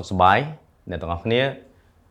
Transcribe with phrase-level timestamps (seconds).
[0.00, 0.38] សុខសប្បាយ
[0.90, 1.40] អ្នកទាំងអស់គ្នា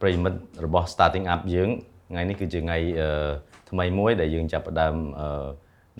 [0.01, 1.69] ប្រិយមិត្តរបស់ starting up យើង
[2.11, 3.29] ថ្ងៃនេះគឺជាថ្ងៃអឺ
[3.69, 5.47] ថ្មីមួយដែលយើងចាប់ផ្ដើមអឺ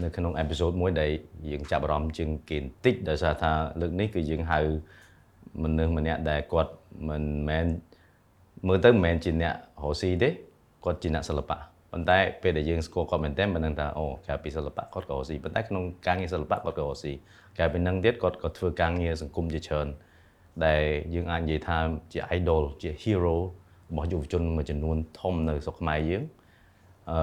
[0.04, 1.12] នៅក្នុងអេពីសូតមួយដែល
[1.52, 3.52] យើងចាប់អារម្មណ៍ជាងគេបន្តិចដោយសារថា
[3.82, 4.60] លើកនេះគឺយើងហៅ
[5.64, 6.74] មនុស្សម្នាក់ដែលគាត់
[7.10, 7.66] មិនមែន
[8.68, 10.30] មើលទៅមិនមែនជាអ្នករស់ស៊ីទេ
[10.86, 11.58] គាត់ជាអ្នកសិល្បៈ
[11.92, 17.12] ប៉ុន្តែពេលដែលយើងស្គាល់គាត់មែនតើមិនដឹងថាអូក្រៅពីសិល្បៈគាត់ក៏រស់ស៊ីប៉ុន្តែក្នុងការងារសិល្បៈគាត់ក៏រស់ស៊ី
[17.58, 19.88] ក្រៅពីនឹងទៀតគាត់ក៏ធ្វើការងារសង្គមជាច្រើន
[20.66, 20.82] ដែល
[21.14, 21.78] យើងអាចនិយាយថា
[22.14, 23.36] ជា idol ជា hero
[23.90, 26.24] របស់យុវជនមួយចំនួនធំនៅស្រុកខ្មែរយើង
[27.12, 27.20] អឺ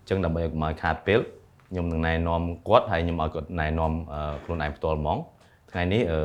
[0.00, 1.20] អញ្ចឹងដើម្បីឲ្យកុំឲ្យខាតពេល
[1.70, 3.92] ខ្ញុំនឹងណែនាំគាត់ហើយខ្ញុំឲ្យគាត់ណែនាំ
[4.44, 5.18] ខ្លួនឯងផ្ទាល់ហ្មង
[5.70, 6.20] ថ្ងៃនេះអឺ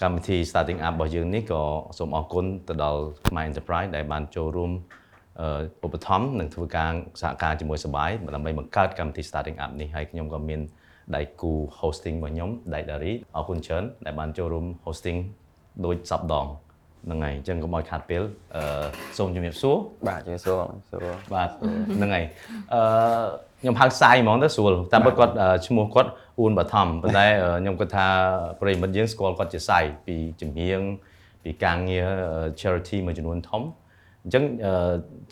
[0.00, 1.62] កម្មវិធី starting up របស់យើងនេះក៏
[1.98, 4.72] សូមអរគុណទៅដល់ខ្មែរ Enterprise ដែលបានចូលរួម
[5.84, 10.60] ឧបត្ថម្ភនិងធ្វើការសហការជាមួយសបាយដើម្បីបង្កើតកម្មវិធី starting up នេះហើយខ្ញុំក៏មាន
[11.16, 15.18] ដៃគូ hosting របស់ខ្ញុំដៃដារីអរគុណច្រើនដែលបានចូលរួម hosting
[15.84, 16.46] ដូចសពដង
[17.04, 18.22] ហ្នឹងហើយអញ្ចឹងកុំឲ្យខាត់ពេល
[18.56, 18.62] អឺ
[19.18, 19.76] សូមជំរាបសួរ
[20.08, 20.56] បាទជំរាបសួរ
[20.90, 21.48] សួរបាទ
[21.96, 22.24] ហ្នឹងហើយ
[22.74, 22.80] អឺ
[23.60, 25.34] ខ្ញុំហៅសាយហ្មងទៅស្រួលតាមពិតគាត់
[25.66, 27.26] ឈ្មោះគាត់អ៊ូនបឋមប៉ុន្តែ
[27.60, 28.06] ខ្ញុំគាត់ថា
[28.60, 30.80] ប្រិមិត្តយើងស្គាល់គាត់ជាសាយពីជំនាញ
[31.44, 32.08] ពីការងារ
[32.60, 33.62] charity មួយចំនួនធំ
[34.24, 34.44] អញ្ចឹង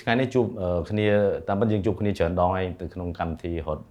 [0.00, 0.47] ថ្ងៃនេះជួប
[0.91, 1.06] គ្នា
[1.48, 3.82] តាមពិតយើងជួបគ្នាច្រើនដងហើយទៅក្នុងកម្មវិធីរត់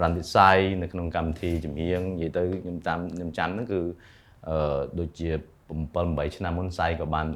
[0.00, 3.80] រ៉ាន់វិស័យនៅក្នុងកម្មវិធីជំនាញនិយាយទៅខ្ញុំតាមខ្ញុំចាំហ្នឹងគឺ
[4.48, 5.28] អឺដូចជា
[5.78, 5.94] 7
[6.26, 7.26] 8ឆ្នាំមុនសៃក៏បាន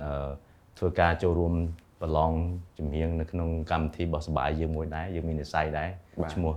[0.78, 1.54] ធ្វើការចូលរួម
[2.00, 2.32] ប្រឡង
[2.78, 5.90] ជំនាញនៅក្នុងកម្មវិធីរបស់សបាយយើងមួយដែរយើងមាននិស័យដែរ
[6.34, 6.54] ឈ្មោះ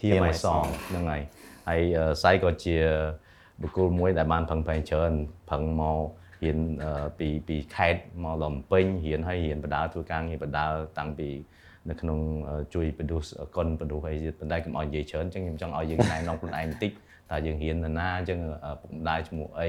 [0.00, 1.22] Hear My Song ហ្នឹងហើយ
[1.68, 1.80] ហើយ
[2.22, 2.76] សៃក៏ជា
[3.60, 5.12] បុគ្គលមួយដែលបានផឹងប្រែងច្រើន
[5.50, 6.00] ផឹងមក
[6.44, 6.58] រៀន
[7.18, 10.64] ពីពីខេត្តមកដល់ភ្នំពេញរៀនហើយរៀនបដាធ្វើការងារបដា
[10.98, 11.28] តាំងពី
[11.90, 12.18] នៅក្នុង
[12.74, 16.92] ជួយ produce កុន produce អីទៀតប៉ុន្តែកុំឲ្យនិយាយច្រើនអញ្ចឹងខ្ញុំចង់ឲ្យយើងណែនាំខ្លួនឯងបន្តិច
[17.30, 18.38] ថាយើងរៀននៅណាអញ្ចឹង
[18.80, 19.68] ពុកម្ដាយឈ្មោះអី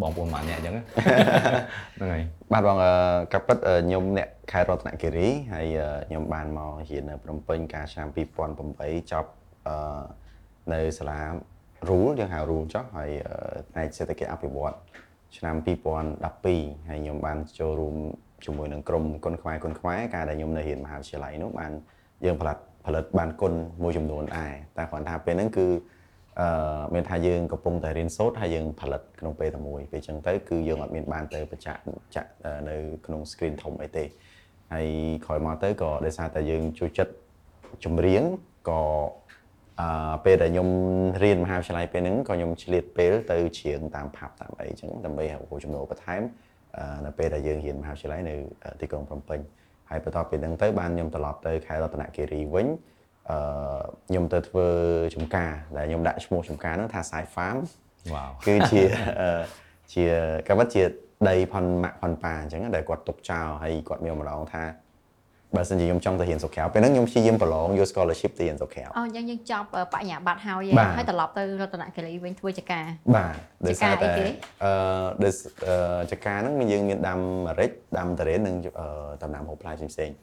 [0.00, 2.22] បងប្អូនម៉ាក់អ្នកអញ្ចឹងហ្នឹងហើយ
[2.52, 2.76] បាទបង
[3.32, 5.66] កាប់ពិតខ្ញុំអ្នកខេត្តរតនគិរីហើយ
[6.08, 8.08] ខ្ញុំបានមករៀននៅភ្នំពេញកាលឆ្នាំ
[8.56, 9.30] 2008ចប់
[10.72, 11.20] នៅសាលា
[11.88, 13.10] rule យើងហៅ rule ចុះហើយ
[13.70, 14.74] ផ្នែកសេដ្ឋកិច្ចអភិវឌ្ឍ
[15.36, 17.96] ឆ្នាំ2012ហើយខ្ញុំបានចូលរួម
[18.44, 21.72] ជាមួយនឹងក្រុមគុនខ្មែរគុនខ្មែរការដែលខ្ញុំនៅរៀនមហាវិទ្យាល័យនោះបាន
[22.24, 25.66] យើងផលិតផលិតបានគុនមួយចំនួនដែរតែគ្រាន់ថាពេលហ្នឹងគឺ
[26.40, 31.80] អឺមានថាយើងកំពុងតែរៀនសូត្រហើយយើងផលិតក្នុងពេលតែមួយពេលអញ្ចឹងទៅគឺយើងអត់មានបានទៅបញ្ចាក់
[32.16, 32.30] ចាក់
[32.68, 34.04] នៅក្នុង screen ធំអីទេ
[34.72, 34.86] ហើយ
[35.24, 37.12] ក្រោយមកទៅក៏ដោយសារតែយើងជួយចិត្ត
[37.84, 38.22] ចម្រៀង
[38.70, 38.82] ក៏
[39.80, 40.68] អឺពេលដែលខ្ញុំ
[41.22, 46.22] រៀនមហាវិទ្យាល័យពេលហ្នឹងក៏ខ្ញុំឆ្លៀតពេលទៅច្រៀងតាមផាប់តាមអីអញ្ចឹងដើម្បីរកចំណូលបន្ថែម
[47.06, 48.34] នៅពេលដែលយើងរៀនមហាវិទ្យាល័យនៅ
[48.80, 49.40] ទីក្រុងភ្នំពេញ
[49.90, 52.66] ហើយបន្ទាប់ពីហ្នឹងទៅបានខ្ញុំត្រឡប់ទៅខេត្តរតនគិរីវិញ
[53.30, 53.38] អឺ
[54.08, 54.66] ខ្ញុំទៅធ្វើ
[55.14, 57.58] ចំការដែលខ្ញុំដាក់ឈ្មោះចំការហ្នឹងថា Side Farm
[58.14, 58.82] វ៉ាវគឺជា
[59.92, 60.04] ជា
[60.48, 60.82] កវិតជា
[61.28, 64.62] ដីផនម៉ាក់ផនប៉ាអញ្ចឹងដែលគាត់ទុកចោលហើយគាត់មានម្ដងថា
[65.56, 72.84] បើសិនជាខ្ញុំចង់ទៅរៀនសុខក្រៅពេលហ្នឹងខ្ញុំព្យាយាមប្រឡងយក scholarship ទៅរៀនសុខក្រៅអូអញ្ចឹងយើងចប់បញ្ញាបត្រហើយហើយត្រឡប់ទៅរតនគិរីវិញធ្វើចការ
[73.16, 73.34] បាទ
[73.66, 74.08] ដោយសារតែ
[74.64, 74.72] អឺ
[75.24, 75.32] ដោយ
[76.12, 78.56] ចការហ្នឹងយើងមានដាំម្រេចដាំតារ៉េននិង
[79.22, 80.16] ដំណាំហូបផ្លែផ្សេងៗ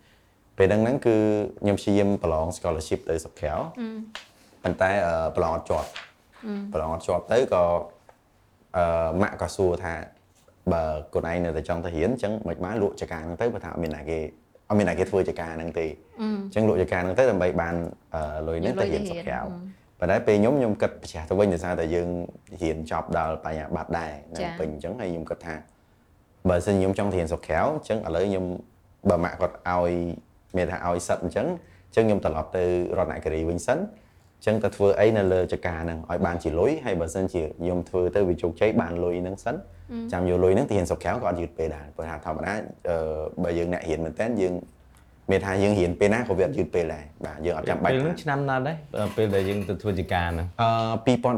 [0.58, 1.16] ពេលហ្នឹងហ្នឹងគឺ
[1.62, 3.54] ខ្ញុំព្យាយាមប្រឡង scholarship ទៅសុខក្រៅ
[4.64, 4.90] ប៉ុន្តែ
[5.36, 5.88] ប្រឡងអត់ជាប់
[6.74, 7.64] ប្រឡងអត់ជាប់ទៅក៏
[8.78, 9.94] អឺម៉ាក់ក៏សួរថា
[10.74, 14.20] បើខ្លួនឯងនៅតែចង់ទៅរៀនអញ្ចឹងមិនបានលក់ចការហ្នឹងទៅបើថាអត់មានណាគេ
[14.70, 15.86] អត់មានអ្នកគេធ្វើចការហ្នឹងទេ
[16.22, 17.76] អញ្ចឹងលក់ចការហ្នឹងទៅដើម្បីបាន
[18.48, 19.40] លុយហ្នឹងទៅរៀនសុខក្រៅ
[20.00, 22.10] ប៉ុន្តែពេលខ្ញុំខ្ញុំគិតប្រឆាំងទៅវិញដោយសារតែយើង
[22.62, 25.56] រៀនចប់ដល់បញ្ញាបត្រដែរនៅពេញអញ្ចឹងហើយខ្ញុំគិតថា
[26.50, 28.46] បើសិនខ្ញុំចង់រៀនសុខក្រៅអញ្ចឹងឥឡូវខ្ញុំ
[29.10, 29.92] បើម៉ាក់គាត់ឲ្យ
[30.58, 31.48] មានថាឲ្យសិតអញ្ចឹង
[31.88, 32.64] អញ្ចឹងខ្ញុំត្រឡប់ទៅ
[32.98, 39.56] រតនគិរីវិញសិនអញ្ចឹងទៅធ្វើអីនៅលើចការហ្នឹងឲ្យបានជាលុយហើយបើសិនជាខ្ញុំធ្វើទៅវាជោគជ័យបានលុយហ្នឹងសិន
[40.12, 42.54] ចាំយកលុយហ្នឹងទៅរៀនសុខក្រៅក៏អត់យឺតពេលដែរព្រោះថាធម្មតា
[43.44, 44.54] បើយើងអ្នករៀនមែនតើយើង
[45.32, 48.76] មានថាយើងរៀនពេលណាក៏វាអត់យឺតពេលដែរបាទយើងអត់ចាំបាច់ពេលឆ្នាំណាដែរ
[49.18, 50.70] ពេលដែលយើងទៅធ្វើជាការហ្នឹងអឺ
[51.06, 51.36] 2012បង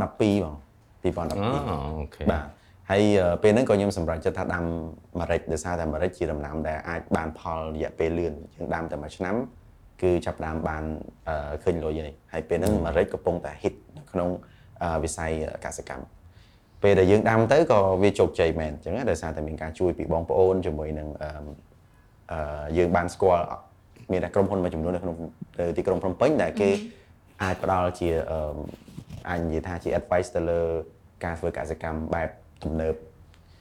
[1.03, 1.29] 2012
[1.69, 2.43] អូខេបាទ
[2.91, 3.03] ហើយ
[3.43, 4.63] ពេលហ្នឹងក៏ខ្ញុំសម្រេចចិត្តថាដាំ
[5.19, 9.35] ម្រេចដោយសារតែម្រេចជាដំណាំដែលអាចបានផលរយៈពេលលឿនយើងដាំតែមួយឆ្នាំ
[10.01, 10.83] គឺចាប់ដើមបាន
[11.63, 14.29] ឃើញលុយហើយហើយពេលហ្នឹងម្រេចកំពុងតែ hit នៅក្នុង
[15.03, 15.31] វិស័យ
[15.65, 16.05] កសិកម្ម
[16.83, 23.43] ពេលដែលយើងដាំទៅក៏វាជោគជ័យមែនអញ្ចឹងដោយសារតែមានការជួយពីបងប្អូនជាមួយនឹងអឺយើងបានស្គាល់
[24.11, 25.15] មានតែក្រុមហ៊ុនមួយចំនួននៅក្នុង
[25.77, 26.69] ទីក្រុងភ្នំពេញដែលគេ
[27.43, 28.09] អាចផ្ដល់ជា
[29.29, 30.61] អាចនិយាយថាជា advice ទៅលើ
[31.25, 32.29] ការធ្វើកសិកម្មបែប
[32.63, 32.95] ទំនើប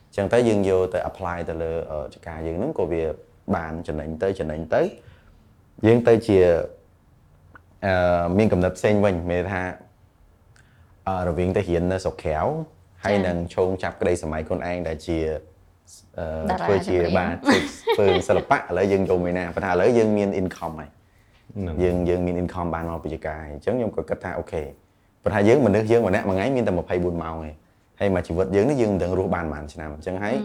[0.08, 1.72] អញ្ចឹងទៅយើងយកទៅ apply ទៅលើ
[2.14, 3.02] ចការយើងហ្នឹងក៏វា
[3.56, 4.82] បានចំណេញទៅចំណេញទៅ
[5.84, 6.38] យើងទៅជា
[7.86, 9.62] អឺមានកំណត់ផ្សេងវិញមានថា
[11.08, 12.40] អឺរវាងទៅរៀននៅស្រុកក្រៅ
[13.04, 15.18] ហើយនឹងឈោងចាប់ក្តីសម័យខ្លួនឯងដែលជា
[16.18, 17.36] អឺតារាធ្វើជាចម្រៀងបាទ
[17.96, 20.90] ធ្វើសិល្បៈឥឡូវយើងយកមួយណាប៉ុន្តែឥឡូវយើងមាន income ហើយ
[21.56, 24.62] ហ្នឹងយើងយើងមាន income បានមកពីចការអញ្ចឹងខ្ញុំក៏គិតថាអូខេ
[25.22, 27.54] ប៉ុន្តែយើងមនុស្សយើងម្នាក់មួយថ្ងៃមានតែ24ម៉ោងឯង
[28.00, 30.36] ហើយមកជីវិតយើងនេះយើងមិនដឹងរស់បានប៉ុន្មានឆ្នាំអញ្ចឹងហើយ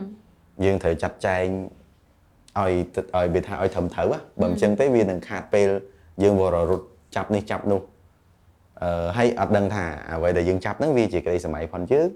[0.66, 1.46] យើងត្រូវចាត់ចែង
[2.60, 5.70] ឲ្យទៅឲ្យវាថាឲ្យត្រឹមត្រូវហ៎បើមិនអញ្ចឹងទេវានឹងខាតពេល
[6.24, 7.82] យើងវររត់ចាប់នេះចាប់នោះ
[8.82, 12.08] អឺហើយអត់ដឹងថាអ្វីដែលយើងចាប់ហ្នឹងវាជាក្តីសម័យផុនយើង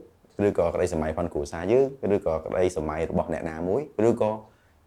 [0.45, 1.85] ឬក៏ក្តីសម័យផុនគ្រួសារយើង
[2.15, 4.31] ឬក៏ក្តីសម័យរបស់អ្នកណាមួយឬក៏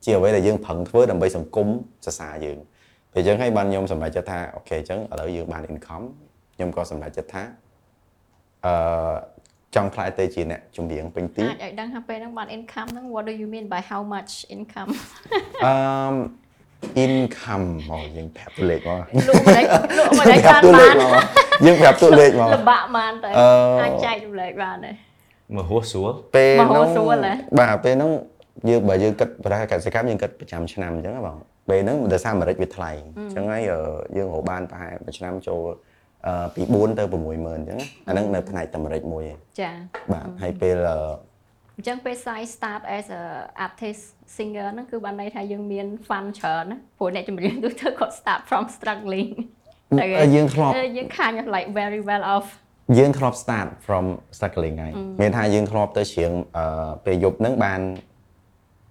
[0.05, 1.69] ជាអ្វីដែលយើងប្រឹងធ្វើដើម្បីសង្គម
[2.05, 2.59] សរសើរយើង
[3.13, 6.05] ពេលអញ្ចឹងហើយបានខ្ញុំសម្រេចចិត្តថាអូខេអញ្ចឹងឥឡូវយើងបាន income
[6.55, 7.43] ខ្ញុំក៏សម្រេចចិត្តថា
[8.67, 9.15] អឺ
[9.75, 14.91] ចង់ខ្លាយទៅជាអ្នកជំនាញពេញទីអាចឲ្យដឹងថាពេលហ្នឹងបាន income ហ្នឹង what do you mean by how much income
[15.65, 15.73] អឺ
[17.05, 19.03] income មកយើងប្រាប់តួលេខមកលក់
[19.49, 19.65] មិន
[19.99, 21.13] លក់មិនប្រាប់តួលេខមក
[21.67, 23.49] យើងប្រាប់តួលេខមកលំបាកបានទៅអឺ
[23.83, 24.93] អាចចែករំលែកបានទេ
[25.57, 28.11] មកហួសស្រួលពេលមហោហ្នឹងសួលហ៎បាទពេលហ្នឹង
[28.69, 31.37] យើងបើយើងគិតប្រាកសិកម្មយើងគិតប្រចាំឆ្នាំអញ្ចឹងណាបង
[31.69, 33.81] ពេលហ្នឹងដោយសារអាមេរិកវាថ្លៃអញ្ចឹងហើយអឺ
[34.17, 35.88] យើងរកបានប្រហែលមួយឆ្នាំចូលអឺ
[36.55, 39.71] ពី4ទៅ60000អញ្ចឹងណាអាហ្នឹងនៅផ្នែកតែអាមេរិកមួយឯងចា
[40.13, 40.99] បាទហើយពេលអឺ
[41.77, 43.23] អញ្ចឹងពេល side start as a
[43.67, 44.03] artist
[44.37, 49.31] singer ហ្នឹងគឺបានន័យថាយើងមាន fun ច្រើនណាព្រោះអ្នកចម្រៀងទូទៅគាត់ start from struggling
[49.99, 50.07] តែ
[50.37, 52.47] យើងធ្លាប់អឺយើង kind of like very well off
[52.99, 54.05] យើងធ្លាប់ start from
[54.37, 57.81] struggling ហើយមានថាយើងធ្លាប់ទៅច្រៀងអឺពេលយប់ហ្នឹងបាន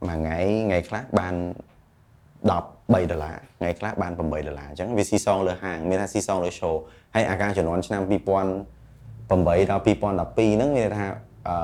[0.07, 0.37] មួយថ្ងៃ
[0.67, 1.35] ថ្ងៃខ្លះបាន
[2.45, 6.75] 13ដុល្លារថ្ងៃខ្លះបាន8ដុល្លារអញ្ចឹងវាស៊ីសងលើហាងមានថាស៊ីសងលើ show
[7.15, 11.07] ហើយអាការជំនាន់ឆ្នាំ2008ដល់2012ហ្នឹងមានថា
[11.49, 11.57] អឺ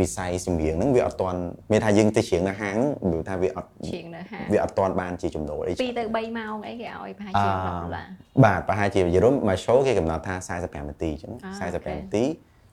[0.00, 1.40] វិស័យចម្រៀងហ្នឹងវាអត់ទាន់
[1.72, 8.06] មានថាយើងទៅច្រៀងនៅហាងហ្នឹងវាថាវាអត់ជាងនៅហាងវាអត់ទាន់បានជាចំណូលអី2ទៅ3ម៉ោងអីគេឲ្យប្រហែលជា10ដុល្លារ
[8.44, 12.24] បាទប្រហែលជាយរុំមួយ show គេកំណត់ថា45នាទីអញ្ចឹងអាអូខេ45នាទី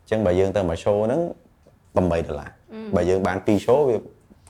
[0.02, 1.22] អញ្ចឹងបើយើងទៅមួយ show ហ្នឹង
[1.70, 2.52] 8ដុល្លារ
[2.96, 3.98] បើយើងបាន2 show វា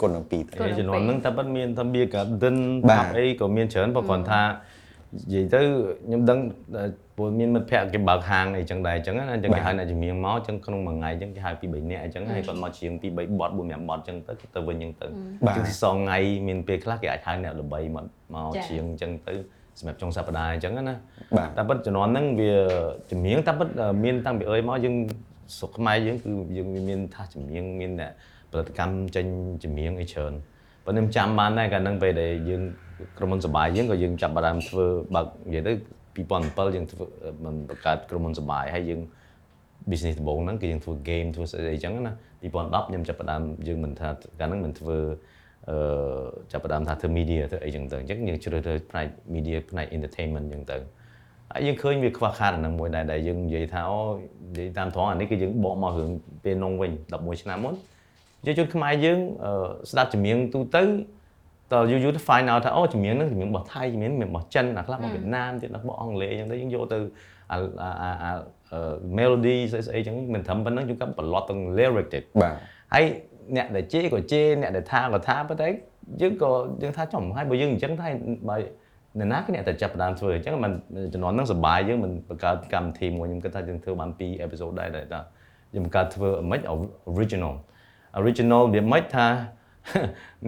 [0.02, 2.58] គុណនឹង2ទៅគុណជំនាន់ហ្នឹងតែប៉ិតមានថា beer garden
[2.90, 5.62] បាទ pub អីក៏មានច្រើនប៉ុន្តែគាត់ថានិយាយទៅ
[6.06, 6.40] ខ្ញុំដឹង
[6.76, 6.84] តែ
[7.18, 15.12] ព្រោះមានមិត្តភ័ក្តិគេបើកហាងអីចឹងដែរអញ្ចឹងណាអញ្ចឹងគេហៅអ្នកជំនាញមកអញ្ចឹងក្នុងមួយថ្ងៃអញ្ចឹងគេហៅពី3នាក់អញ្ចឹងហើយគាត់មកច្រៀងពី3បទ4 5បទអញ្ចឹងទៅគេទៅវិញអញ្ចឹង
[15.42, 16.18] ទៅអញ្ចឹងទីសងថ្ងៃ
[16.48, 19.34] មានពេលខ្លះគេអាចហៅអ្នកល្បីមកមកច្រៀងអញ្ចឹងទៅ
[19.80, 20.96] សម្រាប់ចុងសប្តាហ៍អញ្ចឹងណា
[21.38, 22.54] បាទតែប៉ិតជំនាន់ហ្នឹងវា
[23.12, 23.70] ជំនាញតែប៉ិត
[24.04, 24.96] មានតាំងពីអើយមកយើង
[25.58, 28.12] ស្រុកខ្មែរយើងគឺយើងមានថាជំនាញមានអ្នក
[28.52, 29.26] ផលិតកម្មចេញ
[29.64, 30.34] ជំនាញអីច្រើន
[30.86, 32.62] ប៉ុន្តែខ្ញុំចាំបានដែរកាលហ្នឹងពេលដែលយើង
[33.18, 34.86] ក្រុមហ៊ុនសបាយយើងក៏យើងចាប់ផ្ដើមធ្វើ
[35.16, 35.72] បើកនិយាយទៅ
[36.18, 37.06] 2007យើងធ្វើ
[37.44, 39.02] មិនបង្កើតក្រុមហ៊ុនសបាយហើយយើង
[39.90, 44.10] business ដំបូងហ្នឹងគឺយើងធ្វើ game ធ្វើស្អីអីចឹងណា2010ខ្ញុំចាប់ផ្ដើមយើងមិនថា
[44.40, 44.98] កាលហ្នឹងមិនធ្វើ
[45.70, 45.78] អឺ
[46.52, 50.78] ចាប់ផ្ដើមថាធ្វើ media ធ្វើអីចឹងទៅអញ្ចឹងយើងជ្រើសរើសផ្នែក media ផ្នែក entertainment ចឹងទៅ
[51.52, 54.00] ហើយយើងឃើញវាខ្វះខាតអាហ្នឹងមួយដែរដែលយើងនិយាយថាអូ
[54.56, 56.12] និយាយតាមត្រង់អានេះគឺយើងបកមករឿង
[56.44, 57.74] ពេលនងវិញ11ឆ្នាំមុន
[58.46, 59.52] យើងជនខ្មែរយើងអឺ
[59.92, 60.84] ស្ដាប់ចម្រៀងទូទៅ
[61.74, 67.00] តើយូរយូរទៅ find out ថាអូចម្រៀងហ្នឹងចម្រៀងរបស់ថៃចម្រៀងមានរបស់ចិនអាខ្លះរបស់វៀតណាមទៀតរបស់អង់គ្លេសអញ្ចឹងទៅយើងយកទៅ
[67.52, 68.32] អាអាអាអា
[68.74, 68.80] អឺ
[69.18, 72.54] melody ស្អីស្អីអញ្ចឹងមិនត្រឹមប៉ុណ្្នឹងយើងក៏បន្លត់ទាំង lyric ទៀតបាទ
[72.94, 73.04] ហើយ
[73.56, 75.68] អ្នកដែលជេរក៏ជេរអ្នកដែលថាក៏ថាប៉ុន្តែ
[76.22, 76.52] យើងក៏
[76.82, 78.08] យើងថាចំហើយបើយើងអញ្ចឹងថា
[78.50, 78.58] បើ
[79.20, 80.72] អ្នកណាគឺអ្នកតែចាប់ផ្ដើមធ្វើអញ្ចឹងមិន
[81.14, 85.20] ជំនាន់ហ្នឹងសប្បាយយើងមិនបង្កើតកម្មវិធីមួយខ្ញុំគិតថាយើងធ្វើបាន2 episode ដែរតែថា
[85.74, 86.62] យើងបង្កើតធ្វើមិន
[87.12, 87.54] original
[88.20, 89.28] original វាមិនថា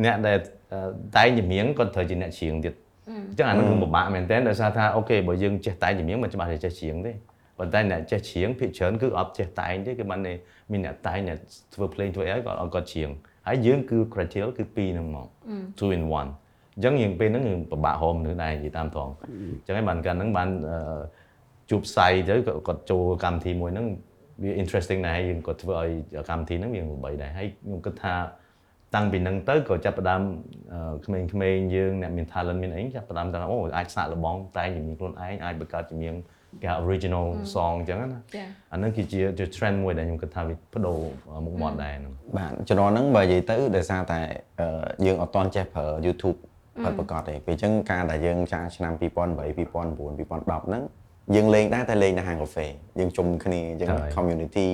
[0.04, 0.38] អ្នកដែល
[1.18, 2.74] តែងចម្រៀងគាត់ត្រូវជាអ្នកច្រៀងទៀត
[3.10, 7.14] អញ្ចឹងអានោះគឺពិបាកមែនតើដោយសារថាអូខេបើយើងចេះតែងចម្រៀងមិនច្បាស់តែចេះច្រៀងទេ
[7.58, 10.34] ប៉ុន្តែអ្នកចេះច្រៀងភាគច្រើនគឺអត់ចេះតែងទេគឺបានតែ
[10.72, 11.38] មានអ្នកតែងអ្នក
[11.74, 13.10] ធ្វើភ្លេងធ្វើអីគាត់អត់គាត់ច្រៀង
[13.48, 15.28] ហើយយើងគឺ criteria គឺ2ហ្នឹងមក
[15.80, 21.02] 2 in 1អញ្ចឹងយើងពេលហ្នឹងយើងពិបាករកមនុស្សដែរនិយាយតាមត្រង់អញ្ចឹងហើយបានកាលហ្នឹងបានអឺ
[21.70, 23.88] ជួបផ្សាយទៅក៏គាត់ចូលកម្មវិធីមួយហ្នឹង
[24.44, 25.90] វា interesting ដែរហើយយើងក៏ធ្វើឲ្យ
[26.30, 28.14] កម្មវិធីហ្នឹងវាល្បីដែរហើយខ្ញុំគិតថា
[28.96, 30.22] តាំងពីហ្នឹងទៅក៏ចាប់ផ្ដើម
[30.74, 36.16] អឺក្មេងៗយើងអ្នកមាន talent មានអីចាប់ផ្ដើមថាអូអាចសាកល្បងតែងជំនាញខ្លួនឯងអាចបង្កើតជំនាញ
[36.62, 40.98] គេហៅ original song អញ្ចឹងណាចាអាហ្នឹងគឺជាជា trend មួយដែលខ្ញុំគិតថាវាបដូរ
[41.46, 44.20] មុខមាត់ដែរហ្នឹងបាទជំនាន់ហ្នឹងបើនិយាយទៅដោយសារតែ
[44.60, 46.38] អឺយើងអត់ទាន់ចេះប្រើ YouTube
[46.84, 50.84] ប្រើប្រកបទេពេលអញ្ចឹងការដែលយើងចាស់ឆ្នាំ2008 2009 2010ហ្នឹង
[51.36, 52.66] យើងលេងដែរតែលេងនៅហាងកាហ្វេ
[53.00, 54.70] យើងជុំគ្នាអញ្ចឹងហើយ community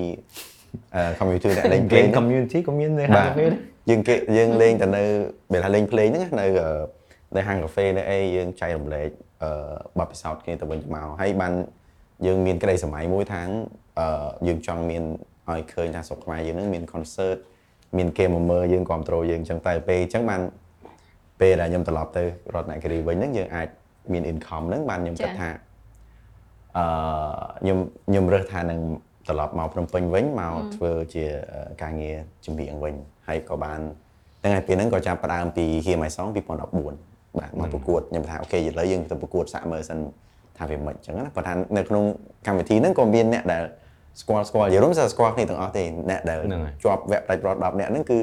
[0.96, 3.52] អឺ community ដែលលេងភ្លេ game ងហ្នឹង community ក៏មានដែរបាហាទងពេល
[3.90, 5.04] យើងគេយើងលេងតែនៅ
[5.52, 6.70] ពេលថាលេងភ្លេងហ្នឹងណានៅអឺ
[7.36, 9.10] នៅហាងកាហ្វេនៅអីយើងចែករំលែក
[9.44, 9.52] អឺ
[10.00, 11.54] បទពិសោធន៍គ្នាទៅវិញទៅមកហើយបាន
[12.28, 13.48] យើងមានក្តីសម័យមួយថាង
[14.00, 15.04] អឺយើងចង់មាន
[15.52, 17.38] ឲ្យឃើញថាស្រុកខ្មែរយើងហ្នឹងមាន concert
[17.98, 20.42] មានគេមកមើលយើងគ្រប់គ្រងយើងអញ្ចឹងតែពេលអញ្ចឹងបាន
[21.40, 23.68] ពេលដែលខ្ញុំត្រឡប់ទៅរតនគិរីវិញហ្នឹងយើងអាច
[24.12, 25.50] មាន income ហ្នឹងបានខ្ញុំគិតថា
[26.78, 26.86] អឺ
[27.62, 27.78] ខ្ញុំ
[28.08, 28.80] ខ្ញុំរើសថានឹង
[29.28, 31.26] ត្រឡប់មកភ្នំពេញវិញមកធ្វើជា
[31.82, 32.16] ការងារ
[32.46, 32.96] ជំនាញវិញ
[33.28, 33.80] ហើយក៏បាន
[34.42, 40.00] ហ្នឹងហើយពេលហ្នឹងក៏ចាប់ផ្ដើមពី Hear My Song 2014បាទមកប្រកួតខ្ញុំថាអូខេឥឡូវយើងទៅប្រកួតសាក់មើលសិន
[40.58, 42.04] ថាវាមិនអញ្ចឹងណាប៉ុន្តែនៅក្នុង
[42.48, 43.64] កម្មវិធីហ្នឹងក៏មានអ្នកដែល
[44.22, 46.40] ស្គាល់ស្គាល់យល់មិនស្គាល់គ្នាទាំងអស់ទេអ្នកដែល
[46.84, 48.20] ជាប់វគ្គផ្ដាច់ប្រត់10អ្នកហ្នឹងគឺ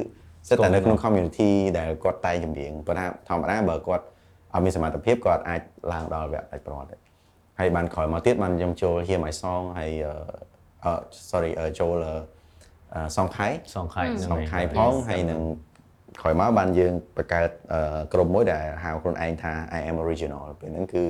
[0.49, 4.05] សិតតែនៅក្នុង community ដែលគាត់តែងចម្រៀងប៉ុន្តែធម្មតាបើគាត់
[4.53, 5.61] អត់មានសមត្ថភាពគាត់អាច
[5.93, 6.99] ឡើងដល់វគ្គផ្ដាច់ប្រត់ដែរ
[7.59, 9.93] ហើយបានក្រោយមកទៀតបានខ្ញុំចូល Hear My Song ហើយ
[10.85, 10.93] អឺ
[11.31, 11.95] sorry ចូល
[13.17, 15.41] សងខៃសងខៃសងខៃផងហើយនឹង
[16.21, 17.51] ក្រោយមកបានយើងបង្កើត
[18.13, 21.05] ក្រុមមួយដែលហៅខ្លួនឯងថា I am original ពេលហ្នឹងគឺ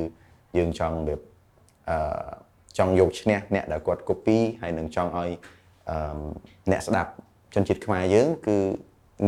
[0.57, 1.15] យើងចង់វា
[1.91, 1.99] អឺ
[2.79, 5.31] ចង់យកឈ្នះអ្នកដែលគាត់ copy ហើយនឹងចង់ឲ្យ
[5.91, 5.97] អឺ
[6.71, 7.11] អ្នកស្ដាប់
[7.55, 8.57] ជនជាតិខ្មែរយើងគឺ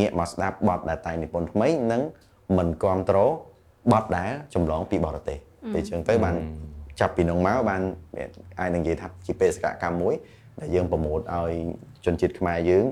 [0.00, 2.02] ងាកមកស្ដាប់បទដែលតែងនិពន្ធថ្មីនិង
[2.59, 3.30] មិនគ្រប់គ្រង
[3.92, 5.38] បទដែលចម្លងពីបរទេស
[5.75, 6.35] ពេលចឹងទៅបាន
[7.00, 7.82] ចាប់ពីនោះមកបាន
[8.58, 10.14] អាចនឹងនិយាយថាជាបេសកកម្មមួយ
[10.60, 11.52] ដែលយើងប្រម៉ូទឲ្យ
[12.04, 12.84] ជនជាតិខ្មែរយើង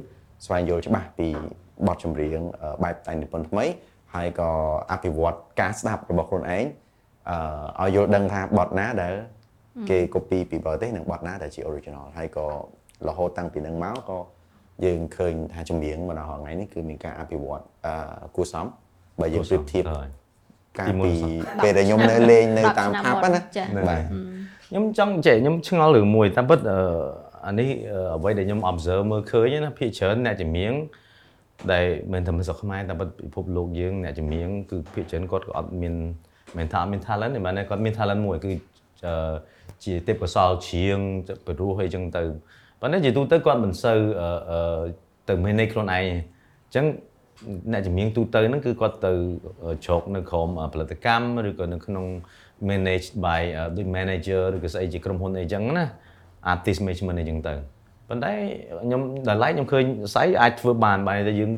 [0.45, 1.29] ស្វែងយល់ច្បាស់ពី
[1.87, 2.41] បទចម្រៀង
[2.85, 3.65] បែបតែងនិពន្ធថ្មី
[4.15, 4.51] ហើយក៏
[4.91, 6.65] អភិវឌ្ឍការស្ដាប់របស់ខ្លួនឯង
[7.79, 9.15] អឺឲ្យយល់ដឹងថាបទណាដែល
[9.91, 12.47] គេ copy ពីបរទេសនិងបទណាដែលជា original ហើយក៏
[13.09, 14.19] រហូតតាំងពីនឹងមកក៏
[14.85, 17.95] យើងឃើញថាចម្រៀងមកដល់ថ្ងៃនេះគឺមានការអភិវឌ្ឍអឺ
[18.37, 18.67] គួរសម
[19.21, 19.85] បើយើងប្រៀបធៀប
[20.79, 21.13] កាលពី
[21.63, 24.03] ពេលដែលខ្ញុំនៅលេងនៅតាមផាប់ណាបាទ
[24.69, 26.79] ខ្ញុំចង់ចេះខ្ញុំឆ្ងល់រឿងមួយតាមពិតអឺ
[27.47, 27.69] អានេះ
[28.17, 30.73] អ្វីដែលខ្ញុំ observe មើលឃើញណាភាគច្រើនអ្នកចម្រៀង
[31.73, 35.95] ដែលមិនតែមិនស្រុកខ្មែរតែពិតពិភពលោកយើងអ្នកចម្រៀងគឺភាគច្រើនគាត់ក៏អត់មាន
[36.57, 38.53] មិនថាមាន talent ទេបាទគាត់មាន talent មួយគឺ
[39.85, 40.99] ជាទេពកោសលច្រៀង
[41.47, 42.23] ពីរោះអីចឹងទៅ
[42.81, 43.99] ប៉ុន្តែជាទូទៅគាត់មិនសូវ
[45.29, 46.85] ទៅមាននៃខ្លួនឯងអញ្ចឹង
[47.73, 49.13] អ្នកជំនាញទូទៅហ្នឹងគឺគាត់ទៅ
[49.85, 52.07] ជ្រកនៅក្រុមផលិតកម្មឬក៏នៅក្នុង
[52.69, 53.43] manage by
[53.77, 55.85] ដូច manager ឬក៏ស្អីជាក្រុមហ៊ុនអីចឹងណា
[56.53, 57.55] artist management អីចឹងទៅ
[58.09, 58.33] ប៉ុន្តែ
[58.85, 59.85] ខ្ញុំដល់ឡែកខ្ញុំឃើញ
[60.15, 61.53] ស្អីអាចធ្វើបានបែរតែយើង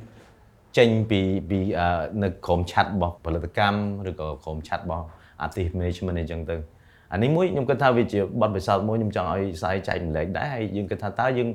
[0.78, 1.58] ចេញពីពី
[2.22, 5.04] នៅក្រុមឆាត់របស់ផលិតកម្មឬក៏ក្រុមឆាត់របស់
[5.44, 6.56] artist management អីចឹងទៅ
[7.12, 11.48] អានេះមួយខ្ញុំគិតថាវាជាបទពិសោធន៍មួយខ្ញុំចង់ឲ្យស្អីចែកម្លែកដែរហើយយើងគិតថាតើយើង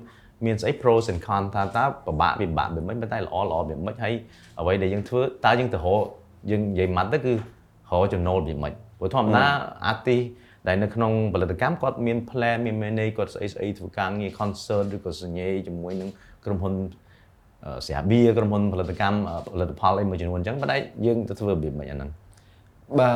[0.45, 4.13] មានស្អី pros and cons ថាតើពិបាកពិបាកវាមិនប៉ុន្តែល្អល្អវាមិនហើយ
[4.59, 6.03] អ្វីដែលយើងធ្វើតើយើងទៅរក
[6.51, 9.45] យើងនិយាយម៉ាត់ទៅគឺរកចំណូលវាមិនព្រោះធម្មតា
[9.91, 10.25] artist
[10.67, 16.09] ដែលនៅក្នុងផលិតកម្មគាត់មាន plan មាន manage គាត់ស្អីស្អីធ្វើការងារ concert ឬក៏សញ្ញេជាមួយនឹង
[16.45, 16.73] ក្រុមហ៊ុន
[17.85, 19.17] ស្រាបៀរក្រុមហ៊ុនផលិតកម្ម
[19.53, 22.09] ផលិតផលអីមួយចំនួនអញ្ចឹងប៉ុន្តែយើងទៅធ្វើរបៀបមិនអាហ្នឹង
[22.99, 23.09] បើ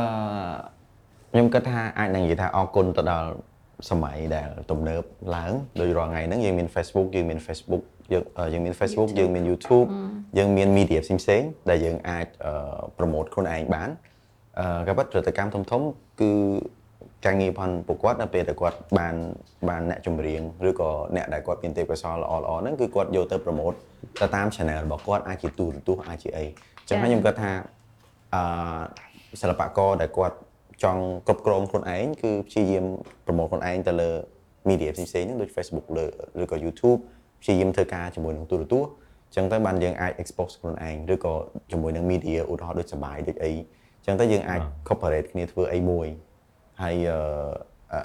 [1.31, 3.29] ខ្ញុំគិតថាអាចនឹងនិយាយថាអរគុណទៅដល់
[3.89, 5.03] សម័យដែលទំនើប
[5.35, 5.51] ឡើង
[5.81, 9.87] ដោយរាល់ថ្ងៃហ្នឹងយើងមាន Facebook យើងមាន Facebook យើងយើងមាន Facebook យើងមាន YouTube
[10.37, 12.27] យើងមាន media ផ្សេងៗដែលយើងអាច
[12.97, 13.89] promote ខ្លួនឯងបាន
[14.59, 15.81] អឺក៏ប៉ុន្តែកម្មធំធំ
[16.21, 16.31] គឺ
[17.25, 19.15] ការងារផងពួកគាត់នៅពេលដែលគាត់បាន
[19.69, 23.75] បានអ្នកចម្រៀងឬក៏អ្នកដែលគាត់មានទេពកោសល្យល្អល្អហ្នឹងគឺគាត់យកទៅ promote
[24.21, 27.51] ទៅតាម channel របស់គាត់អាចជាទូរទស្សន៍អាចជាអីអញ្ចឹងខ្ញុំគាត់ថា
[28.33, 28.43] អឺ
[29.41, 30.37] សិល្បករដែលគាត់
[30.83, 32.85] ចង់គ្រប់គ្រងខ្លួនឯងគឺព្យាយាម
[33.25, 34.11] promote ខ្លួនឯងទៅលើ
[34.69, 36.07] media ផ្សេងៗហ្នឹងដូច Facebook លើ
[36.41, 36.99] ឬក៏ YouTube
[37.41, 41.33] ព្យាយាមធ្វើការជាមួយនឹងទូរទស្សន៍អញ្ចឹងទៅបានយើងអាច expose ខ្លួនឯងឬក៏
[41.71, 46.07] ជាមួយនឹង media ឧទាហរណ៍ដូចសបាយដូចអីអញ្ចឹងទៅយើងអាច cooperate គ្នាធ្វើអីមួយ
[46.81, 46.95] ហើយ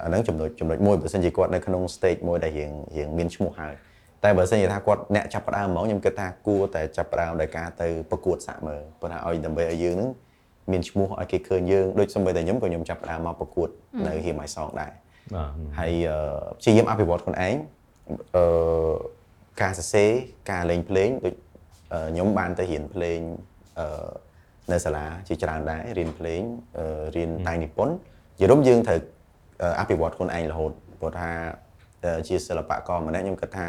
[0.03, 3.73] អាហ្នឹងចំណុចចំណុចមួយបើសិនជាគាត់នៅក្នុង stage មួយដែលរៀងរៀងមានឈ្មោះហើយ
[4.23, 10.09] តែបើសិនជាថាគាត់អ្នកចាប់ផ្ដើមហ្មងខ្ញុំគិតថាគួរតែចាប់ផ្ដើមដោយការទៅប្រកួតសាក់មើលប៉ុន្តែឲ្យដើម្បីឲ្យយើងនឹង
[10.71, 13.69] មានឈ្មោះឲ្យគេឃើញយើងដូចសូម្បីតែខ្ញុំក៏ខ្ញុំចាប់ផ្ដើមមកប្រកួត
[14.07, 14.91] នៅ Hear My Song ដែរ
[15.35, 15.93] បាទហើយ
[16.59, 17.55] ព្យាយាមអភិវឌ្ឍខ្លួនឯង
[18.35, 18.95] អឺ
[19.61, 20.09] ការសរសេរ
[20.51, 21.33] ការលេងភ្លេងដូច
[22.11, 23.19] ខ្ញុំបានទៅរៀនភ្លេង
[23.79, 24.09] អឺ
[24.71, 26.41] នៅសាលាជាច្រើនដែររៀនភ្លេង
[27.15, 27.93] រៀនតែងនិពន្ធ
[28.41, 28.99] យល់យើងត្រូវ
[29.79, 31.29] អភិវឌ្ឍខ្លួនឯងរហូតព្រោះថា
[32.27, 33.67] ជាសិល្បករម្នាក់ខ្ញុំគិតថា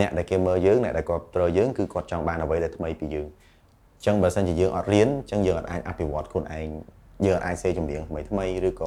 [0.00, 6.68] អ្នកដែលគេមើលយើងអ្នកដែលគាត់ត្រូវយើងគឺគាត់ចង់បានអ្វីដែលថ្មីពីយើងអញ្ចឹងបើសិនជាយើងអត់រៀនអញ្ចឹងយើងអត់អាចអភិវឌ្ឍខ្លួនឯង
[7.26, 8.86] យើងអត់អាចសេចម្រៀងថ្មីថ្មីឬក៏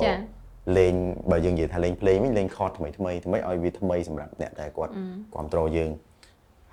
[0.78, 0.94] លេង
[1.32, 4.92] បើយើងនិយាយថាលេងភ្លេងវិញលេងខតថ្មីថ្មីថ្មីឲ្យវាថ្មីសម្រាប់អ្នកដែលគាត់
[5.34, 5.90] គ្រប់គ្រងយើង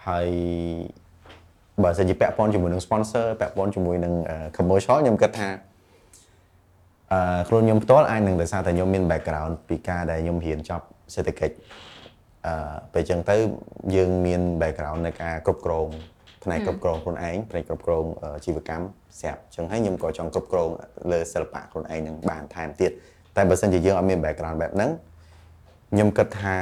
[0.07, 0.29] ហើយ
[1.83, 4.13] បើសិនជាពាក់ព័ន្ធជាមួយនឹង sponsor ពាក់ព័ន្ធជាមួយនឹង
[4.57, 5.49] commercial ខ្ញុំគិតថា
[7.13, 11.55] អឺខ្លួនខ្ញុំផ្ទាល់អាចនឹងដោយសារតែខ្ញុំមាន background ពីការដែលខ្ញុំរៀនចប់សេដ្ឋកិច្ច
[12.47, 13.37] អឺពេលចឹងទៅ
[13.95, 15.89] យើងមាន background នៅការគ្រប់គ្រង
[16.45, 18.05] ផ្នែកគ្រប់គ្រងខ្លួនឯងផ្នែកគ្រប់គ្រង
[18.45, 18.85] ជីវកម្ម
[19.21, 20.71] ស្រាប់ចឹងហើយខ្ញុំក៏ចង់គ្រប់គ្រង
[21.13, 22.91] លើសិល្បៈខ្លួនឯងនឹងបានថែមទៀត
[23.37, 24.91] តែបើសិនជាយើងអត់មាន background បែបហ្នឹង
[25.93, 26.57] ខ្ញុំគិតថា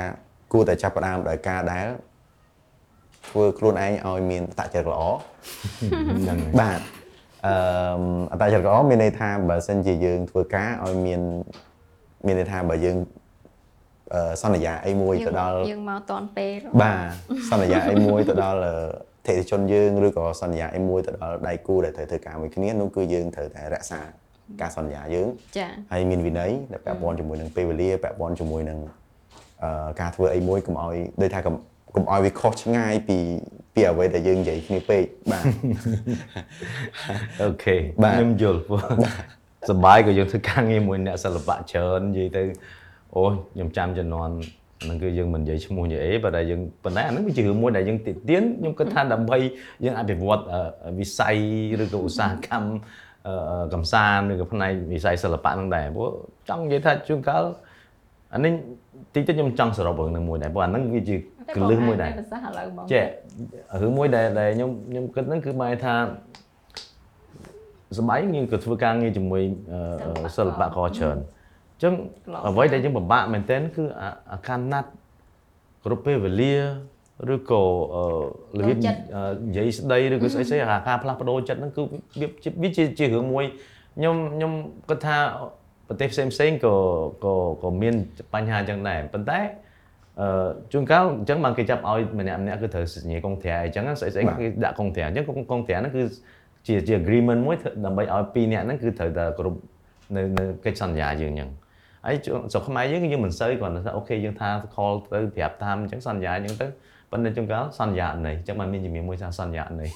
[0.53, 1.87] គួរតែចាប់ផ្ដើមដោយការដែល
[3.29, 5.03] ធ្វើខ្លួនឯងឲ្យមានតចរិតល្អ
[6.23, 6.81] ហ្នឹងបាទ
[7.47, 7.55] អឺ
[8.33, 11.21] អតចរិតល្អមានន័យថាបើសិនជាយើងធ្វើការឲ្យមាន
[12.27, 12.97] មានន័យថាបើយើង
[14.15, 17.01] អឺសន្យាអីមួយទៅដល់យើងមកតនពេលបាទ
[17.51, 18.59] សន្យាអីមួយទៅដល់
[19.29, 24.01] តិថិជនយើងឬក៏សន្យាអីមួយទៅដល់ដៃគូដែលត្រូវធ្វើការមួយគ្នានោះគឺយើងត្រូវតែរក្សា
[24.61, 28.79] ការសន្យាយើងចាហើយមានវិន័យដែលពាក់ព័ន្ធជាមួយនឹងពេលវេលាពាក់ព័ន្ធជាមួយនឹង
[29.63, 31.55] អឺការធ្វើអីមួយកុំឲ្យដូចថាកុំ
[31.95, 33.19] កុំឲ្យវាខុសឆ្ងាយពី
[33.75, 35.45] ពីអ្វីដែលយើងនិយាយគ្នាពេកបាទ
[37.43, 38.83] អូខេបាទខ្ញុំយល់ព្រោះ
[39.71, 42.43] សប្បាយក៏យើងធ្វើការងារមួយអ្នកសិល្បៈច្រើននិយាយទៅ
[43.15, 44.35] អូខ្ញុំចាំជំនាន់
[44.83, 49.39] ហ្នឹងគឺយើងមិននិយាយឈ្មោះនិយាយអីប៉ុន្តែយើងប៉ុន្តែអាហ្នឹងវាជារឿងមួយដែលយើងទាក់ទានខ្ញុំគិតថាដើម្បី
[49.85, 51.37] យើងអភិវឌ្ឍអឺវិស័យ
[51.83, 52.71] ឬក៏ឧស្សាហកម្ម
[53.27, 56.09] អឺកំសាន្តឬក៏ផ្នែកវិស័យសិល្បៈហ្នឹងដែរព្រោះ
[56.49, 57.43] ចង់និយាយថាជួនកាល
[58.35, 58.53] អានេះ
[59.15, 61.17] តិចតិចខ្ញុំចង់សរុបរឿងហ្នឹងមួយដែរព្រោះអាហ្នឹងវាជា
[61.57, 63.05] កលឹះមួយដែរភាសាឥឡូវហ្មងចេះ
[63.83, 65.95] រឿងមួយដែលដែលខ្ញុំខ្ញុំគិតហ្នឹងគឺបែរថា
[67.99, 69.43] សម័យយើងក៏ធ្វើការងារជាមួយ
[69.73, 71.93] អឺសិល្បករច្រើនអញ្ចឹង
[72.49, 74.91] អ្វីដែលយើងពិបាកមែនទែនគឺអាអាការណាត់
[75.85, 76.55] គ្រប់ពេលវេលា
[77.35, 77.63] ឬក៏
[77.95, 81.83] អឺរបៀបអឺនិយាយស្ដីឬក៏ស្អីស្អីអាការផ្លាស់ប្ដូរចិត្តហ្នឹងគឺ
[82.21, 83.45] វាជាវាជាជារឿងមួយ
[83.97, 84.53] ខ្ញុំខ្ញុំ
[84.89, 85.17] គិតថា
[85.89, 86.75] ប្រទេសផ្សេងផ្សេងៗក៏
[87.25, 87.95] ក៏ក៏មាន
[88.35, 89.41] បញ្ហាអញ្ចឹងដែរប៉ុន្តែ
[90.21, 96.03] អឺជួនកាលអញ្ចឹងបានគេចាប់ឲ្យម្នាក់ម្នាក់គឺត្រូវសញ្ញាកុងត្រាអញ្ចឹងស្អីស្អីបាទគេដាក់កុងត្រាអញ្ចឹងកុងកុងត្រាហ្នឹងគឺ
[96.67, 99.59] ជាជា agreement មួយធ្វើដើម្បីឲ្យពីរនាក់ហ្នឹងគឺត្រូវតែគ្រប់
[100.17, 101.51] នៅនៅកិច្ចសន្យាយើងអញ្ចឹង
[102.09, 106.67] ហើយជួនស្រុកខ្មែរយើងគឺយើងមិនសូវគ្រាន់តែថាអូខេយើងថា call ទៅប្រាប់តាមអញ្ចឹងសន្យាអញ្ចឹងទៅ
[107.11, 109.91] ប៉ុន្តែជួនកាលសន្យាអត់ន័យអញ្ចឹងបានមានជំនាញមួយថាសន្យាអត់ន័យ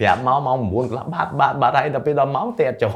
[0.00, 2.92] ប្រាប់មកម៉ោង9កន្លះបាត់បាត់បាត់ហើយដល់ពេលដល់ម៉ោងតែអត់ចុះ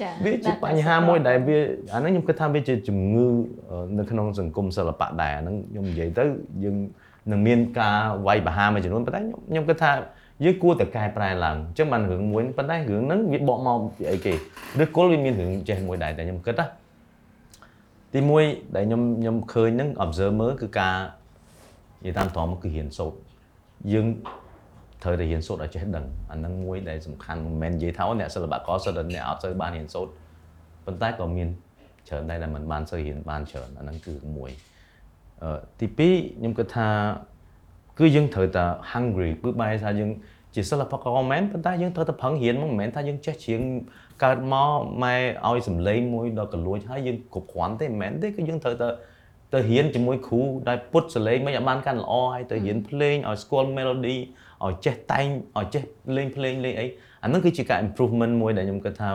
[0.00, 1.58] ចាវាជាបញ្ហាមួយដែលវា
[1.94, 3.26] អាហ្នឹងខ្ញុំគិតថាវាជាជំងឺ
[3.70, 6.24] អឺនៅក្នុងសង្គមសិល្បៈដែរអាហ្នឹងខ្ញុំនិយាយទៅ
[6.64, 6.76] យើង
[7.30, 9.92] នឹងមានការវាយប្រហារមួយចំនួនប៉ុន្តែខ្ញុំខ្ញុំគិតថា
[10.44, 14.32] យើងគួរតែកែប្រែឡើងអញ្ចឹងបានរឿងមួយប៉ុន្តែរឿងហ្នឹងវាបកមកពីអីគេ
[14.82, 16.66] ឬគល់វាមានរឿងចេះមួយដែរតែខ្ញុំគិតណា
[18.14, 18.44] ទីមួយ
[18.76, 20.96] ដែលខ្ញុំខ្ញុំឃើញហ្នឹង observe មើលគឺការ
[22.04, 23.18] និយាយតាមត្រង់មកគឺរៀនសូត្រ
[23.92, 24.06] យើង
[25.02, 30.12] ត្រូវតែរៀនសូត្រឲ្យចេះដឹងអាហ្នឹងមួយដែលសំខាន់មិនមែននិយាយថាអូអ្នកសិល្បករសិតតែអ្នកអត់សូវបានរៀនសូត្រ
[30.84, 31.48] ប៉ុន្តែក៏មាន
[32.08, 34.50] ច្រើនដែរដែលមិនបានសូវរៀនបានច្រើនអាហ្នឹងគឺមួយ
[35.42, 36.88] អឺទីពីរខ្ញុំគិតថា
[37.98, 40.10] គឺយើងត្រូវតែ hungry គឺបែរថាយើង
[40.54, 43.62] ជាសិល្បករមែនប៉ុន្តែយើងត្រូវតែប្រឹងរៀនមកមិនមែនថាយើងចេះច្រៀង
[44.24, 44.70] កើតមក
[45.02, 45.14] ម៉ែ
[45.48, 48.88] ឲ្យសំឡេងមួយដល់កលួចហើយយើងគ្រប់គ្រាន់ទេមិនមែនទេគឺយើងត្រូវតែ
[49.54, 54.16] ទៅរៀនជាមួយគ្រូដែលពុតសលេងមិនឲ្យបានកាន់ល្អហើយទៅរៀនភ្លេងឲ្យស្គាល់ melody
[54.64, 55.26] ឲ្យចេះតែង
[55.58, 55.82] ឲ្យចេះ
[56.16, 56.86] លេងភ្លេងលេងអី
[57.22, 59.10] អាហ្នឹងគឺជាការ improvement មួយដែលខ្ញុំគិតថា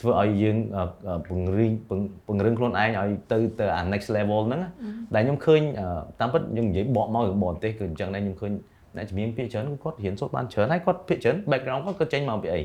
[0.00, 4.70] ធ្វើឲ្យយើងអឺអឺពង្រីកពង្ពង្រឹងខ្លួនឯងឲ្យទៅទៅអា next level ហ្នឹងណា
[5.14, 5.86] ដែលខ្ញុំឃើញអឺ
[6.20, 8.52] តាមពិតយើងនិយាយបកមករឿងបរទេសគឺអញ្ចឹងដែរខ្ញុំឃើញ
[8.96, 12.60] អ្នកជំនាញភាគច្រើនគឺគាត់រៀនសូត្របានច្រើនហើយគាត់ភាគច្រើន background គាត់គាត់ចេញមកពីអី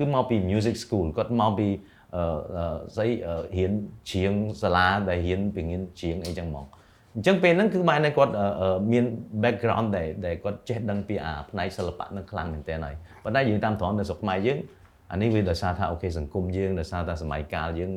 [0.00, 1.68] គឺមកពី music school គាត់មកពី
[2.16, 2.22] អឺ
[2.56, 2.64] អឺ
[2.96, 3.72] ស្អីអឺរៀន
[4.10, 6.66] ច្រៀងសាលាដែលរៀនពង្រៀនច្រៀងអីចឹងមក
[7.14, 9.04] អញ្ចឹងពេលហ្នឹងគឺបែរតែគាត់អឺអឺមាន
[9.42, 14.58] background ដែលដែលគាត់ចេះដឹងពីអាផ្នែកសិល្បៈហ្នឹងខ្លាំងមែនទែនហើយប៉ុន្តែយើងតាមត្រង់នៅស្រុកខ្មែរយើង
[15.12, 17.90] អានេះវាដោយសារថាអូខេសង្គមយើងដោយសារតែសម័យកាលយើង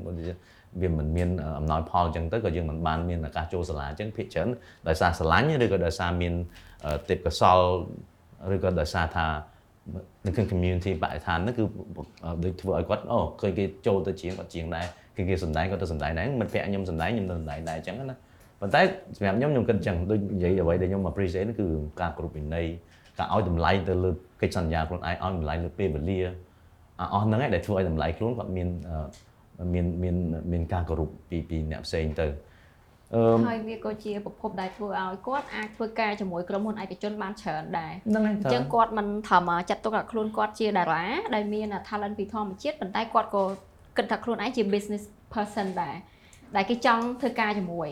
[0.82, 4.50] វាមិនមានអំណោយផលអញ្ចឹងទៅក៏យើងមិនបានមានឱកាសចូលសាលាអញ្ចឹងភាគច្រើន
[4.88, 6.34] ដោយសារស្រឡាញ់ឬក៏ដោយសារមាន
[6.86, 7.60] អឺទេពកោសល
[8.56, 9.26] ឬក៏ដោយសារថា
[10.26, 11.63] នៅក្នុង community បរិស្ថានហ្នឹងគឺ
[12.43, 18.15] ដូចធ្វើឲ្យគាត់អូឃើញគេចូលទៅជាងគាត់ជាងដែរគេគេសំដែងគាត់ទៅសំដែងដែរមិត្តភក្តិខ្ញុំសំដែងខ្ញុំទៅសំដែងដែរអញ្ចឹងណា
[18.62, 18.82] ប៉ុន្តែ
[19.15, 21.67] សម្រាប់ខ្ញុំខ្ញុំគិតអញ្ចឹងដូចនិយាយអ្វីដែលខ្ញុំ appreciate ហ្នឹងគឺ
[22.02, 22.65] ការគ្រប់វិន័យ
[23.19, 24.10] ការឲ្យតម្លៃទៅលើ
[24.41, 26.19] កិច្ចសន្យាខ្លួនឯងឲ្យតម្លៃលើពេលវេលា
[27.00, 28.67] អាអស់ហ្នឹងឯងដែលធ្វើឲ្យតម្លៃខ្លួនគាត់មាន
[29.60, 30.15] អឺមានមាន
[30.52, 32.53] មានការគោរពពីពីអ្នកផ្សេងទៅអឺ
[33.47, 41.04] ហើយវាក៏ជាប្រភពដែលធ្វើឲ្យគាត់អាចធ្វើការជាមួយក្រុមហ៊ុនឯកជនបានច្រើនដែរហ្នឹងហើយអញ្ចឹងគាត់មិនត្រឹមចាត់ទុកថាខ្លួនគាត់ជាតារា
[41.36, 43.43] ដែលមាន talent ពីធម្មជាតិប៉ុន្តែគាត់ក៏
[43.97, 45.95] គិតថាខ្លួនឯងជា business person ដែរ
[46.56, 47.89] ដែលគេចង់ធ្វើការជាមួយ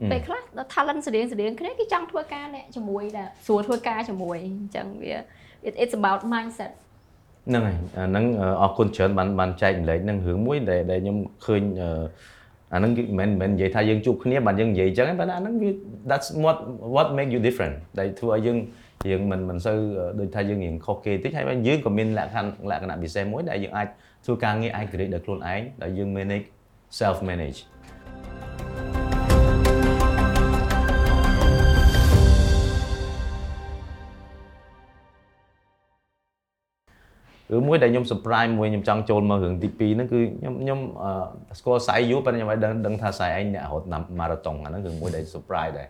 [0.00, 5.14] អឺពេលខ្លះដល់ talent ស្តៀងស្តៀងគ្នាគេចង់ធ្វើការអ្នកជាមួយដែរស្រួលធ្វើការជាមួយអញ្ចឹងវា
[5.68, 6.72] it- it's about mindset
[7.48, 11.90] ហ្នឹងហើយអាហ្នឹងអឺអរគុណច្រើនបានបានចែកម្លែកហ្នឹងរឿងមួយដែលដែលខ្ញុំឃើញអឺ
[12.74, 15.70] អាហ្នឹងគឺមិនមែននិយាយថាយើងជួបគ្នាបានយើងនិយាយអញ្ចឹងទេប៉ុន្តែអាហ្នឹងវា
[16.10, 16.56] that's what
[16.94, 18.58] what make you different ដែលធ្វើឲ្យយើង
[19.10, 19.78] យើងមិនមិនសូវ
[20.20, 23.88] ដូចថាយើងរៀងខុសគេតិចហើយបើយើងក៏មានលក្ខណៈលក្ខណៈពិសេសមួយដែលយើងអាច
[24.24, 26.46] ធ្វើការងារឯករាជ្យដោយខ្លួនឯងដែលយើង manage
[27.00, 27.58] self manage
[37.52, 43.86] រឿងមួយដែលខ្ញុំ surprise មួយខ្ញុំចង់ចូលមករឿងទី2ហ្នឹងគឺខ្ញុំខ្ញុំអឺស្គាល់សាយយូរប៉ុន្តែខ្ញុំឲ្យដឹងដឹងថាសាយឯងអ្នករត់
[44.18, 45.88] ម៉ារ៉ាតុងអាហ្នឹងរឿងមួយដែល surprise ដែរ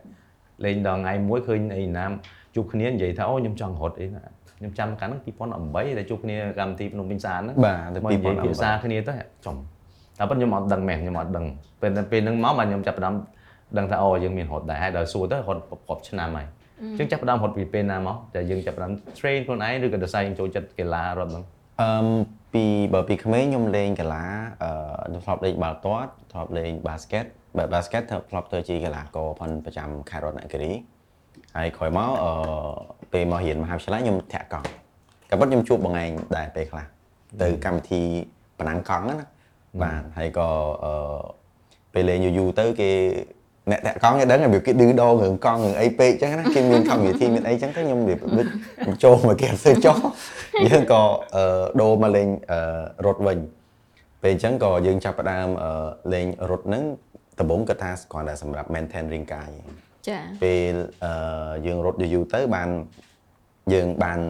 [0.64, 2.10] លេងដល់ថ្ងៃមួយឃើញអីណាម
[2.54, 4.22] ជួបគ្នានិយាយថាអូខ្ញុំចង់រត់អីណា
[4.58, 9.14] ខ្ញុំចាំកាលហ្នឹង2018ដែលជួបគ្នាកម្មវិធីភ្នំពេញសានហ្នឹងបាទទៅមកនិយាយភាសា2018គ្នាទៅ
[9.44, 9.56] ចំ
[10.18, 11.44] តែប៉ុន្តែខ្ញុំអត់ដឹងមែនខ្ញុំអត់ដឹង
[11.80, 13.14] ពេលពេលហ្នឹងមកបាទខ្ញុំចាប់ផ្ដើម
[13.78, 16.46] ដឹងថាអូយើងមានរត់ដែរហើយដល់សួរទៅរត់គ្រប់ឆ្នាំហើយ
[16.80, 21.44] អញ្ចឹងចាប់ផ្ដើមរត់ពីពេលណាមកតែយើងចាប់ផ្ដើម train ខ្លួនឯងឬក៏ដោយសារយើងចូលចិត្តកីឡារត់ហ្នឹង
[21.82, 22.06] អឺម
[22.54, 24.24] ពីបើពីក្មេងខ្ញុំលេងកីឡា
[24.62, 24.70] អឺ
[25.06, 27.24] ខ្ញុំធ្លាប់លេងបាល់ទាត់ធ្លាប់លេង basket
[27.56, 30.70] បើ basket ធ្លាប់ទៅជាកីឡាករផនប្រចាំខេត្តរតនគិរី
[31.56, 32.32] ហើយក្រោយមកអឺ
[33.12, 34.68] ពេលមករៀនមហាវិទ្យាល័យខ្ញុំធាក់កង់
[35.30, 36.84] ក៏ប៉ុន្តែខ្ញុំជួបបងឯងដែរពេលខ្លះ
[37.42, 38.02] ទៅកម្មវិធី
[38.58, 39.26] ប្រណាំងកង់ហ្នឹងណា
[39.82, 40.48] បាទហើយក៏
[40.84, 40.94] អឺ
[41.94, 42.90] ពេលលេងយូរយូរទៅគេ
[43.70, 48.18] អ្នកតាក់កង់គេដឹងរបៀបគេឌឺដងរឿងកង់រឿងអីពេកអញ្ចឹងណាគេមានកម្មវិធីមានអីអញ្ចឹងទៅខ្ញុំរបៀប
[48.86, 49.96] ដូចចូលមកគេអត់ស្ទើរចោះ
[50.68, 51.02] យើងក៏
[51.36, 51.44] អឺ
[51.80, 52.58] ដូរមកលេងអឺ
[53.06, 53.38] រត់វិញ
[54.22, 55.70] ពេលអញ្ចឹងក៏យើងចាប់ផ្ដើមអឺ
[56.14, 56.84] លេងរត់ហ្នឹង
[57.40, 59.50] ដំបូងគាត់ថាគ្រាន់តែសម្រាប់ maintain រាងកាយ
[60.08, 60.74] ចាពេល
[61.04, 62.68] អឺយើងរត់យូរៗទៅបាន
[63.74, 64.20] យើងបាន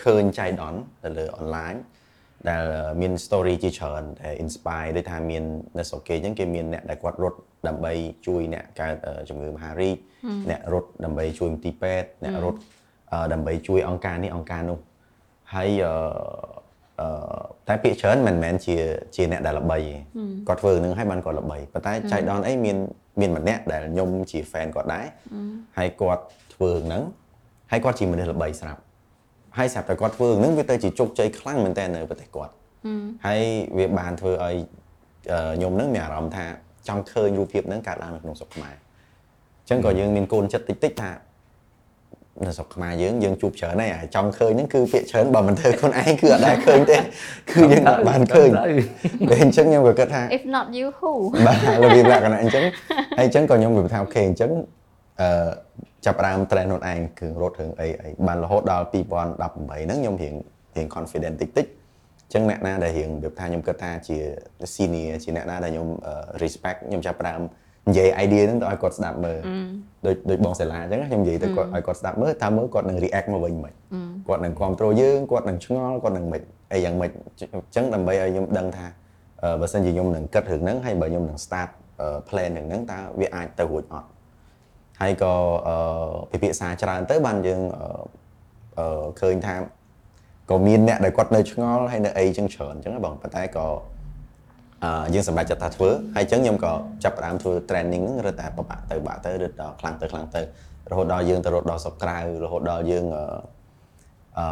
[0.00, 1.78] ឃើញចៃដន្យទៅលើ online
[2.48, 2.62] ដែល
[3.00, 5.44] មាន story ជាច្រើនដែល inspire ដូចថាមាន
[5.78, 7.92] នៅស្រុកគេអញ្ចឹងគេមានអ្នកដែលគាត់រត់ ដើម្បី
[8.26, 9.96] ជួយអ្នកកើតអឺជំងឺមហារីក
[10.50, 12.58] អ្នករត់ដើម្បីជួយមន្ទីរពេទ្យអ្នករត់
[13.12, 14.78] អឺដើម្បីជួយអង្គការនេះអង្គការនោះ
[15.54, 15.94] ហើយអឺ
[17.00, 17.08] អឺ
[17.68, 18.76] តែពាក្យច្រើនមិនមែនជា
[19.16, 19.94] ជាអ្នកដែលល្បីទេ
[20.48, 22.76] គាត់ធ្វើនឹងឲ្យបានគាត់ល្បីប៉ុន្តែចៃដន្យអីមាន
[23.20, 25.06] មានម្នាក់ដែលខ្ញុំជា fan គាត់ដែរ
[25.78, 26.22] ហើយគាត់
[26.54, 27.02] ធ្វើនឹង
[27.70, 28.80] ហើយគាត់ជាមនុស្សល្បីស្រាប់
[29.58, 32.52] ហើយស្រាប់តែគាត់ធ្វើនឹងវាទៅជាជោគជ័យខ្លាំងមែនតើនៅប្រទេសគាត់
[33.26, 33.40] ហើយ
[33.78, 34.56] វាបានធ្វើឲ្យ
[35.32, 36.46] អឺខ្ញុំនឹងមានអារម្មណ៍ថា
[36.88, 38.74] ចង់ឃើញរូបភាពហ្នឹងកើតឡើងនៅក្នុងស្រុកខ្មែរ
[39.62, 41.10] អញ្ចឹងក៏យើងមានកូនចិត្តតិចតិចៗថា
[42.44, 46.96] នៅស្រុកខ្មែរយើងយើងជួបច្រើនហើយហើយចង់ឃើញហ្នឹងគឺពាក្យច្រើនបើមិនធ្វើខ្លួនឯងគឺអត់ដែលឃើញទេ
[47.50, 48.50] គឺយើងអត់បានឃើញ
[49.30, 51.12] ពេលអញ្ចឹងខ្ញុំក៏គិតថា if not you who
[51.46, 52.64] បាទរបៀបលក្ខណៈអញ្ចឹង
[53.18, 54.50] ហើយអញ្ចឹងក៏ខ្ញុំគិតថាអូខេអញ្ចឹង
[55.20, 55.48] អឺ
[56.04, 60.34] ចាប់ផ្ដើម train ខ្លួនឯងគឺរត់រឿងអីអីបានរហូតដល់2018ហ្នឹងខ្ញុំរៀង
[60.76, 64.16] រៀង confident តិចតិចអញ្ចឹងអ្នកណាដែលរៀងរបៀបថាខ្ញុំគិតថាជា
[64.74, 67.40] senior ជាអ្នកណាដែលខ្ញុំអឺ respect ខ្ញុំចាប់ផ្ដើម
[67.88, 69.38] និយាយ idea ហ្នឹងទៅឲ្យគាត់ស្ដាប់មើល
[70.06, 73.72] ដូចដូចបងសាឡាអញ្ចឹងខ្ញុំនិយាយទៅគាត់ឲ្យគាត់ស្ដាប់មើលតើមើលគាត់នឹង react មកវិញមិន
[74.28, 78.86] គាត់នឹងគ្រប់គ្រងយើងគាត់នឹងឆ្ងល់គាត់នឹងមិនអីយ៉ាងម៉េចអញ្ចឹងដើម្បីឲ្យខ្ញុំដឹងថា
[79.42, 81.68] អឺបើសិនជាខ្ញុំនឹងគិតរឿងហ្នឹងហើយបើខ្ញុំនឹង start
[82.00, 84.08] អឺ plan រឿងហ្នឹងតើវាអាចទៅរួចអត់
[85.00, 85.32] ហើយក៏
[85.68, 85.76] អឺ
[86.30, 87.86] ពិភាក្សាច្រើនទៅបានយើងអឺ
[88.78, 89.54] អឺឃើញថា
[90.50, 93.66] ក៏មានអ្នកដែលគាត់នៅឆ្ងល់ហើយនៅអីចឹងច្រើនអញ្ចឹងណាបងប៉ុន្តែក៏
[94.84, 96.72] អឺយើងសម្រេចចិត្តថាធ្វើហើយអញ្ចឹងខ្ញុំក៏
[97.04, 100.40] ចាប់ផ្ដើមធ្វើ training ហ្នឹងរត់តែបបាក់ទៅបាក់ទៅរត់ដល់ខ្លាំងទៅខ្លាំងទៅ
[100.90, 103.24] រហូតដល់យើងទៅរត់ដល់ស្រុកក្រៅរហូតដល់យើងអឺ
[104.38, 104.46] អឺ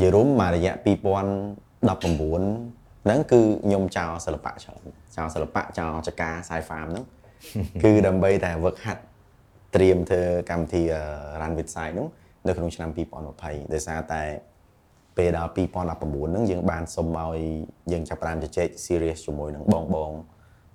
[0.00, 4.80] និយាយរួមមករយៈ2019ហ្នឹងគឺខ្ញុំចោលសិល្បៈច្រើន
[5.16, 7.04] ចោលសិល្បៈចោលចកាសាយហ្វាមហ្នឹង
[7.82, 9.02] គឺដើម្បីតែវឹកហាត់
[9.74, 10.82] ត្រៀមធ្វើកម្មវិធី
[11.40, 12.06] Run with Sai ហ្នឹង
[12.46, 12.90] នៅក្នុងឆ្នាំ
[13.30, 14.22] 2020ដោយសារតែ
[15.16, 17.38] ពេលដល់2019ហ្នឹងយើងបានសុំឲ្យ
[17.92, 20.10] យើងចាប់ផ្ដើមជជែក serious ជាមួយនឹងបងបង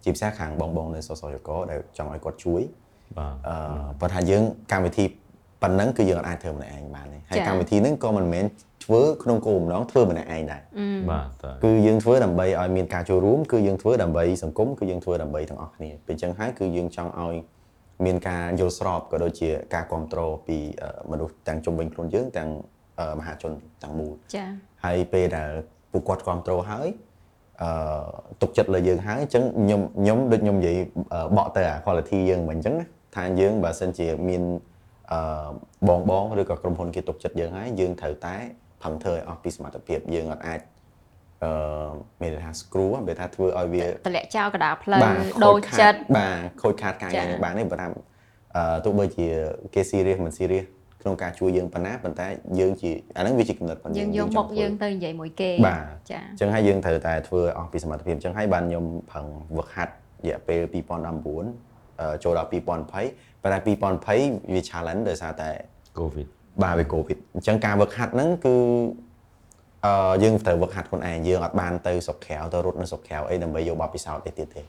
[0.04, 2.62] ជាពិសេសខាងបងបងនៅសសយកដែលចង់ឲ្យគាត់ជួយ
[3.17, 3.56] បាទអឺ
[3.99, 5.06] ប៉ុន្តែយើងកម្មវិធី
[5.62, 8.45] ប៉ុណ្ណឹងគឺយើងអាចធ្វើម្នាក់ឯងបានទេហើយចា៎កម្មវិធីហ្នឹងក៏មិនមែន
[8.86, 10.62] ធ្វើក្នុងគោលបំណងធ្វើម្នាក់ឯងដែរ
[11.12, 17.36] បាទតើគឺយើងធ្វើដើម្បីឲ្យមានការចូលរួមគឺយើងធ្វើដើម្បីសង្គមគឺយើងធ្វើដើម្បីទាំងអស់គ្នាពេលអញ្ចឹងហើយគឺយើងចង់ឲ្យ
[18.06, 22.70] មានការយល់ស្របក៏ដូចជាការគ្រប់គ្រងពីអឺមនុស្សទាំងជំនាញខ្លួនយើងទាំងអឺ
[23.20, 23.52] មហាជន
[23.84, 24.46] ទាំងមូលចា
[24.84, 25.50] ហើយពេលដែល
[25.92, 26.90] ពួកគាត់គ្រប់គ្រងហើយ
[27.62, 27.72] អឺ
[28.42, 30.78] ទុកចិត្តលើយើងហើយអញ្ចឹងខ្ញុំខ្ញុំដូចខ្ញុំនិយាយ
[31.14, 32.86] អឺបកទៅអា quality យើងមិនអញ្ចឹងណា
[33.16, 34.44] ថាយើងបើសិនជាមាន
[35.12, 35.50] អឺ
[35.88, 38.36] បងបងឬក៏ក្រុមហ៊ុនគេទុកចិត្តយើងហើយយើងត្រូវតែ
[38.84, 40.60] ផឹងធ្វើឲ្យអស់ពីសមត្ថភាពយើងអត់អាច
[41.44, 41.52] អឺ
[42.22, 47.88] មានន័យថា screw ពេលថាធ្វើឲ្យវាតម្លាក់ចោលកណ្ដាលផ្លូវបាទដូរខូចខាចិតតបាទខូចខាតការងារចា៎នឹងបានទេបើថា
[48.56, 49.28] អឺទោះបីជា
[49.74, 50.68] គេ serious មិន serious
[51.02, 52.28] ក្នុងការជួយយើងប៉ុណ្ណាប៉ុន្តែ
[52.60, 59.26] យើងជាអាហ្នឹងវាជាកំណត់ប៉ុណ្ណឹងយើងយកចមុង់ខធ្វើយើងទៅនិយាយមួយគេបាទចាអញ្ចឹងហើយយើងត្រូវតែធ្វើអស់ពីសមត្ថភាពអញ្ចឹងហើយបានខ្ញុំផឹង
[59.58, 59.94] វឹកហាត់
[60.26, 60.62] រយៈពេល
[61.32, 65.50] 2019អឺចូលដល់2020ប៉ុន្តែ2020វា challenge ដោយសារតែ
[65.98, 66.28] COVID
[66.64, 68.56] បាទវា Covid អញ្ចឹងការវឹកហាត់ហ្នឹងគឺ
[69.86, 74.62] អឺយើងត្រូវវឹកហាត់ខ្លួនឯងយើងអត់បានទៅស្រុកក្រៅទៅរត់នៅស្រុកក្រៅអីដើម្បីយកបទពិសោធន៍អីទៀតទេ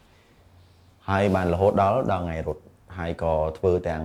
[1.09, 2.62] ហើយបានរហូតដល់ដល់ថ្ងៃរត់
[2.99, 4.03] ហើយក៏ធ្វើទាំង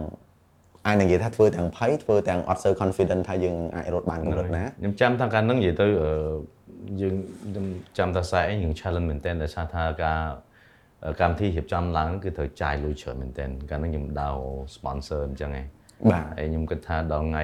[0.87, 6.11] អាចនឹងនិយាយថាធ្វើទាំងភ័យធ្វើទាំងអត់សូវ confident ថាយើងអាចរត់បានកម្រិតណាខ្ញុំចាំថាកាលហ្នឹងនិយាយទៅអឺ
[7.01, 7.15] យើង
[7.47, 7.65] ខ្ញុំ
[7.97, 10.21] ចាំថាខ្សែយើង challenge មែនតើដោយសារថាការ
[11.05, 14.29] អឺកម្មវិធីរៀបចំឡើងហ្នឹងគឺត្រូវចាយលុយច្រើនមែនតើកាលហ្នឹងខ្ញុំដៅ
[14.75, 15.65] sponsor អញ្ចឹងឯង
[16.11, 17.43] បាទហើយខ្ញុំគិតថាដល់ថ្ងៃ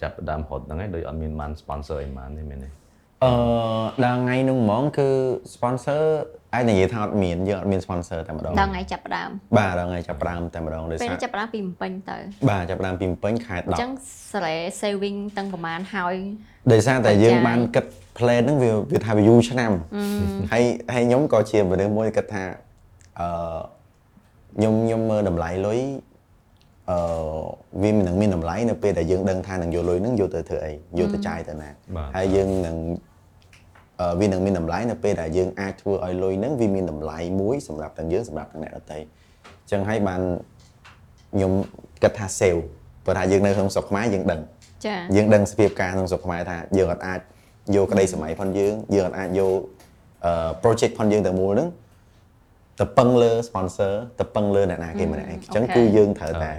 [0.00, 2.68] ចាប់ផ្ដើមរត់ហ្នឹងឯងដូចអត់មានបាន sponsor អីបានទេមែនទេ
[3.24, 3.32] អឺ
[4.04, 5.08] ដល់ថ្ងៃនោះហ្មងគឺ
[5.54, 6.02] sponsor
[6.54, 12.16] អាចនិយាយថាអត់មានយើងអត់មាន sponsor តែម្ដងដល់ថ្ងៃចាប់ផ្ដើមបាទដល់ថ្ងៃចាប់ផ្ដើមតែម្ដងដោយពេលសារនេះចាប់ផ្ដើមពីម្ពិញទៅ
[12.50, 16.16] បាទចាប់ផ្ដើមពីម្ពិញខែអញ្ចឹង10សារ៉េ saving តាំងប្រហែលហើយ
[16.72, 17.86] ដោយសារតែបច្ច័យយើងបានគិត
[18.18, 19.72] plan ហ្នឹងវាវាថាវាយូរឆ្នាំ
[20.52, 22.44] ហើយហើយខ្ញុំក៏ជាមនុស្សមួយគិតថា
[23.20, 23.60] អឺ
[24.56, 25.80] ខ្ញុំខ្ញុំមើលតម្លៃលុយ
[26.90, 33.09] អអឺវាមិននឹងមានតម្លៃនៅពេលដែលយើងដឹងថានឹងយកលុយហ្នឹងយកទៅធ្វើអីយកទៅចាយទៅណាបាទហើយយើងនឹងអឺ
[34.20, 40.20] វានឹងមានតម្លៃនៅពេលដែលយើងអាចធ្វើឲ្យលុយហ្នឹងវាមានតម្លៃមួយសម្រាប់ទាំងយើងសម្រាប់ទាំងអ្នកដទៃអញ្ចឹងហើយបាន
[41.32, 41.52] ខ្ញុំ
[42.02, 42.60] គិតថា sale
[43.04, 44.40] ព្រោះថាយើងនៅក្នុងស្រុកខ្មែរយើងដឹង
[44.86, 47.20] ចាយើងដឹងសភាពការក្នុងស្រុកខ្មែរថាយើងអត់អាច
[47.76, 49.58] យកក្តីសម័យផងយើងយើងអត់អាចយក
[50.24, 51.68] អឺ project ផងយើងទៅមូលហ្នឹង
[52.80, 56.52] ទៅពឹងលើ sponsor ទៅពឹងលើអ្នកណាគេម្នាក់ឯងអញ្ចឹងគឺយើងត្រូវតែ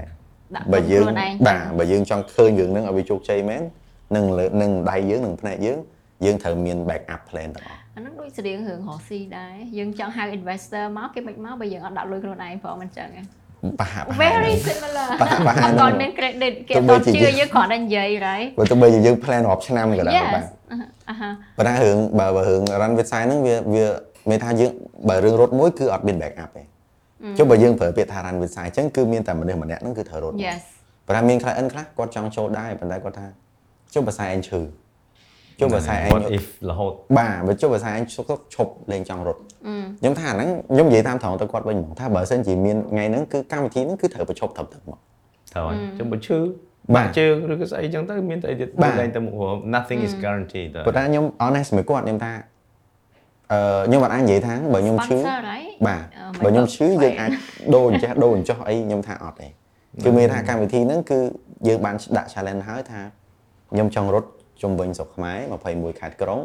[0.56, 3.62] ដាក់បើយើងខ្លួនឯងបាទបើយើងចង់ឃើញរឿងហ្នឹងឲ្យវាជោគជ័យមែន
[4.16, 5.78] នឹងលើនឹងដៃយើងនឹងផ្នែកយើង
[6.26, 13.22] យើងត្រូវមាន back up plan ទាំងអស់អាហ្នឹងដូចស្រៀងរឿងរស់ស៊ីដែរយើងចង់ហៅ investor មកគេមិនមកបើយើងអត់ដាក់លុយខ្លួនឯងផងមិនចឹងទេ
[13.80, 20.44] ប្រហាក់ប្រហែល very similar ប្រហាក់ប្រហែលអត់ហ្នឹងទាន់មាន credit គេទោអះត់បីទាន់ជាជឿយើងយើងគ្រាន់តែនិយាយ right បើទោះបីជាយើង plan រាប់ឆ្នាំក៏ដោយ yes បាទ
[21.10, 23.86] អាហាប៉ុន្តែរឿងបើបើរឿង run website ហ្នឹងវាវា
[24.30, 24.72] មានថាយើង
[25.10, 26.64] បើរឿងរត់មួយគឺអត់មាន back up ទេ
[27.38, 30.62] ចុះបើយើងប្រើពាក្យថា run website អញ្ចឹងគឺមានតែមនុស្សម្នាក់ហ្នឹងគឺត្រូវរត់ yes
[31.08, 33.28] ប៉ុន្តែមាន client ខ្លះគាត់ចង់ចូលដែរប៉ុន្តែគាត់ថា
[33.94, 34.62] ចុះបើខ្សែឯងឈឺ
[35.60, 44.98] ចុះបើខ្សែឯង what if រហូតបាទបើចុះបើខ្សែឯងឈប់ឈប់លេងចង់រត់អឺខ្ញុំថាអាហ្នឹងខ្ញុំនិយាយតាមត្រង់ទៅគាត់វិញហ្មងថាបើសិនជាមានថ្ងៃហ្នឹងគឺកម្មវិធីហ្នឹងគឺត្រូវបញ្ឈប់ត្រឹមត្រូវមក
[45.54, 46.38] ត្រូវហើយចាំបើឈឺ
[46.96, 49.36] បាទបាក់ជើងឬក៏ស្អីចឹងទៅមានតែអីទៀតបាទតែទៅមុខ
[49.76, 52.34] nothing is guaranteed ទៅប៉ុន្តែខ្ញុំ honest មួយគាត់ខ្ញុំថា
[53.52, 57.32] អឺខ្ញុំអត់អាចនិយាយថាបើខ្ញុំឈឺ sponsor right បាទអឺបើខ្ញុំឈឺមិនយើងអាច
[57.76, 59.48] ដូរអញ្ចេះដូរអញ្ចោះអីខ្ញុំថាអត់ទេ
[60.04, 61.20] គឺមានថាកម្មវិធីហ្នឹងគឺ
[61.68, 63.02] យើងបានដាក់ challenge ហើយថា
[63.72, 64.30] ខ្ញុំចង់រត់
[64.62, 65.38] ជុំវិញស្រុកខ្មែរ
[65.70, 66.42] 21ខេត្តក្រុង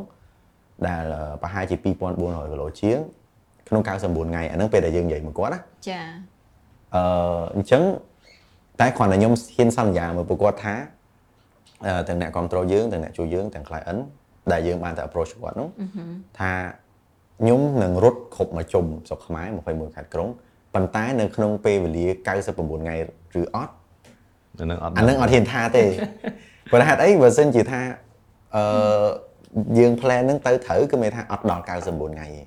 [0.86, 2.98] ដែលអឺប្រហែលជា2400គីឡូជាង
[3.68, 6.00] ក្នុង99ថ្ងៃអាហ្នឹងពេលដែលយើងនិយាយមួយគាត់ណាចា
[6.94, 7.02] អឺ
[7.56, 7.82] អញ្ចឹង
[8.80, 10.74] តែគ្រាន់តែខ្ញុំហ៊ានសន្យាមួយពួកគាត់ថា
[11.86, 14.00] អឺទាំងអ្នកគ្រប់គ្រងយើងទាំងអ្នកជួយយើងទាំង client
[14.52, 15.68] ដែលយើងបានទៅ approach គាត់នោះ
[16.38, 16.52] ថា
[17.40, 20.28] ខ្ញុំនឹងរត់គ្រប់មួយជុំស្រុកខ្មែរ21ខេត្តក្រុង
[20.74, 22.06] ប៉ុន្តែនៅក្នុងពេលវេលា
[22.46, 22.96] 99ថ្ងៃ
[23.40, 23.72] ឬអត់
[24.58, 25.84] អានឹងអត់អានឹងអត់ហ៊ានថាទេ
[26.70, 27.80] ព្រោះហេតុអីបើសិនជាថា
[28.54, 28.64] អឺ
[29.78, 32.42] យើង plan ហ្នឹងទៅត្រូវគឺមានថាអត់ដល់99ថ្ងៃទេ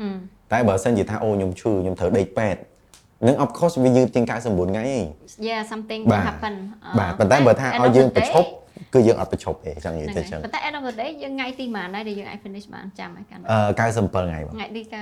[0.00, 0.08] អឺ
[0.52, 2.60] តែបើសិនជាថាអូខ្ញុំឈឺខ្ញុំត្រូវដេកពេទ្យ
[3.26, 5.04] នឹង of course វាយឺតជាង99ថ្ងៃឯង
[5.48, 10.76] yeah something បាទ will happen អឺបាទប៉ុន្តែបើថា end ឲ្យ of យើង the ប្រឈប់ day គឺយើងអត់ប្រឈប់ទេចង់និយាយហ្នឹងទៅហើយចឹងប៉ុន្តែ end
[10.78, 15.00] of the day យើងថ្ងៃទីប៉ុន្មានដែរដែលយើងអាច finish បានចាំហើយកាន់អឺ97ថ្ងៃបងថ្ងៃទីកា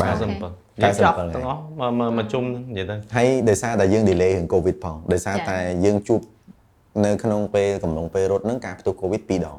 [0.00, 0.50] បាទសិអូនខេបើ
[0.82, 6.20] កាយើងយសិនចាប់បើទាំងអស់មកមកមកជុំហ្នឹងនិយាយទៅហើយដោយសារតែយើង delay រឿង covid ផងដោយសារចា៎តែយើងជួប
[7.04, 9.58] នៅក្នុងពេលកំឡុងពេលរត់ហ្នឹងការផ្ទុះ covid ពីរដង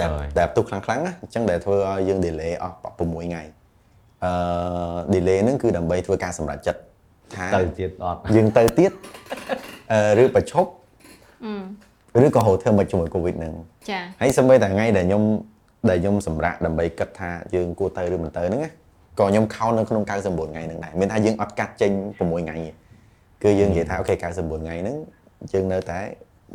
[0.00, 3.42] ដែលហើយដែលផ្ទុះខ្លាំងខ្លាំងៗណាអញ្ចឹងដែលធ្វើឲ្យយើង delay អស់6ថ្ងៃ
[4.24, 4.32] អឺ
[5.14, 6.80] delay ហ្នឹងគឺដើម្បីធ្វើការសម្រេចចិត្ត
[7.34, 8.92] ថាទៅទៀតអត់យើងទៅទៀត
[9.92, 10.70] អឺឬប្រឈប់
[11.44, 13.52] អឺឬក៏ហៅធ្វើមកជាមួយ covid ហ្នឹង
[13.90, 15.22] ចាហើយសម្បីតែថ្ងៃដែលខ្ញុំ
[15.90, 18.70] ដែលខ្ញុំសម្រាប់ដើម្បីគិតថាយើងគួរទៅឬមិនទៅហ្នឹងណា
[19.18, 22.70] ក៏ខ្ញុំខោននៅក្នុង99ថ្ងៃហ្នឹងដែរមានថាយើងអត់កាត់ចេញ6ថ្ងៃទេ
[23.42, 24.96] គឺយើងនិយាយថាអូខេ99ថ្ងៃហ្នឹង
[25.52, 25.98] យើងនៅតែ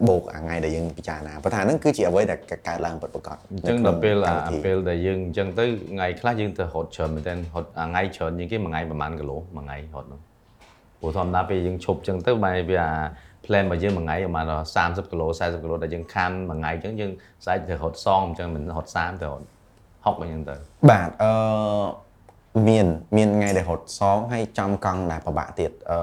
[0.08, 10.21] បូកអាថ្ងៃដែលយើងពិចារណាព្រោះថាហ្នឹងគឺជាអ្វីដែលកើតឡើងពិតប្រាកដអញ្ចឹងដល់ពេលអាកម្មវិធីពេលដែលយើងអញ្ចឹងទៅថ្ងៃខ្លះយើងទៅរត់ច្រើនមែនទែនរត់អាថ្ងៃច្រើនជាងគេមួយថ្ងៃប្រហែលគីឡូមួយថ្ងៃរត់ហ្នឹង
[10.99, 12.91] ព្រោះធម្មតាពេលយើងឈប់អញ្ចឹងទៅបែរវាអា
[13.45, 14.51] plan របស់យើងមួយថ្ងៃប្រហែល
[14.82, 17.12] 30គីឡូ40គីឡូដែលយើងខានមួយថ្ងៃអញ្ចឹងយើង
[17.45, 19.45] ស្អែកទៅរត់សងអញ្ចឹងមិនរត់30ទៅរត់
[19.84, 20.56] 60អញ្ចឹងទៅ
[20.91, 21.32] បាទអឺ
[22.67, 22.86] មាន
[23.17, 25.99] មានថ្ងៃដែលរត់សងហើយចំកង់ដែលពិបាកទៀតអឺ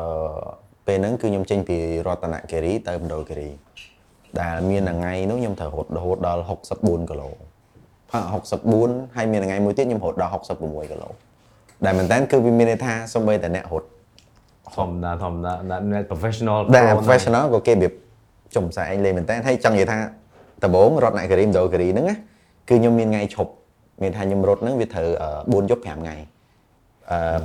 [0.88, 3.50] ពេលហ្នឹងគឺខ្ញុំចេញពីរតនគិរីទៅមណ្ឌលគិរី
[4.40, 6.42] ដែលមានថ្ងៃនោះខ្ញុំត្រូវរត់រហូតដល់
[6.76, 7.28] 64គីឡូ
[8.10, 8.20] ផា
[8.68, 11.08] 64ហើយមានថ្ងៃមួយទៀតខ្ញុំរត់ដល់66គីឡូ
[11.84, 13.86] ដែលមែនតើគឺវាមានន័យថាសូម្បីតែអ្នករត់
[14.76, 15.52] ធម្មតាធម្មតា
[15.92, 17.92] អ្នក professional ដែល pro ហ្នឹង professional ក៏គេរបៀប
[18.56, 19.98] ចំផ្សាយឯងលេងមែនតើហើយចង់និយាយថា
[20.64, 22.16] ដំបូងរត់អ្នកគិរីមណ្ឌលគិរីហ្នឹងណា
[22.68, 23.50] គឺខ្ញុំមានថ្ងៃឈប់
[24.02, 26.37] មានថាខ្ញុំរត់ហ្នឹងវាត្រូវអឺ4យប់5ថ្ងៃអឺ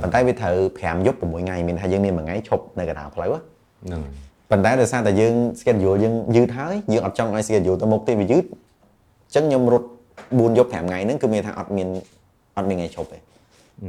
[0.00, 4.02] ប៉ុន្តែវាត្រូវ5យប់6ថ្ងៃមានថាយើងមានមួយថ្ងៃឈប់នៅកណ្ដាលផ្លូវណាហ្នឹង
[4.50, 9.88] ប៉ុន្តែដោយសារតែយើង schedule យើងយឺតហើយយើងអត់ចង់ឲ្យ schedule ទៅមុខទេវាយឺតអញ្ចឹងខ្ញុំរត់
[10.22, 11.88] 4យប់5ថ្ងៃហ្នឹងគឺមានថាអត់មាន
[12.56, 13.18] អត់មានថ្ងៃឈប់ទេ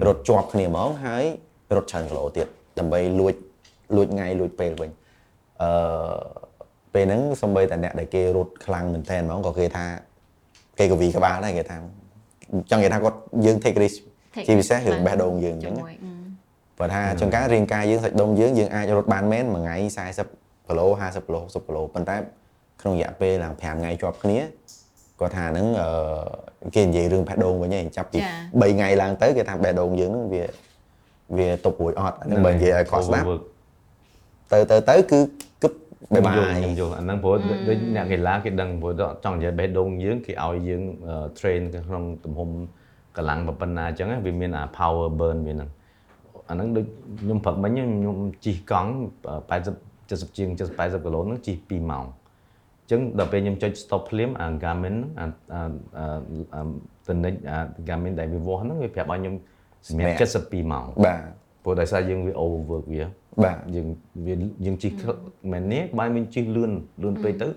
[0.07, 1.23] រត់ជាប់គ្នាហ្មងហើយ
[1.75, 2.47] រត់ច្រើនគីឡូទៀត
[2.79, 3.33] ដើម្បីលួច
[3.95, 4.89] លួចថ្ងៃលួចពេលវិញ
[5.61, 5.69] អឺ
[6.93, 9.85] ពេលហ្នឹងសំបីតែអ្នកដែលគេរត់ខ្លាំងមែនតើហ្មងក៏គេថា
[10.79, 11.77] គេក៏វីក្បាលដែរគេថា
[12.69, 14.14] ចង់និយាយថាគាត់យើង take risk Take
[14.47, 16.25] ជាពិសេស risk រឿងបេះដូងយើងអញ្ចឹងណាជាមួយអឺ
[16.79, 19.75] បើថាចង្ការរាងកាយយើងសាច់ដុំយើងយើងអាចរត់បានមែនមួយថ្ងៃ
[20.23, 22.15] 40គីឡូ50គីឡូ60គីឡូប៉ុន្តែ
[22.81, 24.39] ក្នុងរយៈពេលឡើង5ថ្ងៃជាប់គ្នា
[25.19, 28.27] គាត់ថាហ្នឹងអឺគេនិយាយរឿងបេះដូងវិញឯងចាប់ពីចា
[28.61, 30.43] 3ថ្ងៃឡើងទៅគេថាបេះដូងយើងហ្នឹងវា
[31.37, 33.43] វាទប់រួចអត់អាហ្នឹងបើនិយាយឲ្យគាត់ស្ដាប់ Overwork
[34.51, 35.19] ទៅទៅទៅគឺ
[35.63, 35.71] គឹប
[36.13, 37.35] បាយបាយខ្ញុំយល់អាហ្នឹងព្រោះ
[37.67, 40.81] ដូចអ្នកកីឡាគេដឹងព្រោះចង់និយាយបេះដូងយើងគេឲ្យយើង
[41.39, 42.49] train ក្នុងទំហំ
[43.17, 45.69] កម្លាំងប៉ុណ្ណាអញ្ចឹងវាមានអា power burn វាហ្នឹង
[46.49, 46.85] អាហ្នឹងដូច
[47.21, 48.91] ខ្ញុំព្រឹកមិញខ្ញុំជិះកង់
[49.49, 55.63] 80 70ជាង70 80គីឡូហ្នឹងជិះ2ម៉ោងអញ្ចឹងដល់ពេលខ្ញុំចុច stop ភ្លាមអា Garmin អាអា
[57.07, 59.35] តនិចអា Garmin ដែលវាវាស់ហ្នឹងវាប្រាប់ឲ្យខ្ញុំ
[59.87, 61.19] សម្រាប់72ម៉ោងបាទ
[61.63, 63.03] ព្រោះដោយសារយើងវា overwork វា
[63.43, 63.87] បាទយើង
[64.25, 64.91] វាយើងជិះ
[65.51, 66.71] មែននេះបើមិនជិះលឿន
[67.03, 67.47] លឿនពេកទៅ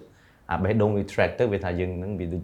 [0.53, 2.43] អាបេះដូងវា track ទៅវាថាយើងហ្នឹងវាដូច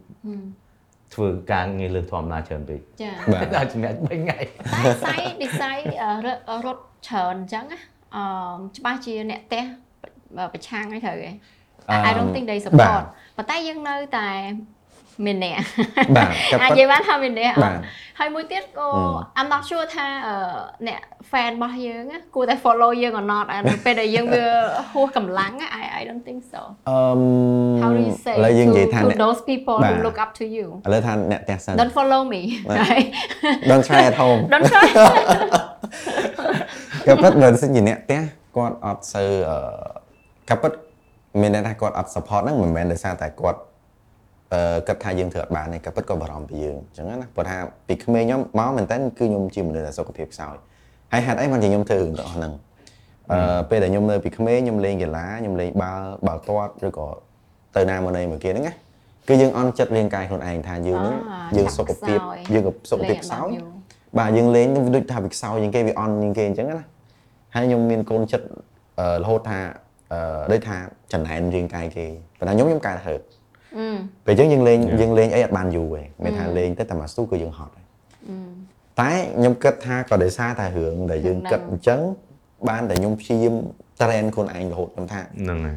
[1.14, 4.44] ធ្វើការងារលើសធម្មតាច្រើនពេកចាបាទដល់សម្រាប់3ថ្ងៃតែ
[4.94, 6.29] ខ្សែ design អឺរ
[6.66, 7.81] រត់ច្រើនអញ្ចឹងណា
[8.16, 8.22] អឺ
[8.77, 9.64] ច្បាស់ជាអ្នកផ្ទះ
[10.53, 11.37] ប្រឆាំងឲ្យត្រូវឯង
[12.09, 13.03] I don't think they support
[13.37, 14.29] ប៉ុន្តែយើងនៅតែ
[15.24, 15.61] មានអ្នក
[16.16, 17.77] បាទកាត់អាចពិតនិយាយបានថាមានអ្នកអបាទ
[18.18, 18.88] ហើយមួយទៀតក៏
[19.38, 20.35] I'm not sure ថាអឺ
[20.88, 21.00] អ្នក
[21.31, 24.44] fan របស់យើងណាគួរតែ follow យើង or not អានៅពេលដែលយើងវា
[24.92, 26.96] ហួសកម្លាំងណា I I don't think so អឺ
[27.83, 30.31] how do you say ឥឡូវយើងនិយាយ to, ថា to អ្នក those people បាទ who look up
[30.40, 33.07] to you ឥឡូវថាអ្នកផ្ទះសិន don't follow me បាទ right
[33.70, 34.87] don't try at home don't try
[37.07, 38.20] កាពិតបើសិនជាអ្នកផ្ទះ
[38.57, 39.59] គាត់អត់សូវអឺ
[40.50, 40.72] កាពិត
[41.40, 43.73] មានន័យថាគាត់អត់ support ហ្នឹងមិនមែនដោយសារតែគាត់អឺ
[44.86, 47.56] គិតថាយើងធ្វើអត់បានទេកាពិតក៏បារម្ភពីយើងអញ្ចឹងណាព្រោះថា
[47.88, 50.56] ពីក្មេងខ្ញុំមកមែនតើគឺខ្ញុំជាមនុស្សដែលសុខភាពខ្សោយ
[51.12, 52.52] ហើយហេតុអីបានជាខ្ញុំធ្វើរឿងទាំងអស់ហ្នឹង
[53.32, 57.08] អឺពេលដែលខ្ញុំនៅពីក្មេងខ្ញុំលេងកីឡាខ្ញុំលេងបាល់បាល់ទាត់ឬក៏
[57.76, 58.74] ទៅណាមកណីមួយគេហ្នឹងណា
[59.28, 63.48] គឺយើងអន់ចិត្តរាងកាយខ្លួនឯងថាយើងហ្នឹងអាយើងសុខភាពខ្សោយយើងក៏សុខភាពខ្សោយ
[64.18, 66.78] បាទយើងលេងនឹងដូចថាវាខ្សោយជាងគេវាអន់ជាងគេអញ្ចឹងណា
[67.54, 68.46] ហើយខ្ញុំមានកូនចិត្ត
[69.00, 69.60] អឺរហូតថា
[70.12, 70.18] អឺ
[70.52, 70.76] ដូចថា
[71.12, 72.06] ចំណែនរាងកាយគេ
[72.38, 73.43] ប៉ុន្តែខ្ញុំខ្ញុំកើតហឺតអឺ
[74.26, 77.84] ពេលអញ្ចឹងយើងលេងយើងលេងអីអត់បានយូរទេមានថាលេងទៅតែមួយស្ទុះគឺយើងហត់ហើយ
[79.00, 82.00] តែខ្ញុំគិតថាក៏ដោយសារតែរឿងដែលយើងគិតអញ្ចឹង
[82.68, 83.54] បានតែខ្ញុំព្យាយាម
[84.00, 85.76] train ខ្លួនឯងរហូតខ្ញុំថាហ្នឹងហើយ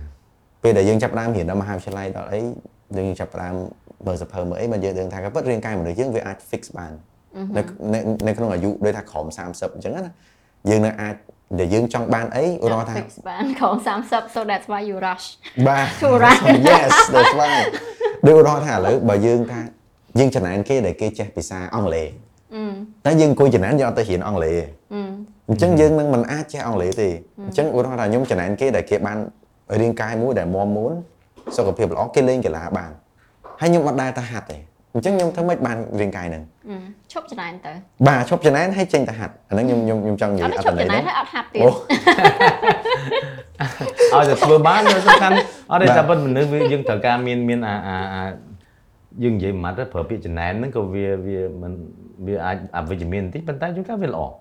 [0.64, 2.42] ពេលដែលយើងចាប់ផ្ដើមរៀនដល់មហាវិទ្យាល័យដល់អី
[2.98, 3.56] យើងចាប់ផ្ដើម
[4.06, 6.94] មើលសភើមើលអីបានយើងដឹងថាក៏ពិតរាងកាយមនុស្សយើងវាអាច fix បាន
[7.58, 7.62] នៅ
[7.94, 10.14] នៅនៅក្នុងអាយុដូចថាក្រោម30អញ្ចឹងណា
[10.70, 11.16] យើងនៅអាច
[11.60, 13.74] ដែលយើងចង់បានអីឧទាហរណ៍ថា fix បានក្នុង
[14.06, 15.26] 30 so that's why you rush
[15.68, 17.66] បាទ To run yes that's right
[18.28, 19.62] ដូចឧទាហរណ៍ថាឥឡូវបើយើងថា
[20.20, 22.08] យើងចំណានគេដែលគេចេះភាសាអង់គ្លេស
[22.56, 22.64] អឺ
[23.06, 25.02] តែយើងអង្គុយចំណានយើងអត់ទៅរៀនអង់គ្លេសទេអឺ
[25.50, 27.10] អញ្ចឹងយើងនឹងមិនអាចចេះអង់គ្លេសទេ
[27.46, 29.18] អញ្ចឹងឧទាហរណ៍ថាខ្ញុំចំណានគេដែលគេបាន
[29.82, 30.92] រាងកាយមួយដែលមាំមួន
[31.56, 32.92] សុខភាពល្អគេលេងកីឡាបាន
[33.62, 34.58] ហើយខ្ញុំអត់ដែលទៅហាត់ទេ
[34.94, 36.76] អញ្ចឹងខ្ញុំធ្វើម៉េចបានរាងកាយហ្នឹងអឺ
[37.12, 37.72] ឈប់ច្នៃទៅ
[38.08, 41.70] បាទឈប់ចំណានហើយចេញទៅហាត់អាហ្នឹងខ្ញុំខ្ញុំខ្ញុំចង់និយាអយត់អឈត្ថប់ន័ច្យនៃហ្នឹងហើយអត់ហាត់ទៀតអូ
[44.20, 45.36] ឲ្យតែធ្វើបានវាសំខាន់
[45.72, 48.22] អត់ទេតែប៉ុតមនុស្សវាយើងត្រូវការមានមានអាអាអា
[49.24, 51.74] យើងនិយាយមួយម៉ាត់ទៅប្រើពាក្យចំណែនហ្នឹងក៏វាវាមិន
[52.28, 54.34] វាអាចអវិជ្ជមានបន្តិចប៉ុន្តែជួនកាលវាល្អបាទ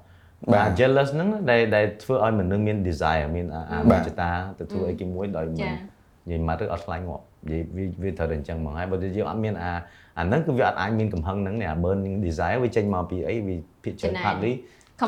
[0.52, 9.72] បាទ jealous ហ្នឹងដែលដែលធ្វើឲ្យមនុស្សមាន desire មានអាអាបាទវិជ្ជតាទៅធ្វើអីគេមួយដោយមិនចានិយាយម៉ាត់ទៅអត់ខ្លាញ់ងាប់និយាយវាវាត្រូវតែអញ្ចឹងហ្មងហើយបើយើងអត់មានអា
[10.18, 14.52] អាហ្នឹងគឺវាអត់អាចមានកំហឹងហ្នឹងទេអា burning desire វាចេញមកពីអីវាភាគច្រើនចំណែន partly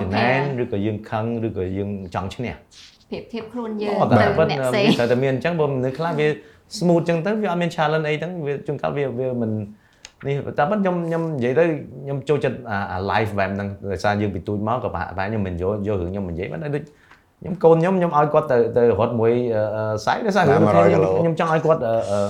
[0.01, 2.55] ចំណែ compare នឬក៏យើងខឹងឬក៏យើងចង់ឈ្នះ
[3.11, 6.29] ប្រៀបធៀបខ្លួនយើងអូតែទៅប៉ុតអ្នកវាផ្សេងត្រូវតែមានអញ្ចឹងបើមនុស្សខ្លះវា
[6.79, 9.51] smooth អញ្ចឹងទៅវាអត់មាន challenge អីហ្នឹងវាជួនកាលវាវាមិន
[10.27, 11.65] នេះតែប៉ុតខ្ញុំខ្ញុំនិយាយទៅ
[12.05, 16.85] ខ្ញុំចូលចិត្តអាអា live បែបហ្នឹងដោយសារយើងពីទូចមកក៏ប្រហែលប្រហែលខ្ញុំមិនយកយករឿងខ្ញុំនិយាយមិនដូច
[17.41, 19.33] ខ្ញុំកូនខ្ញុំខ្ញុំឲ្យគាត់ទៅទៅរត់មួយ
[20.05, 22.21] សាយដោយសាររឿង100ខ្ញុំគីឡូខ្ញុំចង់ឲ្យគាត់អឺអឺ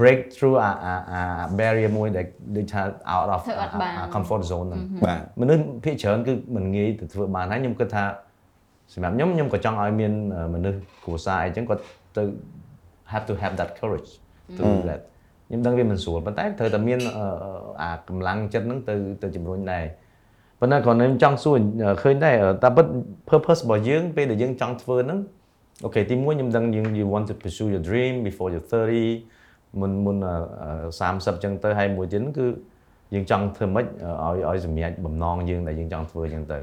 [0.00, 1.20] break through អាអាអា
[1.58, 2.82] barrier មួយដែលដូចថា
[3.14, 8.04] out of ធ្វើអត់បានអា comfort zone ហ្នឹងបាទមនុស្សភាគច្រើនគឺមិនងាយទៅធ្វើបានហើយខ្ញុំគិតថា
[8.92, 11.82] សម្រាប់ខ្ញុំខ្ញុំក៏ចង់ឲ្យមានអឺមនុស្សគ្រួសារអីចឹងគាត់
[12.16, 12.22] ទៅ
[13.12, 14.10] have to have that courage
[14.56, 15.00] to do that
[15.48, 17.26] ខ្ញុំដឹងវាមិនស្រួលប៉ុន្តែត្រូវតែមានអឺ
[17.82, 19.84] អាកម្លាំងចិត្តហ្នឹងទៅទៅជំរុញដែរ
[20.60, 21.58] ប៉ុន្តែគ្រាន់តែខ្ញុំចង់សួរ
[22.02, 22.86] ឃើញដែរតែពិត
[23.30, 25.18] purpose របស់យើងពេលដែលយើងចង់ធ្វើហ្នឹង
[25.84, 29.41] អូខេទីមួយខ្ញុំដឹងយើង you want to pursue your dream before you're 30
[29.80, 32.46] មុនមុនអឺអឺ30ចឹងទៅហើយមួយទៀតហ្នឹងគឺ
[33.14, 36.58] យើងចង់ធ្វើម៉េចឲ្យឲ្យសម្រេចបំណងយើងដែលយើងចង់ធ្វើចឹងទៅ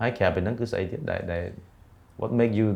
[0.00, 1.44] ហើយក្រៅពីហ្នឹងគឺស្អីទៀតដែលដែល
[2.20, 2.68] what make you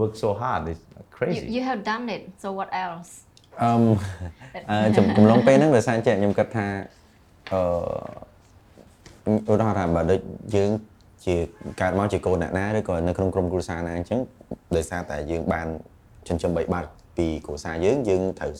[0.00, 3.10] work so hard is you, crazy you have done it so what else
[3.62, 3.82] អឺម
[4.70, 6.66] អឺចំកំឡុងពេលហ្នឹងដោយសារចេះខ្ញុំគិតថា
[7.52, 7.60] អឺ
[9.50, 10.20] ឧទាហរណ៍ថាបើដូច
[10.54, 10.70] យើង
[11.24, 11.34] ជា
[11.80, 14.20] កើតមកជាកូនអ្នកណាឬក៏នៅក្នុងក្រុមគ្រួសារណាអញ្ចឹង
[14.76, 15.66] ដោយសារតែយើងបាន
[16.28, 18.52] ចិញ្ចឹមបីបាច់ពីគ្រួសារយើងយើងត្រូវ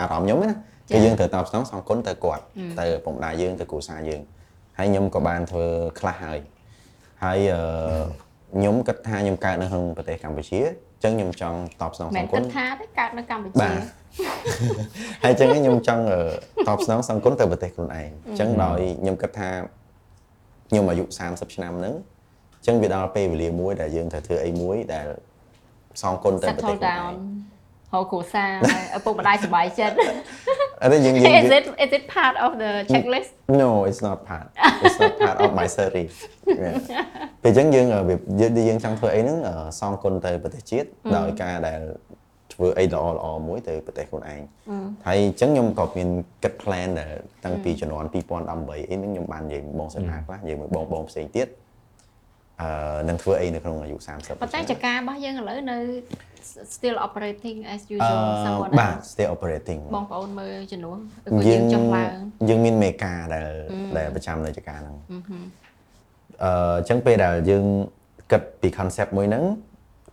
[0.00, 0.50] អារម្មណ៍ខ្ញុំណា
[0.90, 2.42] ចា៎គឺយើងត្រូវតបស្នងសងគុណទៅគាត់
[2.80, 4.20] ទៅឪពុកម្ដាយយើងទៅគ្រួសារយើង
[4.78, 5.66] ហើយខ្ញុំក៏បានធ្វើ
[6.00, 6.38] ខ្លះហើយ
[7.24, 7.62] ហើយអឺ
[8.56, 13.80] ខ្ញុំគិតថាខ្ញុំកើតនៅក្នុងប្រទេសកម្ពុជាអញ្ចឹងខ្ញុំចង់តបស្នងសមិនងគុគិណតថាទេកើតនៅកម្ពុជាបាទ
[15.24, 16.20] ហើយអញ្ចឹងខ្ញុំចង់អឺ
[16.68, 19.50] តបស្នងសងគុណទៅប្រទេសខ្លួនឯងអញ្ចឹងដោយខ្ញុំគិតថា
[20.68, 21.94] ខ្ញុំអាយុ30ឆ្នាំហ្នឹង
[22.56, 25.06] អញ្ចឹងវាដល់ពេលវេលាមួយដែលយើងត្រូវធ្វើអីមួយដែល
[26.02, 27.55] សងគុណទៅប្រទេស settle ខ្លួនឯង
[27.86, 28.50] down ហៅគ្រួសារ
[28.96, 29.96] ឪពុកម្ដាយសប្បាយចិត្ត
[30.82, 33.30] អត់ទេយើងយើង is it is it part of the checklist
[33.60, 34.48] No it's not part
[34.84, 36.14] it's not part of my series
[37.42, 39.38] ពេលអញ្ចឹងយើងវាយើងយើងចង់ធ្វើអីហ្នឹង
[39.80, 41.80] សងគុណទៅប្រទេសជាតិដោយការដែល
[42.54, 44.40] ធ្វើអីល្អល្អមួយទៅប្រទេសខ្លួនឯង
[45.06, 46.08] ហើយអញ្ចឹងខ្ញុំក៏មាន
[46.42, 47.10] គិត plan ដែល
[47.44, 51.65] តាំងពីជំនាន់2018អីហ្នឹងខ្ញុំបាននិយាយបងសិក្សាខ្លះនិយាយមួយបងបងផ្សេងទៀតអឺ
[53.08, 55.78] នឹងធ្វើអីនៅក្នុងអាយុ30ប៉ុន្តែចការរបស់យើងឥឡូវនៅ
[56.76, 60.96] still operating as អឺ usual សាប់បាទ stay operating បងប្អូនមើលជំនួស
[61.26, 62.16] ឬក៏យើយើងងចុះឡើង
[62.48, 63.46] យើងមានមេការដែល
[63.98, 64.96] ដែលប្រចាំនៅចការហ្នឹង
[66.44, 67.64] អឺអញ្ចឹងពេលដែលយើង
[68.32, 69.44] គិតពី concept មួយហ្នឹង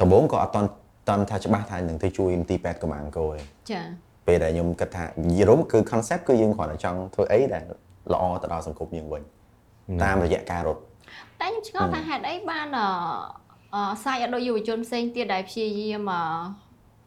[0.01, 0.69] ដំបូងក៏អត់តន់
[1.09, 3.39] តន់ថាច្បាស់ថានឹងទៅជួយមន្ទីរពេទ្យកុមារអង្គរទេ
[3.71, 3.81] ចា
[4.27, 5.05] ពេលដែលខ្ញុំគិតថា
[5.37, 7.65] យរុំគឺ concept គឺយើងគ្រាន់តែចង់ធ្វើអីដែល
[8.13, 9.23] ល្អទៅដល់សង្គមយើងវិញ
[10.03, 10.81] តាមរយៈការរត់
[11.42, 12.80] តែខ្ញុំឆ្ងល់ថាហេតុអីបានអ
[13.74, 16.20] អសាយអត់ដូចយុវជនផ្សេងទៀតដែលព្យាយាមអ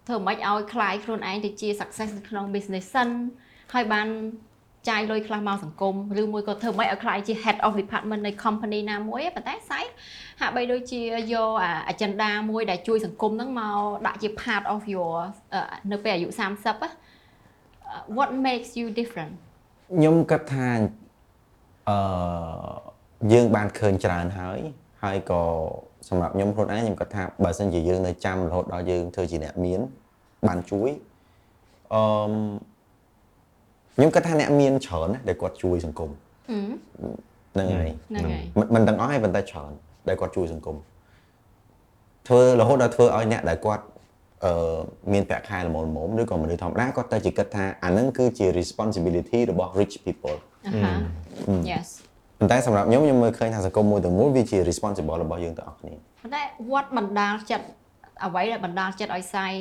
[0.08, 3.10] ធ្វើមិនឲ្យคลายខ្លួនឯងទៅជា success នៅក្នុង business សិន
[3.74, 4.08] ហើយបាន
[4.90, 9.86] ចាយលុយខ្លះមកសង្គមឬមួយក៏ធ្វើមិនឲ្យคลายជា head of department នៃ company ណាមួយទេប៉ុន្តែសាយ
[10.40, 11.02] ហាក់បីដូចជា
[11.34, 15.16] យកអា agenda មួយដែលជួយសង្គមហ្នឹងមកដាក់ជា part of your
[15.54, 16.90] អឺនៅពេលអាយុ30ណា
[18.18, 19.34] what makes you different
[19.96, 20.70] ខ្ញុំគិតថា
[21.90, 21.98] អឺ
[23.33, 24.59] យើងបានឃើញច្រើនហើយ
[25.03, 25.43] ហើយក៏
[26.09, 29.81] សម្រាប់ខ្ញុំខ្លួនឯងខ្ញុំគិតថាបើសិនជាយើងនៅចាំរហូតដល់យើងធ្វើជាអ្នកមាន
[30.49, 30.91] បានជួយ
[31.95, 32.03] អឺ
[33.97, 36.11] ខ្ញុំគិតថាអ្នកមានច្រើនណាស់ដែលគាត់ជួយសង្គម
[36.51, 36.71] ហឹម
[37.55, 39.73] ហ្នឹងហើយហ្នឹងហើយមិនមិនទាំងអស់ហើយប៉ុន្តែច្រើន
[40.09, 40.77] ដែលគាត់ជួយសង្គម
[42.29, 43.85] ធ្វើរហូតដល់ធ្វើឲ្យអ្នកដែលគាត់
[44.45, 44.79] អឺ
[45.13, 50.37] មានប្រាក់ខែល្មមល្មមឬក៏មនុស្សធម្មតាគាត់ទៅជាគិតថាអាហ្នឹងគឺជា responsibility របស់ rich people
[50.67, 50.93] អាហា
[51.71, 51.89] yes
[52.39, 57.67] ប៉ុន្តែសម្រាប់ខ្ញុំខ្ញុំមើលឃើញថាសង្គមមួយទាំងមូលវាជា responsible របស់យើងទាំងអស់គ្នាប៉ុន្តែ what បណ្ដាលចិត្ត
[58.25, 59.55] អ្វីដែលបណ្ដាលចិត្តឲ្យសាយ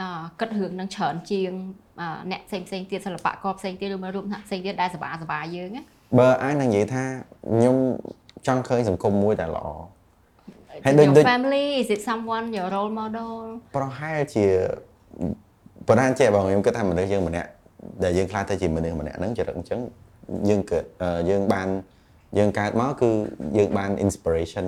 [0.00, 1.52] អឺគិតរឿងនឹងច្រើនជាង
[2.00, 5.82] អឺអ្នកផ្សេងផ្សេងទៀតសិល្បករផ្សេងទៀតឬមករួមថ្នាក់ផ្សេងទៀតដែលសបាសបាយើងណា
[6.18, 7.04] បើអាចនឹងនិយាយថា
[7.54, 7.76] ខ្ញុំ
[8.46, 9.66] ចង់ឃើញសង្គមមួយដែលល្អ
[10.84, 13.32] ហើយ Is ដូច it ដូច your family is it someone your role model
[13.76, 14.46] ប្រហែលជា
[15.88, 17.48] ប៉ុន្តែចេះបងខ្ញុំគិតថាមនុស្សយើងម្នាក់
[18.04, 19.80] ដែលយើងខ្លាចទៅជាមនុស្សម្នាក់ហ្នឹងចរិតអញ្ចឹង
[20.48, 21.68] យើងកើតអឺយើងបាន
[22.38, 23.10] យើងកើតមកគឺ
[23.58, 24.66] យើងបាន inspiration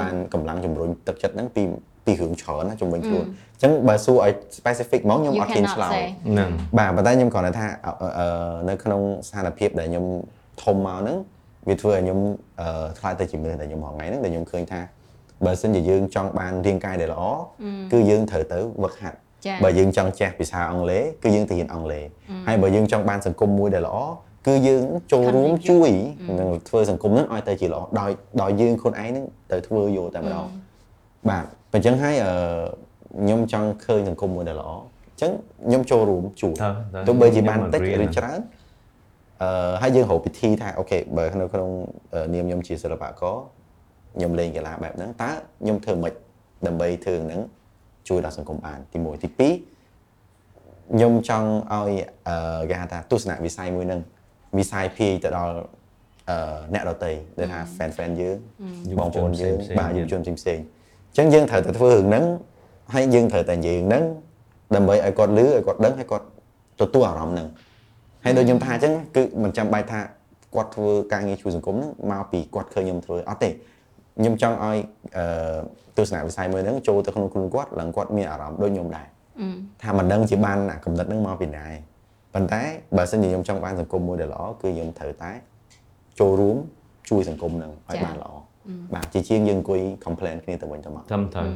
[0.00, 1.62] បានកម្លាំងជំរុញទឹកចិត្តហ្នឹងពី
[2.06, 10.04] ពីរឿងច្រើនណាជំរុញខ្លួនអញ្ចឹងបើសួរឲ្យ specific ហ្មងខ្ញុំ You អត់ហ៊ាន cannot ឆ្លើយ say ហ្នឹងបាទប៉ុន្តែខ្ញុំគ្រាន់តែថាអឺអឺនៅក្នុងស្ថានភាពដែលខ្ញុំ
[10.62, 11.16] ធំមកហ្នឹង
[11.68, 12.18] វាធ្វើឲ្យខ្ញុំ
[12.60, 14.80] អឺខ្លាចទៅជាមនុស្សដែលខ្ញុំហងៃហ្នឹងដែលខ្ញុំឃើញថា
[15.44, 17.22] បើសិនជាយើងចង់បានរាងកាយដែលល្អ
[17.92, 19.16] គឺយើងត្រូវទៅវឹកហាត់
[19.46, 22.04] ចា៎បើយើងចង់ចេះភាសាអង់គ្លេសគឺយើងទៅរៀនអង់គ្លេស
[22.46, 23.96] ហើយបើយើងចង់បានសង្គមមួយដែលល្អ
[24.46, 24.82] គឺយើង
[25.12, 25.90] ចូលរួមជួយ
[26.40, 28.10] នឹងធ្វើសង្គមហ្នឹងឲ្យទៅជាល្អដោយ
[28.42, 30.46] ដោយយើងខ្លួនឯងហ្នឹងទៅធ្វើយកតែម្ដង
[31.28, 31.44] បាទ
[31.74, 32.32] អញ្ចឹងហើយអឺ
[33.22, 35.32] ខ្ញុំចង់ឃើញសង្គមមួយដែលល្អអញ្ចឹង
[35.66, 38.40] ខ្ញុំចូលរួមជួយទៅទៅទោះបីជាបានតិចខ្ញុំឬ agree ច្រើន
[39.42, 41.70] អឺហើយយើងរកពិធីថាអូខេបើនៅក្នុង
[42.14, 43.36] អឺនាមខ្ញុំជាសិល្បករ
[44.16, 45.30] ខ្ញុំលេងកីឡាបែបហ្នឹងតើ
[45.62, 46.14] ខ្ញុំធ្វើម៉េច
[46.66, 47.40] ដើម្បីធ្វើហ្នឹង
[48.08, 51.92] ជួយដល់សង្គមបានទី1ទី2ខ្ញុំចង់ឲ្យ
[52.28, 54.00] អឺគេហៅថាទស្សនវិស័យមួយហ្នឹង
[54.58, 55.52] វិស័យភាយទៅដល់
[56.30, 58.36] អឺអ្នកដតីដែលថា fan fan យើង
[58.98, 60.64] បងប្អូនយើងយុវជនផ្សេងៗបាទយុវជនផ្សេងៗ
[61.10, 62.24] អញ្ចឹងយើងត្រូវតែធ្វើរឿងហ្នឹង
[62.94, 64.04] ហើយយើងត្រូវតែនិយាយរឿងហ្នឹង
[64.74, 66.26] ដើម្បីឲ្យគាត់លឺឲ្យគាត់ដឹងឲ្យគាត់
[66.80, 67.48] ទទួលអារម្មណ៍ហ្នឹង
[68.24, 70.00] ហើយដូចខ្ញុំថាអញ្ចឹងគឺមិនចាំបាច់ថា
[70.54, 73.50] គាត់ធ្វើការងារជួយសង្គមហ្នឹងមកពីគាត់ឃើញខ្ញុំធ្វើអត់ទេ
[74.18, 74.78] ខ្ញុំចង់ឲ្យ
[75.16, 75.58] អឺ
[75.96, 79.06] ទស្សនវិស័យមួយហ្នឹងចូលទៅក្នុងខ្លួនគាត់ឡើងគាត់មានអារម្មណ៍ដូចខ្ញុំដែរ
[79.40, 79.48] អឺ
[79.82, 81.78] ថាមិនដឹងជាបានអាកំណត់ហ្នឹងមកពីណាឯង
[82.36, 82.62] ប៉ុន្តែ
[82.96, 85.30] បើសិនជាខ្ញុំចង់បានសង្គមមួយដែលល្អគឺខ្ញុំត្រូវតែ
[86.20, 86.56] ចូលរួម
[87.10, 88.30] ជួយសង្គមហ្នឹងឲ្យបានល្អ
[88.94, 91.48] បាទជាជាងយើងអង្គុយ complain គ្នាទៅវិញទៅមកត្រឹមត្រូវ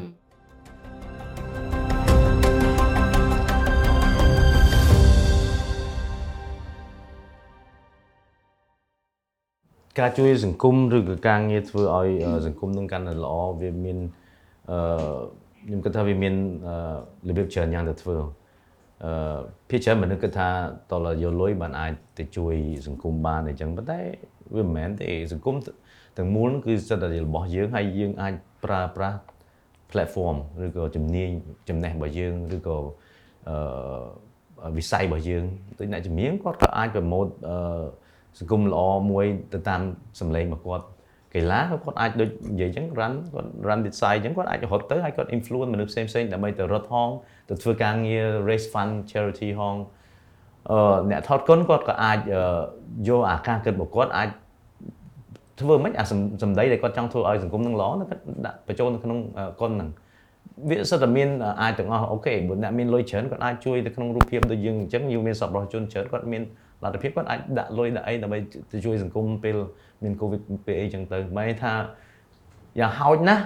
[9.99, 13.99] ការជួយសង្គមឬក៏ការងារធ្វើឲ្យអឺសង្គមនឹងកាន់តែល្អវាមាន
[14.71, 14.79] អឺ
[15.67, 16.35] ខ្ញុំគិតថាវាមាន
[16.67, 16.75] អឺ
[17.29, 18.17] របៀបច្រើនយ៉ាងទៅធ្វើ
[19.05, 19.39] អឺ
[19.69, 20.49] ភាគច្រើនមនុស្សគិតថា
[20.91, 22.55] តើយកលុយបានអាចទៅជួយ
[22.87, 24.01] សង្គមបានអីចឹងប៉ុន្តែ
[24.55, 25.57] វាមិនមែនទេសង្គម
[26.19, 28.35] ទាំងមូលហ្នឹងគឺសិតតែរបស់យើងហើយយើងអាច
[28.65, 29.19] ប្រើប្រាស់
[29.91, 31.29] platform ឬក៏ជំនាញ
[31.69, 32.77] ចំណេះរបស់យើងឬក៏
[33.49, 35.45] អឺវិស័យរបស់យើង
[35.79, 37.57] ដូចអ្នកជំនាញគាត់ក៏អាចប្រម៉ូទអឺ
[38.39, 39.81] សង្គមល្អមួយទៅតាម
[40.21, 40.87] សម្លេងរបស់គាត់
[41.35, 47.09] កីឡាក៏គាត់អាចដូចនិយាយអញ្ចឹង run គាត់ run design អញ្ចឹងគាត់អាចរត់ទៅហើយគាត់ influence មនុស្សផ្សេងផ្សេងៗដើម្បីទៅរត់ហង
[47.49, 49.77] ទៅធ្វើការងារ raise fund charity ហង
[50.71, 52.43] អឺអ្នកថតគុណគាត់ក៏អាចអឺ
[53.09, 54.29] យកអាការគិតរបស់គាត់អាច
[55.61, 59.91] ធ្វើមិនអាសំសម្ដីដែលគាត់ចង់ធ្វើឲ្យសង្គមនឹងល្អទៅគាត់ដាក់បញ្ចូលនៅក្នុងអឺកុនហ្នឹង
[60.71, 61.29] វាសិតតែមាន
[61.63, 66.43] អាចទាំងអស់អូខេបើអ្នកមានលុយច្រើនគាត់អាចជួយទៅក្នុងរូបភាពដូចយើងអញ្ចឹងយើងមានសប្បុរសជនច្រើនគាត់មាន
[66.85, 68.39] លទ្ធភាពគាត់អាចដាក់លុយដាក់អីដើម្បី
[68.73, 69.57] ទៅជួយសង្គមពេល
[70.03, 71.73] មានកូវីដពេលអីចឹងទៅមិនថា
[72.81, 73.43] យ៉ាងហោចណាស់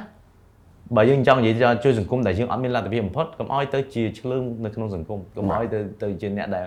[0.97, 6.66] បើយើងចង់និយាយជួយសង្គមដែលយើងអត់មានលទ្ធភាពបំផុតកុំឲ្យទៅជាឆ្លើងនៅក្នុងសង្គមកុំឲ្យទៅទៅជាអ្នកដែល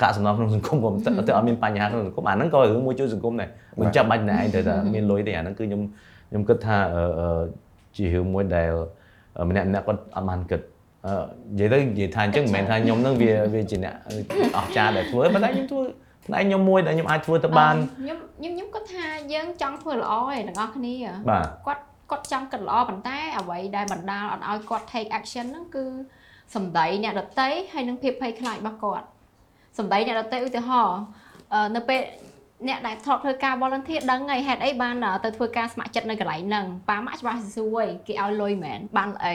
[0.00, 3.48] កាកសំណល់ក្នុងសង្គមកុំទៅទៅអត់មានបញ្ហាក្នុងសង្គមអាហ្នឹងក៏រឿងមួយជួយសង្គមដែរ
[3.80, 5.80] មិនចាំបាច់តែឯងត្រូវតែមានលុយទេអាហ្នឹងគឺខ្ញុំ
[6.30, 6.76] ខ្ញុំគិតថា
[7.96, 8.70] ជារឿងមួយដែល
[9.50, 10.60] ម្នាក់ម្នាក់គាត់អត់បានគិត
[11.06, 11.12] និ
[11.58, 13.94] យាយទៅនិយាយថាអញ្ចឹងមិនមែនថាខ្ញុំនឹងវាវាជាអ្នក
[14.56, 15.82] អស្ចារ្យដែលធ្វើប៉ុន្តែខ្ញុំធ្វើ
[16.26, 20.94] ផ្នែកខ្ញុំមួយដែលខ្ញុំអាចធ្វើទៅបានខ្ញុំខ្ញុំខ្ញុំគាត់ថាយើងចង់ធ្វើល្អឯងទាំងអស់គ្នា
[21.30, 25.84] បាទគាត់គាត់ចង់គិតល្អប៉ុន្តែអ្វីដែលបណ្ដាលអត់ឲ្យគាត់ take action ហ្នឹងគឺ
[26.54, 29.06] សម្ដីអ្នកដតីហើយនឹងភាពភ័យខ្លាចរបស់គាត់
[29.78, 30.98] សម្ដីអ្នកដតីឧទាហរណ៍
[31.76, 32.00] នៅពេល
[32.66, 34.94] អ្នកដែលធ្លាប់ធ្វើការ volunteer ដឹងហើយហេតុអីបាន
[35.24, 39.34] ទៅធ្វើការស្ម័គ្រចិត្តនៅកន្លែងហ្នឹងប៉ាម៉ាក់ច្បាស់សួរគេឲ្យលុយមែនបានអី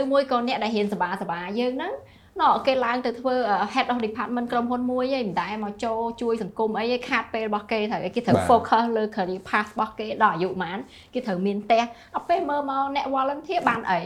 [0.00, 1.94] ឬមួយក៏អ្នកដែលហ៊ានសបាសបាយើងហ្នឹង
[2.42, 3.34] ណ៎គេឡើងទៅធ្វើ
[3.74, 10.78] head of department ក្រុមហ៊ុនមួយឯងមិនដែលមកចូលជួយសង្គមអីឯងខាតពេលរបស់គេត្រូវគេត្រូវ focus លើ career path របស់គេដល់អាយុប៉ុន្មាន
[11.14, 11.82] គេត្រូវមានផ្ទះ
[12.14, 14.00] ដល់ពេលមើលមកអ្នក volunteer បានអី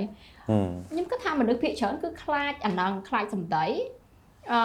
[0.91, 3.67] ខ្ញុំគិតថាមនុស្សភាគច្រើនគឺខ្លាចអាណងខ្លាចសម្ដី
[4.53, 4.61] អឺ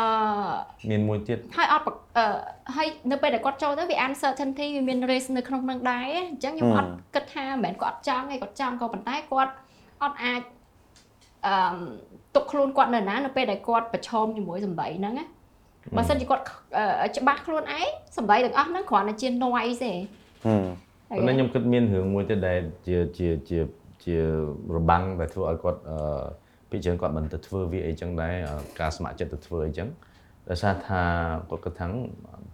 [0.92, 1.84] មានមួយទៀតហើយអត់
[2.76, 9.54] ហើយនៅពេលដែលគាត់ចូលទៅវា uncertainty វាមាន risk នៅក្នុងនឹងដែរអញ្ចឹងខ្ញុំអត់គិតថាមិនមែនគាត់ចង់ទេគាត់ចង់ក៏ប៉ុន្តែគាត់
[10.04, 10.42] អត់អាច
[11.46, 11.56] អឺ
[12.36, 15.26] ទុកខ្លួនគាត់នៅណានៅពេលដែលគាត់ប្រឈមជាមួយសម្ដីហ្នឹងណា
[15.96, 16.44] បើសិនជាគាត់
[17.18, 19.94] ច្បាស់ខ្លួនឯងសម្ដីទាំងអស់ហ្នឹងគ្រាន់តែជា noise ទេ
[21.10, 23.60] ប៉ុន្តែខ្ញុំគិតមានរឿងមួយទៀតដែលជាជាជា
[24.06, 24.18] ជា
[24.76, 26.00] របាំងដែលធ្វើឲ្យគាត់អឺ
[26.76, 28.34] ពីច្រើនគាត់មិនទៅធ្វើវាអីចឹងដែរ
[28.80, 29.88] ការស្ម័គ្រចិត្តទៅធ្វើអីចឹង
[30.50, 31.02] ដោយសារថា
[31.50, 31.88] គាត់គិតថា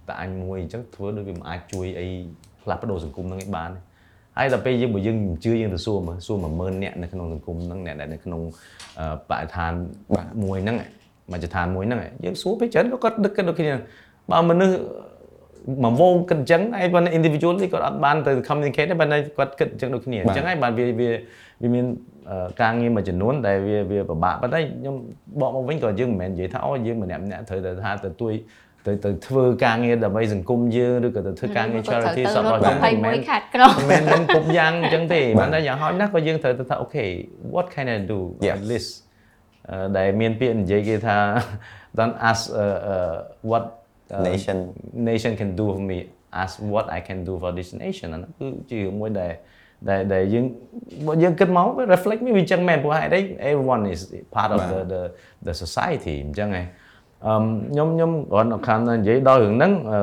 [0.08, 2.08] តែអញមួយអញ្ចឹងធ្វើដូចវាមិនអាចជួយអី
[2.64, 3.72] ផ្លាស់ប្ដូរសង្គមហ្នឹងឯងបាន
[4.38, 8.42] ហើយដល់ពេលយើងបើយើងជឿយើងទៅសួរមើលសួរ10000នាក់នៅក្នុងសង្គមហ្នឹងអ្នកដែលនៅក្នុង
[9.30, 9.72] បរិស្ថាន
[10.44, 10.78] មួយហ្នឹង
[11.32, 13.72] មជ្ឈដ្ឋានមួយហ្នឹងយើងសួរពេលច្រើនក៏គាត់ដឹកគិតដូចគ្នា
[14.32, 14.76] បើមនុស្ស
[15.84, 19.06] មកវងគិតអញ្ចឹងហើយបើ individual នេះគាត់អត់បានទៅ communicate ទេបើ
[19.38, 21.10] គាត់គិតអញ្ចឹងដូចគ្នាអញ្ចឹងហើយបានវាវា
[21.62, 21.86] វាមាន
[22.62, 24.96] ការងារមួយចំនួនដែលវាវាពិបាកប៉ុន្តែខ្ញុំ
[25.40, 28.34] បកមកវិញក៏យើងមិនមែននិយាយថាអូយើងម្នាក់ម្នាក់ត្រូវតែថាទៅទួយ
[28.88, 37.06] ទៅទៅធ្វើការងារដើម្បីសង្គមយើងឬក៏ទៅធ្វើការងារ charity សពរបស់យើងមិនមែនខាត់ក្រមិនមែនគ្រប់យ៉ាងអញ្ចឹងទេប៉ុន្តែយ៉ាងហោចណាស់ក៏យើងត្រូវទៅថាអូខេ
[37.56, 38.20] what can I do
[38.54, 38.92] at least
[39.98, 41.18] ដែលមានពាក្យនិយាយគេថា
[41.98, 43.16] don't ask uh, uh,
[43.52, 43.66] what
[44.16, 44.58] uh, nation
[45.10, 45.98] nation can do for me
[46.42, 49.32] ask what I can do for this nation ហ្នឹងគឺជាមួយដែល
[49.90, 50.46] ដែលដែលយើង
[51.24, 54.02] យើងគិតមក reflect វាអញ្ចឹងមែនព្រោះហេតុអី everyone is
[54.36, 55.02] part of the the
[55.48, 56.66] the society អញ្ចឹងឯង
[57.28, 57.36] អឺ
[57.72, 60.00] ខ្ញុំខ្ញុំគ្រាន់តែខាងនិយាយដល់រឿងហ្នឹងអឺ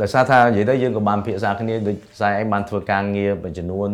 [0.00, 3.90] ដោយសារថានិយាយទៅយើងក៏បានភាសាគ្នាដូចខ្សែឯងបានធ្វើការងារមួយចំនួន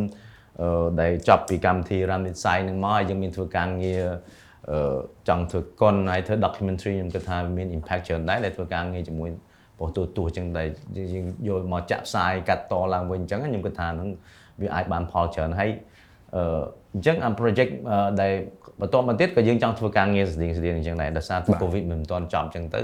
[0.61, 4.37] អឺដែលចប់ពីកម្មវិធី Run with Sai នឹងមកហើយយើងមានធ្វើការងារអឺ
[5.29, 9.31] ចង់ធ្វើកុនហើយធ្វើ documentary ខ្ញុំគិតថាមាន impact ច្រើនដែរដែលធ្វើការងារជាមួយ
[9.79, 14.09] ប៉ុស្តិ៍ទូអញ្ចឹងដែលយើងយកមកចាក់ផ្សាយកាត់តឡើងវិញអញ្ចឹងខ្ញុំគិតថានឹង
[14.63, 15.71] វាអាចបានផលច្រើនហើយ
[16.37, 16.61] អឺ
[16.95, 17.71] អញ្ចឹងអា project
[18.21, 18.33] ដែល
[18.81, 22.81] បន្តមកទៀតក៏យើងចង់ធ្វើការងារស្តៀងស្តៀងអញ្ចឹងដែរដោយសារ COVID មិនទាន់ចប់អញ្ចឹងទៅ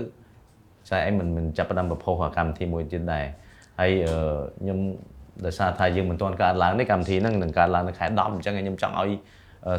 [0.89, 3.24] ស្អែកអីមិនមិនចាប់ផ្ដើមប្រភពកម្មវិធីមួយទៀតដែរ
[3.80, 3.91] ហើយ
[4.61, 4.78] ខ្ញុំ
[5.45, 9.11] ដោយសារថាយើងមិនទាន់កើតឡើងទេកម្មវិធីហ្នឹងនឹងកើតឡើងនៅខែ10អញ្ចឹងខ្ញុំចង់ឲ្យ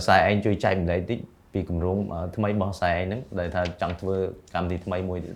[0.01, 1.19] ខ្សែឯងជួយចែកម្លែកតិច
[1.53, 1.97] ពីគម្រោង
[2.35, 4.15] ថ្មីរបស់ខ្សែឯងហ្នឹងដែលថាចង់ធ្វើ
[4.55, 5.35] កម្មវិធីថ្មីមួយទៀត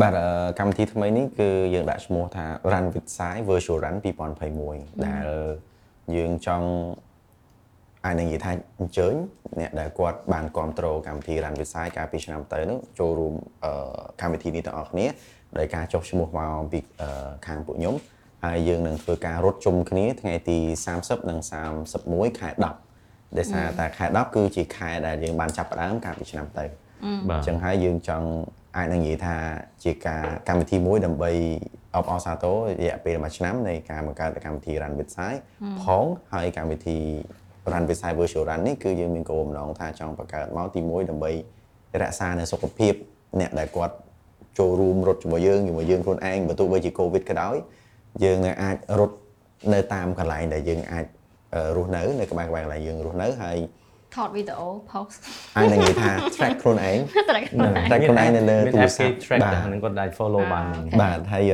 [0.00, 0.12] បាទ
[0.58, 3.96] កម្មវិធីថ្មីនេះគឺយើងដាក់ឈ្មោះថា Run with Sai Virtual Run
[4.50, 5.26] 2021ដែល
[6.16, 6.68] យើងចង់
[8.04, 9.14] អាចនឹងនិយាយថាអញ្ជើញ
[9.60, 13.34] អ្នកដែលគាត់បានគ្រប់គ្រងកម្មវិធី Run with Sai កាលពីឆ្នាំទៅនោះចូលរួម
[14.20, 15.06] កម្មវិធីនេះទាំងអស់គ្នា
[15.58, 16.78] ដោយការចុះឈ្មោះមកពី
[17.46, 17.94] ខាងពួកខ្ញុំ
[18.44, 20.58] ហើយយើងនឹងធ្វើការរត់ជុំគ្នាថ្ងៃទី
[20.94, 21.38] 30និង
[21.88, 22.85] 31ខែ10
[23.36, 26.64] ដែលសារតែខែ10គឺជាខែដែលយើងបានចាប់ផ្ដើមកាលពីឆ្នាំទៅ
[27.28, 28.28] បាទអញ្ចឹងហើយយើងចង់
[28.76, 29.36] អាចនឹងនិយាយថា
[29.84, 31.30] ជាការកម្មវិធីមួយដើម្បី
[31.94, 35.34] អបអរសាទររយៈពេលមួយឆ្នាំនៃការបង្កើតកម្មវិធី Run with Sai
[35.82, 36.98] ផងហើយកម្មវិធី
[37.72, 41.30] Run with Sai Virtual Run នេះគឺយើងមានគោលបំណងថាចង់បង្កើតមកទី1ដើម្បី
[42.02, 42.92] រក្សានៅសុខភាព
[43.40, 43.94] អ្នកដែលគាត់
[44.58, 47.56] ចូលរួមរត់ជាមួយយើងជាមួយយើងខ្លួនឯងបើទោះបីជា COVID ក៏ដោយ
[48.24, 49.16] យើងនៅអាចរត់
[49.72, 51.04] នៅតាមកន្លែងដែលយើងអាច
[51.76, 53.58] រស់នៅនៅក្បែរក្បែរកន្លែងយើងរស់នៅហើយ
[54.16, 55.18] ថតវីដេអូ post
[55.56, 56.98] អាចនឹងនិយាយថា track ខ្លួនឯង
[57.28, 60.66] track ខ្លួនឯងនៅលើទូរស័ព្ទ track ហ្នឹងគាត់អាច follow បាន
[61.02, 61.52] បាទហើយ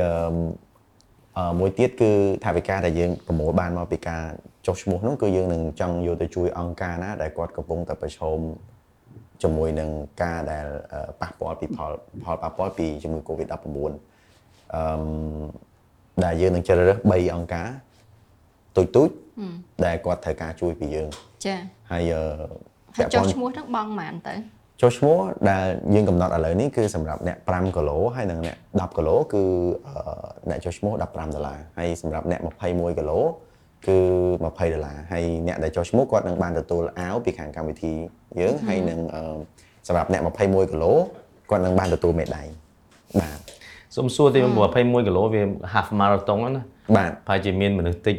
[1.37, 2.11] អឺមួយទៀតគឺ
[2.45, 4.21] ថាវិការដែលយើងប្រមូលបានមកពីការ
[4.65, 8.39] ចុះឈ្មោះនោះគឺយើងនឹងចង់យកទៅជួយអង្គការណាដែលគាត់កំពុងតែប្រឈម
[9.43, 9.89] ជាមួយនឹង
[10.23, 10.65] ការដែល
[11.21, 11.91] ប៉ះពាល់ពីផល
[12.23, 13.55] ផលប៉ះពាល់ពីជំងឺ Covid-19
[14.75, 14.83] អឺ
[16.23, 17.67] ដែលយើងនឹងជ្រើសរើស3អង្គការ
[18.77, 19.09] ទូចទូច
[19.85, 21.09] ដែលគាត់ត្រូវការជួយពីយើង
[21.45, 21.59] ចាហ
[21.91, 22.23] ហើយអឺ
[22.95, 24.35] ហើយចុះឈ្មោះហ្នឹងបងហ្មងទៅ
[24.81, 25.17] ចុះឈ្មោះ
[25.49, 29.43] ដែលយើងកំណត់ឥឡូវនេះគឺសម្រាប់អ្នក5គីឡូហើយនិងអ្នក10គីឡូគឺ
[29.87, 29.95] អឺ
[30.49, 33.19] អ្នកចុះឈ្មោះ15ដុល្លារហើយសម្រាប់អ្នក21គីឡូ
[33.87, 33.97] គឺ
[34.43, 37.93] 20ដុល្លារហើយអ្នកដែលចុះឈ្មោះគាត់នឹងបានទទួលអាវពីខាងកម្មវិធី
[38.39, 39.37] យើងហើយនឹងអឺ
[39.87, 40.91] សម្រាប់អ្នក21គីឡូ
[41.49, 42.43] គាត់នឹងបានទទួលមេដៃ
[43.19, 43.37] បាទ
[43.95, 44.39] សុំសួរទី
[44.73, 45.41] 21គីឡូវា
[45.73, 46.63] half marathon ហ្នឹងណា
[46.95, 48.15] បាទប្រហែលជាមានមនុស្សតិច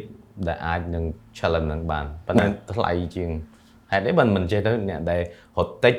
[0.47, 1.03] ដែលអាចនឹង
[1.37, 3.29] challenge នឹងបានប៉ុន្តែថ្លៃជាង
[3.91, 5.21] ហេតុអីបានមិនចេះទៅអ្នកដែល
[5.57, 5.95] រត់តិច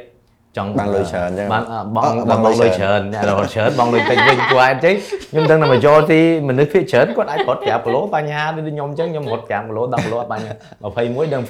[0.56, 4.92] ចង់បានលុយច្រើនអញ្ចឹងបានអ่ะបងអឺបងលុយច្រើនអ្នករត់ច្រើនបងលុយតិចវិញគួរអត់ទេ
[5.30, 10.52] ខ្ញុំដឹងថា majority មនុស្សភាគច្រើនគាត់អាចរត់5គីឡូបញ្ហាដូចខ្ញុំអញ្ចឹងខ្ញុំរត់5គីឡូ10គីឡូអត់បញ្ហា
[10.84, 11.42] 21ដឹង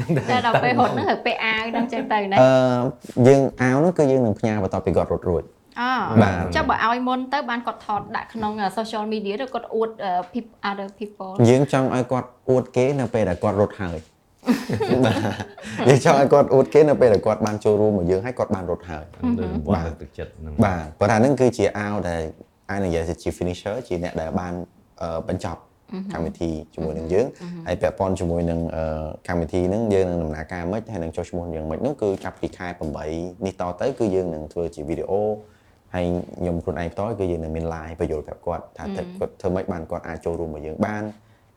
[0.00, 5.42] ដឹងតែតែដល់ពេលរត់ហ្នឹងត្រូវពេលអាវហ្នឹងចឹងទៅណាអឺយើងអាវនោះគឺយើងនឹងផ្ញើបន្ទាប់ពីគាត់រត់រួច
[5.80, 5.90] អូ
[6.22, 9.90] បាទចុះបើឲ្យមុនទៅបានគាត់ថតដាក់ក្នុង social media ឬគាត់អួត
[10.32, 13.98] people other people យើងចង់ឲ្យគាត់អួតគេនៅពេលដែលគាត់រត់ហើយ
[15.04, 15.16] បាទ
[15.88, 19.04] យើងចង់ឲ្យគាត់អួតគេនៅពេលដែលគាត់បានចូលរួមមកយើងហើយគាត់បានរត់ហើយ
[19.38, 22.22] ដូចរង្វាន់លើកទឹកចិត្តហ្នឹងបាទប៉ុន្តែហ្នឹងគឺជាអាវដែល
[22.70, 24.54] អាចនិយាយថាជា finisher ជាអ្នកដែលបាន
[25.02, 25.60] អឺបញ្ចប់
[26.12, 27.26] កម្មវិធីជាមួយនឹងយើង
[27.66, 28.84] ហើយពាក់ព័ន្ធជាមួយនឹងអឺ
[29.28, 32.66] កម្មវិធីហ្នឹងយើងនឹងដំណើរការមិនហើយនឹងចុះឈ្មោះយើងមិននោះគឺចាប់ពីខែ
[33.06, 35.22] 8នេះតទៅគឺយើងនឹងធ្វើជាវីដេអូ
[35.94, 36.06] ហើយ
[36.38, 41.02] ខ្ញុំខ្លួនឯងផ្ទាល់គឺយើងនឹងមាន live បញ្យល់ប្រាប់គាត់ថាតើគាត់ធ្វើម៉េចបានគាត់អាចចូលរួមមកយើងបាន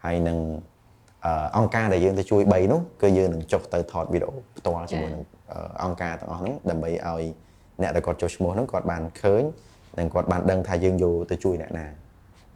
[0.06, 0.38] ហើយនឹង
[1.26, 7.24] អឺអង្គការដែលយើងទៅជួយ3នោះគឺយើងនឹងចុះទៅថតវីដេអូផ្ទាល់ជាមួយនឹងអឺអង្គការទាំងអស់ហ្នឹងដើម្បីឲ្យ
[7.82, 9.44] អ្នកដែលគាត់ចុះឈ្មោះហ្នឹងគាត់បានឃើញ
[10.00, 11.86] និងគាត់បានដឹងថាយើងយកទៅជួយអ្នកណា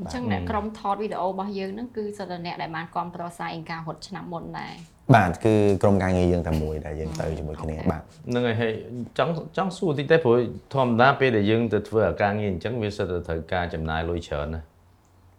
[0.02, 4.74] អញ្ចឹងអ្នកក្រុមថតវីដេអូរបស់យើងហ្នឹងគឺសិតតែអ្នកដែលបានគ្រប់គ្រងសារអង្ការរត់ឆ្នាំមុនដែរ
[5.16, 8.74] បាទគឺក្រុមការងារយើងតែមួយដែលយើងទៅជាមួយគ្នាបាទហ្នឹងហើយហើយ
[9.18, 10.38] ចង់ចង់សួរតិចតែព្រោះ
[10.74, 14.62] ធម្មតាពេលដែលយើងទៅធ្វើអាការងារអញ្ចឹងវាសិតតែត្រូវការចំណាយលុយច្រើនណា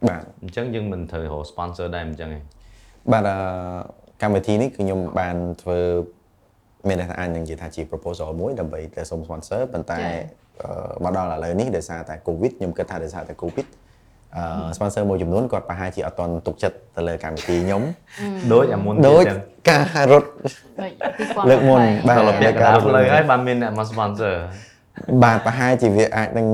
[0.08, 2.42] បាទអញ្ចឹងយើងមិនត្រូវរក sponsor ដែរអញ្ចឹងឯង
[3.12, 3.38] បាទអឺ
[4.22, 5.80] កម្មវិធីនេះគឺខ្ញុំបានធ្វើ
[6.88, 9.98] មានន័យថាអាចនឹងនិយាយថាជា proposal មួយដើម្បីទៅសុំ sponsor ប៉ុន្តែ
[10.60, 13.81] អឺមកដល់ឥឡូវនេះដោយសារតែ covid ខ្ញុំគិតថាដោយសារតែ covid អឺ
[14.76, 17.82] sponsor មួយចំនួនគាត់ប្រហែលជាអត់តន់ទុកចិត្តទៅលើកម្មវិធីខ្ញុំ
[18.52, 19.38] ដូចអាមុនដូចចឹង
[19.70, 20.28] ការរត់
[20.80, 20.92] ដូច
[21.46, 24.34] 2020លើកមុនបាទដល់ពាក់កណ្ដាលផ្លូវហើយបានមានអ្នកមក sponsor
[25.24, 26.46] បាទប្រហែលជាវាអាចនឹង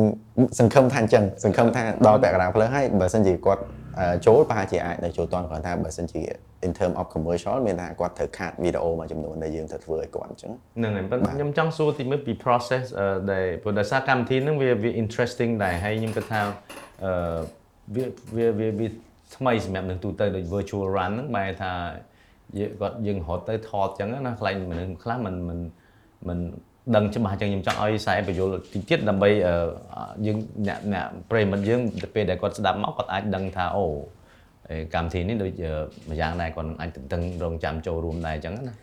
[0.58, 3.62] សង្ឃឹមថាអញ្ចឹងសង្ឃឹមថាដល់ពាក់កណ្ដាលផ្លូវហើយបើសិនជាគាត់
[3.98, 6.22] អឺចូលប្រហែលជាអាចនៅចូលតន់គ្រាន់ថាបើសិនជា
[6.66, 16.40] in term of commercial មានថាគាត់ត្រូវខាតវីដេអូមួយចំនួនដែលយើងត្រូវធ្វើឲ្យគាត់អញ្ចឹងហ្នឹងហើយប៉ុន្តែខ្ញុំចង់សួរទីមួយពី process អឺដែលព្រោះដោយសារកម្មវិធីហ្នឹងវាវា interesting ដែរហើយខ្ញុំគិតថា
[17.04, 17.38] អឺ
[17.94, 18.04] វា
[18.36, 18.86] វាវាវា
[19.36, 21.72] ថ្មីសម្រាប់នឹងទូទៅដូច virtual run ហ្នឹងបែរថា
[22.58, 25.58] យើងគាត់យើងរត់ទៅថតអញ្ចឹងណាខ្លាញ់មនុស្សខ្លះមិនមិន
[26.28, 26.38] មិន
[26.96, 29.54] ដឹងច្បាស់អញ្ចឹងខ្ញុំចង់ឲ្យខ្សែបញ្យលតិចទៀតដើម្បីអឺ
[30.26, 30.36] យើង
[30.68, 31.80] អ្នកអ្នកប្រិមិត្តយើង
[32.14, 33.86] ពេលដែលគាត់ស្ដាប់មកគាត់អាចដឹងថាអូ
[34.68, 35.72] អេកម្មវិធីនេះដូចអឺ
[36.10, 38.74] ម្យ៉ាងដែរគាត់អាចតឹងរងចាំចូលរួមដែរអញ្ចឹងណា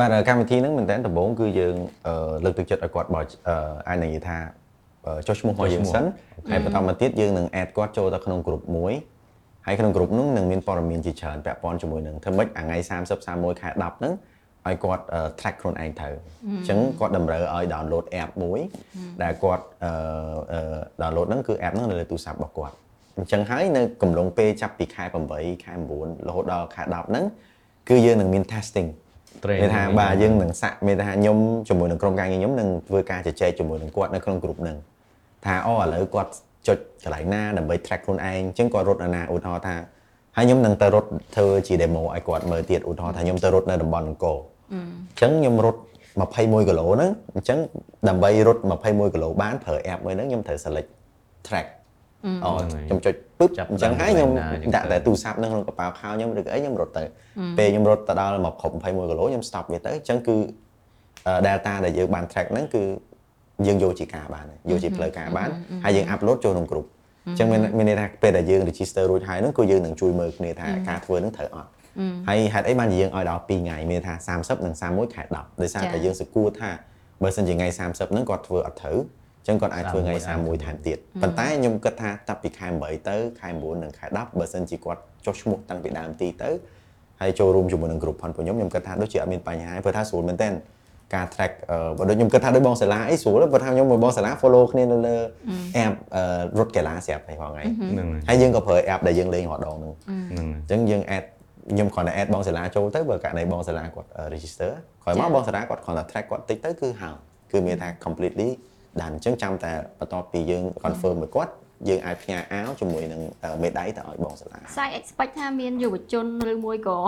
[0.00, 1.74] បាទកម្មវិធីហ្នឹងមែនតើដំបូងគឺយើង
[2.06, 3.56] អឺលើកទឹកចិត្តឲ្យគាត់បោះអឺ
[3.88, 4.63] អាចនឹងនិយាយថាអឺ
[5.26, 6.04] ចុះឈ្មោះមកយើងសិន
[6.50, 8.92] ហើយបន្តមកទៀតយើងនឹង add គាត់ចូលទៅក្នុងក្រុមមួយ
[9.66, 14.12] ហើយក្នុងក្រុមហ្នឹងនឹងមានព័ត៌មានជាច្រើនពាក់ព័ន្ធជាមួយនឹងធ្វើម៉េចអាថ្ងៃ30 31ខែ10ហ្នឹង
[14.66, 18.60] ឲ្យគាត់អឺ track ខ្លួនឯងទៅអញ្ចឹងគាត់តម្រូវឲ្យ download app មួយ
[19.22, 19.92] ដែលគាត់អឺ
[20.52, 20.60] អឺ
[21.02, 22.74] download ហ្នឹងគឺ app ហ្នឹងនៅលើទូរស័ព្ទរបស់គាត់
[23.18, 27.24] អញ្ចឹងហើយនៅកំឡុងពេលចាប់ពីខែ8ខែ9រហូតដល់ខែ10ហ្នឹង
[27.88, 28.88] គឺយើងនឹងមាន testing
[29.44, 31.38] Training មានថាបាទយើងនឹងសាក់មានថាខ្ញុំ
[31.68, 34.76] ជាមួយនឹងក្រុមការងារខ្ញុំនឹងធ្វើការជជែកជាមួយនឹងគាត់នៅក្នុងក្រុមហ្នឹង
[35.46, 36.32] ថាអូឥឡូវគាត់
[36.68, 39.76] ចុចកន្លែងណាដើម្បី track ខ្លួនឯងអញ្ចឹងគាត់រត់នៅណាឧទាហរណ៍ថា
[40.36, 44.36] ហើយខ្ញុំនឹងទៅរត់ធ្វើជា demo ឲ្យគាត់មើលទៀតឧទាហរណ៍ថាខ្ញុំទៅរត់នៅតំបន់អង្គរ
[44.72, 45.80] អញ្ចឹងខ្ញុំរត់
[46.20, 47.58] 21គីឡូហ្នឹងអញ្ចឹង
[48.08, 50.90] ដើម្បីរត់21គីឡូបានប្រើ app មួយហ្នឹងខ្ញុំត្រូវ select
[51.46, 51.66] track
[52.44, 52.50] អូ
[52.88, 57.04] ខ្ញុំចុចពឹបចាប់អញ្ចឹងហើយខ្ញុំដល់កន្លែងណាអញ្ចឹងដាក់តែទូរស័ព្ទនៅក្នុងកប៉ាល់ខោខ្ញុំឬក៏អីខ្ញុំរត់ទៅ
[57.58, 60.36] ពេលខ្ញុំរត់ទៅដល់មកគ្រប់21គីឡូខ្ញុំ stop វាទៅអញ្ចឹងគឺ
[61.26, 62.82] អឺ delta ដែលយើងបាន track ហ្នឹងគឺ
[63.66, 65.48] យើងយកជាការបានហើយយកជាផ្លូវការបាន
[65.84, 66.86] ហើយយើង upload ចូលក្នុង group
[67.26, 71.68] អញ្ចឹងមានមានន័យថាពេលដែលយើង register រួចហើយហ្នឹងគឺយើងនឹងជួយមើលគ្នាថាការធ្វើហ្នឹងត្រូវអត់
[72.28, 76.70] ហើយហេតុអីបានជាយើងឲ្យដល់2ថ្ងៃមានថា30និង31ខែ10ដោយសារតែយើងសង្កួរថា
[77.22, 78.98] បើសិនជាថ្ងៃ30ហ្នឹងគាត់ធ្វើអត់ត្រូវ
[79.40, 86.50] អញ្ចឹងគាត់អាចធ្វើថ្ងៃ31ថែមទៀតប៉ុន្តែខ្ញុំគិតថាតាប់ពីខែ8ទៅខែ9និងខែ10បើសិនជាគាត់ចុះឈ្មោះតាំងពីដើមទីទៅ
[87.20, 90.52] ហើយចូលរួមជាមួយនឹង group ផនពួកខ្ញុំខ្ញុំគិតថាដូចជាអត់មានបញ្ហាព្រោះថាស្រួលមែនទែន
[91.14, 95.16] ការ track អឺបើដូចខ្ញុំគិតថាដូចបងសាលាអីស្រួលព្រោះថាខ្ញុំមួយបងសាលា follow គ្នានៅលើ
[95.84, 96.22] app អឺ
[96.58, 99.92] រត់កីឡាស្រាប់ហើយផងហើយហ្នឹងហើយហើយយើងក៏ប្រើ app ដែលយើងលេងរាល់ដងហ្នឹង
[100.30, 101.24] ហ្នឹងហើយអញ្ចឹងយើង add
[101.70, 107.14] ខ្ញុំគ្រាន់តែ add បងសាលាចូលទៅបើករណីបងសាលាគាត់ register ក្រោយមកបងសាលាគាត់គ្រាន់តែ track គាត់តិចទៅគឺហើយ
[107.52, 108.48] គឺមានថា completely
[109.00, 111.52] ដល់អញ្ចឹងចាំតែបន្ទាប់ពីយើង confirm មួយគាត់
[111.88, 113.20] យើងអាចផ្ញើអាវជាមួយនឹង
[113.62, 116.98] មេដៃទៅឲ្យបងសាលាសាយ expect ថាមានយុវជនឬមួយក៏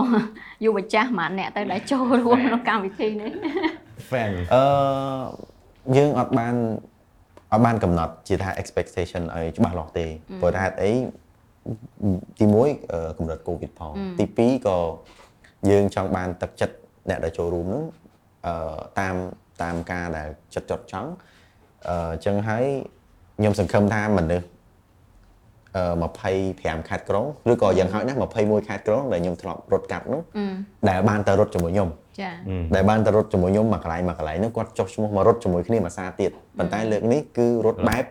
[0.65, 3.31] យុវចាស់ម្នាក់អ្នកទៅដែលចូលរួមក្នុងកម្មវិធីនេះ
[4.11, 4.65] fan អឺ
[5.97, 6.55] យើងអត់បាន
[7.53, 10.07] អត់បានកំណត់ជាថា expectation ឲ្យច្បាស់លាស់ទេ
[10.41, 10.93] ព្រោះថាហេតុអី
[12.39, 14.79] ទី1អឺកម្រិត COVID ផងទី2ក៏
[15.71, 16.77] យើងចង់បានទឹកចិត្ត
[17.09, 17.83] អ្នកដែលចូលរួមហ្នឹង
[18.47, 19.15] អឺតាម
[19.63, 21.11] តាមការដែលចិត្តចត់ចង់
[21.89, 22.65] អឺអញ្ចឹងហើយ
[23.39, 24.56] ខ្ញុំសង្ឃឹមថាមនុស្សអឺ
[25.77, 30.23] 25ខេត្តក្រុងឬក៏យ៉ាងហោចណាស់21ខេត្តក្រុងដែលខ្ញុំធ្លាប់រត់កាត់នោះ
[30.89, 31.89] ដែលបានទៅរត់ជាមួយខ្ញុំ
[32.21, 32.31] ចា
[32.75, 38.05] ដែលបានទៅរត់ជាមួយខ្ញុំមកកន្លែងមកកន្លែងហ្នឹងគាត់ចុះឈ្មោះមករត់ជាមួយគ្នាមួយសារទៀតប៉ុន្តែលើកនេះគឺរត់បែប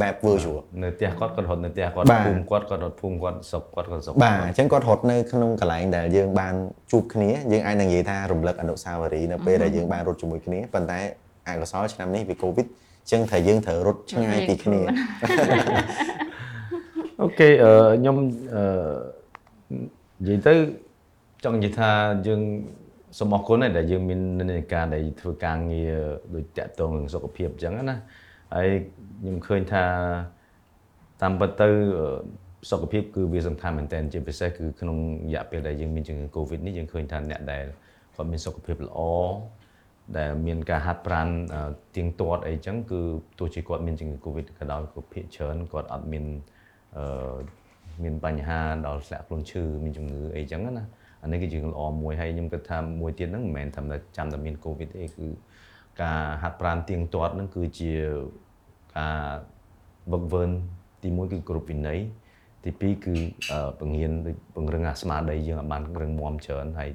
[0.00, 6.54] បែប virtual នៅផ្ទះគាត់គាត់រត់នៅផ្ទះគាត់បាទភូមិគាត់គាត់រត់ភូមិគាត់ស្រុកគាត់គាត់ស្រុកបាទអញ្ចឹងគាត់រត់នៅក្នុងកន្លែងដែលយើងបាន
[6.90, 11.00] ជួបគ្នាយើងអាចនឹងនិយាយថារំលឹកអនុស្សាវរីយ៍នៅពេលដែលយើងបានរត់ជាមួយគ្នាប៉ុន្តែ
[11.48, 14.80] អកុសលឆ្នាំនេះវា Covid អញ្ចឹងថាយើងត្រូវរត់ឆ្ងាយពីគ្នា
[17.22, 18.16] អូខេអឺខ្ញុំ
[18.54, 18.62] អឺ
[20.22, 20.54] និយាយទៅ
[21.44, 21.90] ចង់និយាយថា
[22.26, 22.40] យើង
[23.18, 25.94] សូមអរគុណដែរដែលយើងមាននិន្នាការដែលធ្វើការងារ
[26.34, 27.96] ដូចតាក់ទងនឹងសុខភាពអញ្ចឹងណា
[28.54, 28.68] ហើយ
[29.20, 29.84] ខ្ញុំឃើញថា
[31.22, 31.68] តាមពិតទៅ
[31.98, 32.06] អឺ
[32.70, 37.64] សុខភាពគឺវាសំខាន់មែនទែនជាពិសេសគឺក្នុងរយៈពេលដែលយើងមានជំងឺ Covid នេះយើងឃើញថាអ្នកដែល
[38.14, 39.00] គាត់មានសុខភាពល្អ
[40.18, 43.00] ដែលមានការហាត់ប្រាណអឺទៀងទាត់អីចឹងគឺ
[43.38, 46.24] ទោះជាគាត់មានជំងឺ Covid ក៏ដោយក៏ភាគច្រើនគាត់អត់មាន
[46.96, 47.04] អឺ
[48.02, 50.84] មានបញ្ហាដល់ធ្លាក់ខ្លួនឈឺមានជំងឺអីចឹងណា
[51.22, 53.82] អានេះគឺជារឿងល្អមួយហើយខ្ញុំគិតថាមួយទៀតហ្នឹងមិនមែនថា
[54.16, 55.26] ចាំតែមាន Covid ទេគឺ
[56.02, 57.92] ការហាត់ប្រាណទៀងទាត់ហ្នឹងគឺជា
[58.98, 59.20] ការ
[60.12, 60.42] វឹកវើ
[61.02, 62.00] ទីមួយគឺគ្រប់វិន័យ
[62.64, 63.14] ទីពីរគឺ
[63.50, 66.90] អឺបង្រៀនដូចបង្រឹងអាស្មារតីយើងឲ្យបានរឹងមាំច្រើនហើយ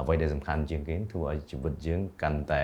[0.00, 2.62] អ្វីដែលសំខាន់ជាងគេធ្វើឲ្យជីវិតយើងកាន់តែ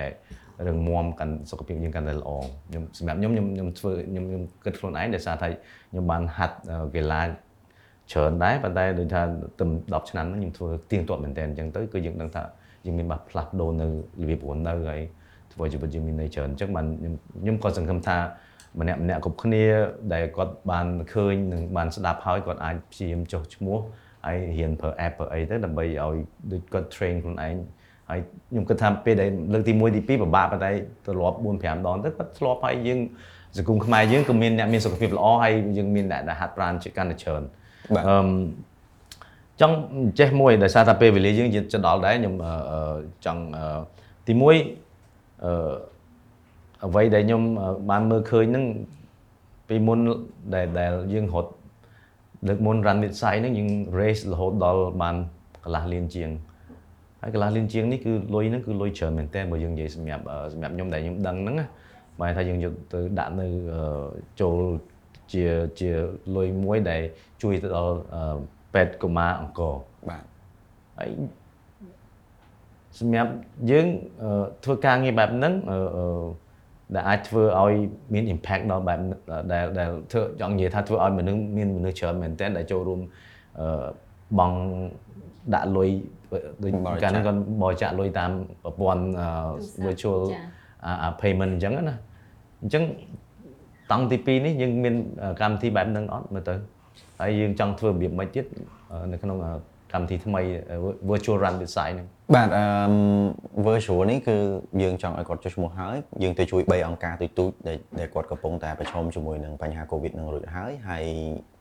[0.67, 2.29] រឹងមាំកាន់សុខភាពយើងកាន់តែល្អ
[2.69, 5.47] ខ្ញុំសម្រាប់ខ្ញុំខ្ញុំខ្ញុំធ្វើខ្ញុំខ្ញុំគិតខ្លួនឯងដោយសារថា
[5.91, 9.21] ខ្ញុំបានហាត់អឺកីឡាច្រើនដែរប៉ុន្តែដូចថា
[9.59, 9.65] ទៅ
[10.03, 12.43] 10ឆ្នាំហ្នឹងខ្ញុំធ្វើទៀងទាត់មែនតើអញ្ចឹងទៅគឺយើងដឹងថា
[12.85, 13.87] យើងមានបាត់ផ្លាស់ប្ដូរនៅ
[14.21, 15.01] របៀបរស់នៅហើយ
[15.53, 18.17] ធ្វើឲ្យជីវិតយើងមានន័យច្រើនអញ្ចឹងបានខ្ញុំខ្ញុំក៏សង្ឃឹមថា
[18.79, 19.65] ម្នាក់ម្នាក់គ្រប់គ្នា
[20.13, 23.77] ដែលគាត់បានឃើញនិងបានស្ដាប់ហើយគាត់អាចព្យាយាមចុះឈ្មោះ
[24.25, 26.15] ហើយរៀនប្រើ app ប្រើអីទៅដើម្បីឲ្យ
[26.51, 27.55] ដូចគាត់ train ខ្លួនឯង
[28.09, 30.71] ហើយខ្ញុំគិតថាពេលដែលលើកទី1ទី2ពិបាកប៉ុន្តែ
[31.05, 32.99] ទៅរាប់4 5ដងទៅគាត់ធ្លាប់ហើយយើង
[33.57, 37.41] សង្គមខ្មែរយើងក៏មានអ្នកមានសុខភាពល្អហើយយើងមានអ្នកដែលហាត់ប្រាណជាកាន់តែច្រើន
[37.95, 38.27] បាទអឺម
[39.61, 39.75] ចង់
[40.19, 43.79] ចេះមួយដោយសារតែពេលវេលាយើងជិតដល់ដែរខ្ញុំអឺអឺចង់អឺ
[44.27, 44.53] ទី1អឺ
[46.85, 48.65] អ្វីដែលខ្ញុំអឺបានមើលឃើញហ្នឹង
[49.69, 49.99] ពីមុន
[50.55, 51.51] ដែលដែលយើងរត់
[52.47, 55.15] លើកមុន run mid side ហ្នឹងយើង race រហូតដល់បាន
[55.63, 56.29] កន្លះលានជាង
[57.21, 61.65] ហើយកន្លះលានជាងនេះគឺលុយហ្នឹងគឺលុយច្រើនមែនតើបើយើងនិយាយសម្រាប់អឺសម្រាប់ខ្ញុំដែលខ្ញុំដឹងហ្នឹងណា
[62.21, 64.07] បើថាយើងយកទៅដាក់នៅអឺ
[64.41, 64.57] ចូល
[65.33, 65.45] ជា
[65.79, 65.91] ជា
[66.35, 67.01] លុយមួយដែល
[67.43, 68.37] ជួយទៅដល់អឺ
[68.73, 69.73] ពេទ្យកុមារអង្គរ
[70.09, 70.23] បាទ
[70.97, 71.09] ហើយ
[72.99, 73.31] សម្រាប់
[73.71, 73.85] យើង
[74.23, 76.25] អឺធ្វើការងារបែបហ្នឹងអឺអឺ
[76.95, 77.73] ដែលអាចធ្វើឲ្យ
[78.13, 78.99] មាន impact ដល់បែប
[79.53, 82.99] ដែលដែលធ្វើចង់និយាយថាធ្វើឲ្យមនុស្សមានមនុស្សច្រើនមែនទែនដែលចូលរួម
[83.59, 83.87] អឺ
[84.39, 84.53] បង
[85.53, 85.89] ដាក់លុយ
[86.63, 88.31] ដូចបរិច្ចាគកាលហ្នឹងគាត់បរិច្ចាគលុយតាម
[88.63, 89.27] ប្រព័ន្ធអឺ
[89.85, 90.39] virtual ចា
[90.85, 91.95] អាអា payment អញ្ចឹងណា
[92.61, 92.83] អញ្ចឹង
[93.91, 94.95] តង់ទី2នេះយើងមាន
[95.41, 96.53] កម្មវិធីបែបហ្នឹងអត់មើលទៅ
[97.19, 98.45] ហើយយើងចង់ធ្វើរបៀបម៉េចទៀត
[98.91, 99.51] អឺនៅក្នុងអឺ
[99.93, 100.41] កម្មវិធីថ្មី
[101.09, 102.63] virtual run design ហ្នឹងបាទអឺ
[103.67, 104.35] virtual នេះគឺ
[104.83, 111.05] យើងចង់ឲ្យគាត់ចុះឈ្មោះហើយយើងទៅជួយ3អង្គការទូចទូចៗដែលដែលគាត់កំពុងតែប្រឈមជាមួយនឹងបញ្ហា Covid នឹងរួចហើយហើយ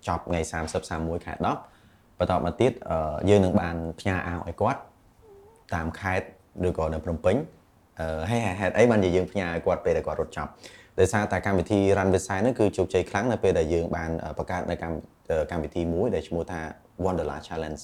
[0.06, 1.75] ចប់ថ្ងៃ30 31ខែ10
[2.18, 4.80] បន្តមកទៀតអឺយើងនឹងបានផ្ញើអាវឲ្យគាត់
[5.74, 6.26] តាមខេត្ត
[6.66, 7.36] ឬក៏នៅភ្នំពេញ
[8.00, 10.50] អឺហើយហេតុអីបានជាយើងផ្ញើឲ្យគាត់ពេលដែលគាត់រត់ចប់
[10.98, 14.96] ដោយសារតែកម្មវិធី Run Design ហ្នឹងគឺជោគជ័យខ្លាំងនៅពេលដែលយើងបានអឺបង្កើតនៅកម្ម
[15.50, 16.60] កម្មវិធីមួយដែលឈ្មោះថា
[16.94, 17.82] 1 dollar challenge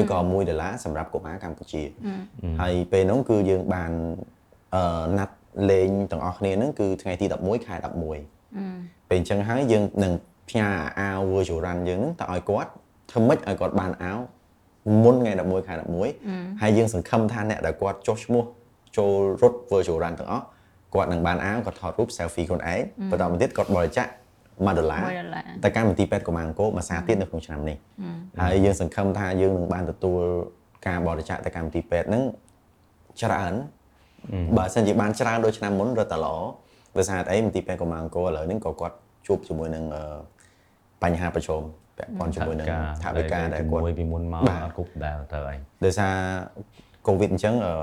[0.00, 1.82] ឬក៏1ដុល្លារសម្រាប់កុមារកម្ពុជា
[2.60, 3.92] ហើយពេលហ្នឹងគឺយើងបាន
[4.74, 5.34] អឺណាត់
[5.70, 7.76] លេងទាំងអស់គ្នាហ្នឹងគឺថ្ងៃទី11ខែ
[8.42, 10.12] 11ពេលអញ្ចឹងហើយយើងនឹង
[10.48, 10.68] ផ្ញើ
[11.00, 12.70] អាវ virtual run យើងហ្នឹងទៅឲ្យគាត់
[13.10, 14.18] ធ្វើម៉េចឲ្យគាត់បានអាវ
[15.02, 15.74] មុនថ្ងៃ11ខែ
[16.18, 18.44] 11ហើយយើងសង្ឃឹមថាអ្នកដែលគាត់ចុះឈ្មោះ
[18.96, 20.44] ចូលរត់ virtual run ទាំងអស់
[20.94, 22.80] គាត់នឹងបានអាវគាត់ថតរូប selfie ខ្លួនឯង
[23.10, 24.08] បន្តមកទៀតគាត់បរិច្ចាគ
[24.66, 27.76] 1ដុល្លារ1ដុល្លារតែកម្មវិធីពេទ្យកុមារអង្គរមួយសារទៀតនៅក្នុងឆ្នាំនេះ
[28.40, 30.22] ហើយយើងសង្ឃឹមថាយើងនឹងបានទទួល
[30.86, 32.22] ការបរិច្ចាគទៅកម្មវិធីពេទ្យហ្នឹង
[33.22, 33.52] ច្រើន
[34.56, 36.36] បើសិនជាបានច្រើនដូចឆ្នាំមុនរត់តែល្អ
[36.96, 38.96] ដោយសារអីមន្ទីរពេទ្យកុមារអង្គរឥឡូវនេះក៏គាត់
[39.26, 40.02] ជួបជាមួយនឹងអឺ
[41.02, 41.62] បញ្ហាប្រឈម
[42.00, 42.66] ពាក់ព័ន្ធជាមួយនឹង
[43.02, 46.14] ថវិកាដែលគាត់មួយពីមុនមកបាទអត់គ្រប់ដែលត្រូវហើយដោយសារ
[47.06, 47.74] កូវីដអញ្ចឹងអឺ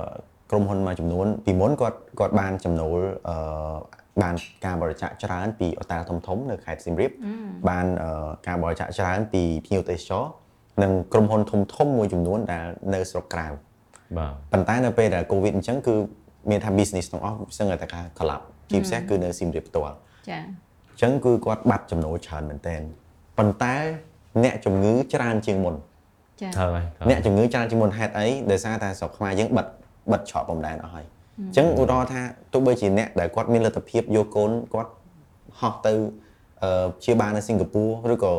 [0.51, 2.97] ក្រុមហ៊ុនមួយចំនួនពីមុនគាត់គាត់បានចំណូល
[3.29, 3.37] អឺ
[4.21, 7.11] បានការបរិច្ចាគច្រើនពីអូតាធំធំនៅខេត្តសៀមរាប
[7.69, 10.23] បានអឺការបរិច្ចាគច្រើនពីភ្ញៀវទេសចរ
[10.83, 13.47] និងក្រុមហ៊ុនធំធំមួយចំនួនដែលនៅស្រុកក្រៅ
[14.17, 15.95] បាទប៉ុន្តែនៅពេលដែល Covid អញ្ចឹងគឺ
[16.49, 19.95] មានថា business ទាំងអស់សឹងតែថា collapse ជាពិសេសគឺនៅសៀមរាបផ្ទាល់
[20.29, 22.81] ចាអញ្ចឹងគឺគាត់បាត់ចំណូលច្រើនមែនទែន
[23.37, 23.75] ប៉ុន្តែ
[24.43, 25.75] អ្នកជំងឺច្រើនជាងមុន
[26.41, 29.67] ចាត្រូវហើយត្រូវអ្នកជំងឺច្រើនជាងមុនហេតុអីដោយសារតែស្រុកខ្មែរយើងបិទ
[30.11, 31.05] បិទច្រកបំដែនអស់ហើយ
[31.39, 32.21] អញ្ចឹងឧទាហរណ៍ថា
[32.53, 34.91] ទោះបីជាអ្នកដែលគាត់មានលទ្ធភាពយកកូនគាត់
[35.59, 35.93] ហោះទៅ
[36.63, 38.33] អឺជាបាននៅសិង្ហបុរីឬក៏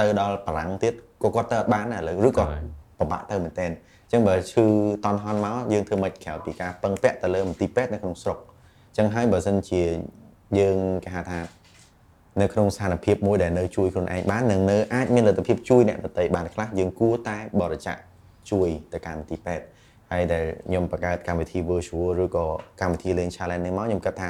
[0.00, 2.44] ទៅដល់បារាំងទៀតក៏គាត់ទៅអត់បានដែរឥឡូវឬក៏
[2.98, 4.64] ពិបាកទៅមែនទែនអញ្ចឹងបើឈឺ
[5.04, 8.38] តន់ហន់មកយើងធ្វើមិនក្រៅពីការពឹងពាក់ទៅលើមន្ទីរពេទ្យនៅក្នុងស្រុក
[8.88, 9.82] អញ្ចឹងហើយបើសិនជា
[10.58, 11.38] យើងគេហៅថា
[12.40, 17.96] នៅក្នុងស្ថានភាពមួយដែលនៅជួយខ្លួនឯងបាននិងនៅអាចមានលទ្ធភាពជួយអ្នកដទៃបានខ្លះយើងគួរតែបរិច្ចាគ
[18.50, 19.64] ជួយទៅកាន់មន្ទីរពេទ្យ
[20.10, 22.46] ហើយដែលខ្ញុំបង្កើតកម្មវិធី virtual ឬក៏
[22.80, 24.28] កម្មវិធីលេង challenge នេះមកខ្ញុំគិតថា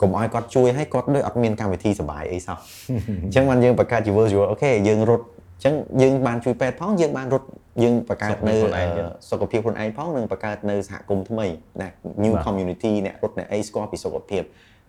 [0.00, 2.58] កុំឲ្យគាត់ជួយឲ្យគាត់ដូចអត់មានកម្មវិធីសុបាយអីសោះ
[3.24, 7.46] អញ្ចឹងបានយើងបង្កើតជា virtual អូខេយើងរត់អញ្ចឹងយើងបានជួយពេទ្យផងយើងបានរត់
[7.82, 8.54] យើងបង្កើតនៅ
[9.30, 11.46] សុខភាពខ្លួនឯងផងនិងបង្កើតនៅសហគមន៍ថ្មី
[11.82, 11.88] ណា
[12.24, 14.42] new community អ្នករត់អ្នកអីស្គាល់ពីសុខភាព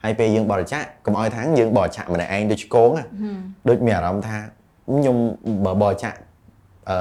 [0.03, 3.05] ហើយពេលយើងបរិច្ចាគកុំឲ្យថាយើងបរិច្ចាគម្នាក់ឯងដូចគងណា
[3.69, 4.37] ដូចមានអារម្មណ៍ថា
[4.95, 5.17] ខ្ញុំ
[5.65, 6.15] បើបរិច្ចាគ
[6.89, 6.97] អឺ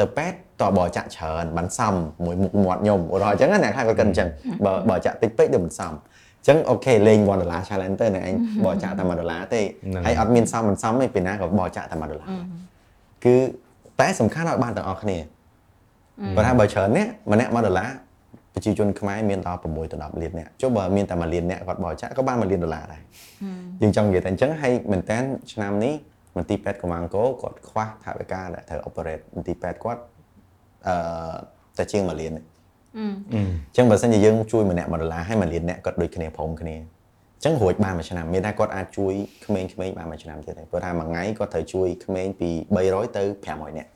[0.00, 1.94] ទៅពេទ្យតើបរិច្ចាគច្រើនបានសម
[2.24, 4.28] មួយមុខមាត់ខ្ញុំឧទាហរណ៍អញ្ចឹងណាអ្នកខ្លះគាត់គិតអញ្ចឹង
[4.64, 8.34] បើបរិច្ចាគតិចពេកដូចមិនសមអញ្ចឹងអូខេលេង1ដុល្លារ challenge ទៅអ្នកឯង
[8.64, 9.60] បរិច្ចាគតែ1ដុល្លារទេ
[10.06, 12.30] ហើយអត់មានសមមិនសមទេពេលណាក៏បរិច្ចាគតែ1ដុល្លារ
[13.24, 13.34] គឺ
[14.00, 15.18] តែសំខាន់ឲ្យបានទាំងអស់គ្នា
[16.36, 17.88] បើថាបើច្រើនអ្នកម្នាក់1ដុល្លារ
[18.54, 23.02] ប្រជាជនខ្មែរមានដល់6ទៅ10លានអ្នកចុះបើមានតែ1លានអ្នកគាត់បរិច្ចាគក៏បាន1លានដុល្លារដែរ
[23.82, 25.18] យើងចង់និយាយតែអញ្ចឹងហើយមែនតើ
[25.52, 25.94] ឆ្នាំនេះ
[26.36, 30.00] មន្ទីរពេទ្យកម្លាំងកោគាត់ខ្វះថវិកាដែលត្រូវ operate មន្ទីរពេទ្យគាត់
[30.86, 30.94] អឺ
[31.78, 32.42] តែជាង1លានទេ
[32.96, 33.00] អ
[33.70, 39.14] ញ្ចឹងបើសិនជាយើងជួយម្នាក់1ដុល្លារហើយ1លានអ្នកគាត់ដូចគ្នាព្រមគ្នាអញ្ចឹងរួចបានមួយឆ្នាំមានតែគាត់អាចជួយ
[39.46, 42.50] ក្មេងៗបានមួយឆ្នាំទៀតទេព្រោះថាមួយថ្ងៃគាត់ត្រូវជួយក្មេងពី
[42.84, 43.90] 300ទៅ500នាក់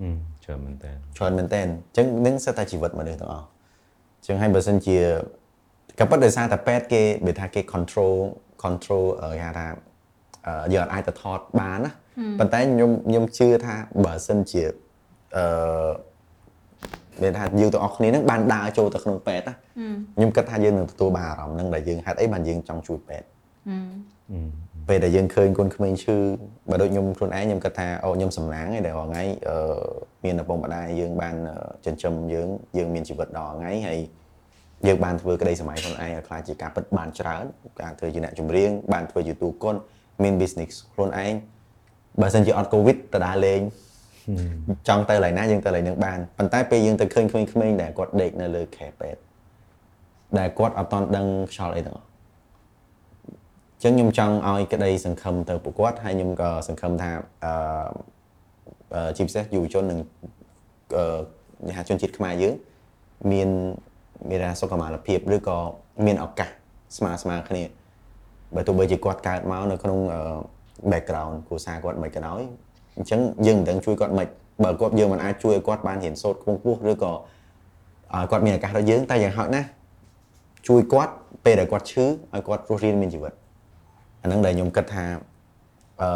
[0.00, 0.08] អឺ
[0.44, 4.98] ច្រើនមែនតើច្រើនមែនតើអញ្ចឹងនឹងសិតតែជីវិតមនុស្សទាំងអស់អញ្ចឹងហើយបើសិនជា
[5.98, 8.16] ក៏ប៉ុន្តែដោយសារតែពេទ្យគេនិយាយថាគេ control
[8.64, 9.66] control អឺគេហៅថា
[10.46, 11.90] អឺយើងអាចទៅថតបានណា
[12.38, 14.64] ប៉ុន្តែខ្ញុំខ្ញុំជឿថាបើសិនជា
[15.36, 15.90] អឺ
[17.22, 19.54] មានថាយើងទាំងអស់គ្នានឹងបានដើរចូលទៅក្នុងពេទ្យណា
[20.16, 23.26] ខ្ញុំគិតថាយើងនឹងទទួលបានអារម្មណ៍នឹងដែលយើងហេតុអីបានយើងចង់ជួយពេទ្យ
[24.88, 26.16] ពេលដែលយើងឃើញកូនក្មេងឈឺ
[26.70, 29.58] បើដូចខ្ញុំខ្លួនឯងខ្ញុំគិតថាអូខ្ញុំសំណាងឯដែលរាល់ថ្ងៃអឺ
[30.24, 31.34] មានឪពុកម្ដាយយើងបាន
[31.86, 32.48] ចិញ្ចឹមយើង
[32.78, 33.98] យើងមានជីវិតដល់ថ្ងៃហើយ
[34.86, 37.44] យើងបានធ្វើក្តីសម័យខ្លួនឯងឲ្យខ្លាចជាការពិតបានច្រើន
[37.82, 39.76] ការធ្វើជាអ្នកចម្រៀងបានធ្វើជាទូកុន
[40.22, 41.34] មាន business ខ្លួនឯង
[42.20, 43.60] បើសិនជាអត់ covid ទៅដើរលេង
[44.88, 49.20] ចង់ទៅកន្លែងណាយើងទៅកន្លែងហ្នឹងបានប៉ុន្តែពេលយើងទៅឃើញក្មេងៗដែលគាត់ដេកនៅលើខែពេទ្យ
[50.38, 52.10] ដែលគាត់អត់តន់ដឹងខ្យល់អីទាំងអស់អ
[53.80, 57.10] ញ្ចឹងខ្ញុំចង់ឲ្យក្តីសង្ឃឹមទៅពួកគាត់ហើយខ្ញុំក៏សង្ឃឹមថា
[57.44, 57.52] អឺ
[58.08, 58.11] អឺ
[59.16, 59.98] ជាពិសេសយុវជននិង
[60.96, 61.04] អឺ
[61.68, 62.54] អ្នកជនជាតិខ្មែរយើង
[63.32, 63.48] មាន
[64.28, 65.58] មានថាសុខុមាលភាពឬក៏
[66.06, 66.48] មានឱកាស
[66.96, 67.62] ស្មើស្មើគ្នា
[68.54, 69.98] បើទោះបីជាគាត់កើតមកនៅក្នុង
[70.92, 72.42] background គ្រួសារគាត់មិនក៏ដោយ
[72.96, 74.28] អញ្ចឹងយើងមិនដឹងជួយគាត់មិន
[74.64, 79.68] បើគាត់យើងមិនអាចជួយឲ្យគាត់បានរៀនសូត្រខ្ពង់ខ្ពស់ឬក៏ឲ្យគាត់មានឱកាសដូចយើងតែយ៉ាងហោចណាស់
[80.68, 81.12] ជួយគាត់
[81.44, 83.32] ពេលដែលគាត់ឈឺឲ្យគាត់រស់រានមានជីវិត
[84.22, 85.04] អាហ្នឹងដែលខ្ញុំគិតថា
[86.01, 86.09] អឺ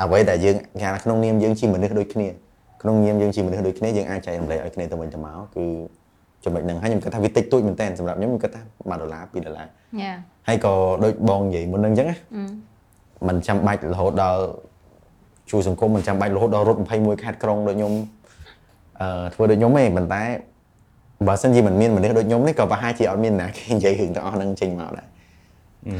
[0.00, 2.28] អ្វីដែលយើងគេថាក្នុងនាមយើងជាមនុស្សដូចគ្នា
[2.82, 5.64] ក្នុងនាមយើងជាមនុស្សដូចគ្នាយើងអាចចែករំលែកឲ្យគ្នាទៅវិញទៅមកគឺ
[6.44, 9.66] ចំណុចហ្នឹងហើយខ្ញុំគិតថាវាតិចតួចមែនតើសម្រាប់ខ្ញុំខ្ញុំគិតថា1ដុល្លារ2ដុល្លារ
[10.00, 10.12] យ៉ា
[10.48, 10.72] ហើយក៏
[11.04, 12.16] ដូចបងនិយាយមុនហ្នឹងអញ្ចឹងណា
[13.28, 14.40] มันចាំបាច់រហូតដល់
[15.50, 17.92] ជួយសង្គមมันចាំបាច់រហូតដល់រត់21ខេត្តក្រុងដូចខ្ញុំ
[19.00, 20.22] អឺធ្វើដូចខ្ញុំទេប៉ុន្តែ
[21.28, 25.06] បើសិនជាមិនមានមនុស្សដូចខ្ញុំនេះក៏ប្រហែលជាអត់មានណាគេនិយាយរឿងទាំងអស់ហ្នឹងចេញមកដែរ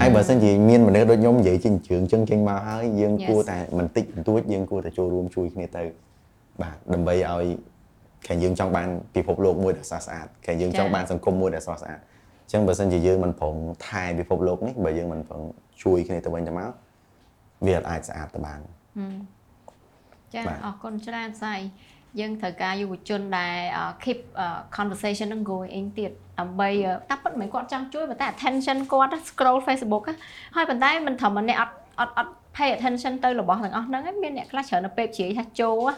[0.02, 5.84] ហើយបើសិនជាមានមនុស្សដូចខ្ញុំនិយាយចេញជើងចឹងចេញមកហើយយើងគួរតែមិនតិចបន្តួចយើងគួរតែចូលរួមជួយគ្នាទៅ
[6.62, 7.46] បាទដើម្បីឲ្យ
[8.28, 13.56] ខាងយើងចង់បានពិភពលោកមួយដែលស្រស់ស្អាតខាងយើងចង់បានសង្គមមួយដែលស្រស់ស្អាតអញ្ចឹងបើសិនជាយើងមិនប្រឹង
[13.88, 15.42] ថែពិភពលោកនេះបើយើងមិនប្រឹង
[15.84, 16.70] ជួយគ្នាទៅវិញទៅមក
[17.66, 18.60] វាអត់អាចស្អាតទៅបាន
[20.34, 21.58] ចាបាទអរគុណច្រើនស្អី
[22.20, 23.56] យើងត្រូវការយុវជនដែល
[24.04, 24.20] keep
[24.78, 26.70] conversation នឹង going ទៀតដើម្បី
[27.10, 30.14] តាពិតមិនមែនគាត់ចង់ជួយប៉ុន្តែ attention គាត់ scroll Facebook á
[30.56, 35.94] ហើយប៉ុន្តែមិនត្រឹមតែអ្នកអត់អត់អត់ pay attention ទៅរបស់ទាំងអស់ហ្នឹងឯងមានអ្នកខ្លះច្រើនទៅពេកជ្រាយថាចូល á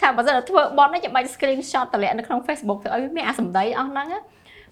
[0.00, 4.20] ថាបើសិនតែធ្វើបន់នេះចាំបាច់ screenshot តម្លាក់នៅក្នុង Facebook ទៅឲ្យមានអាសម្ដីអស់ហ្នឹងណា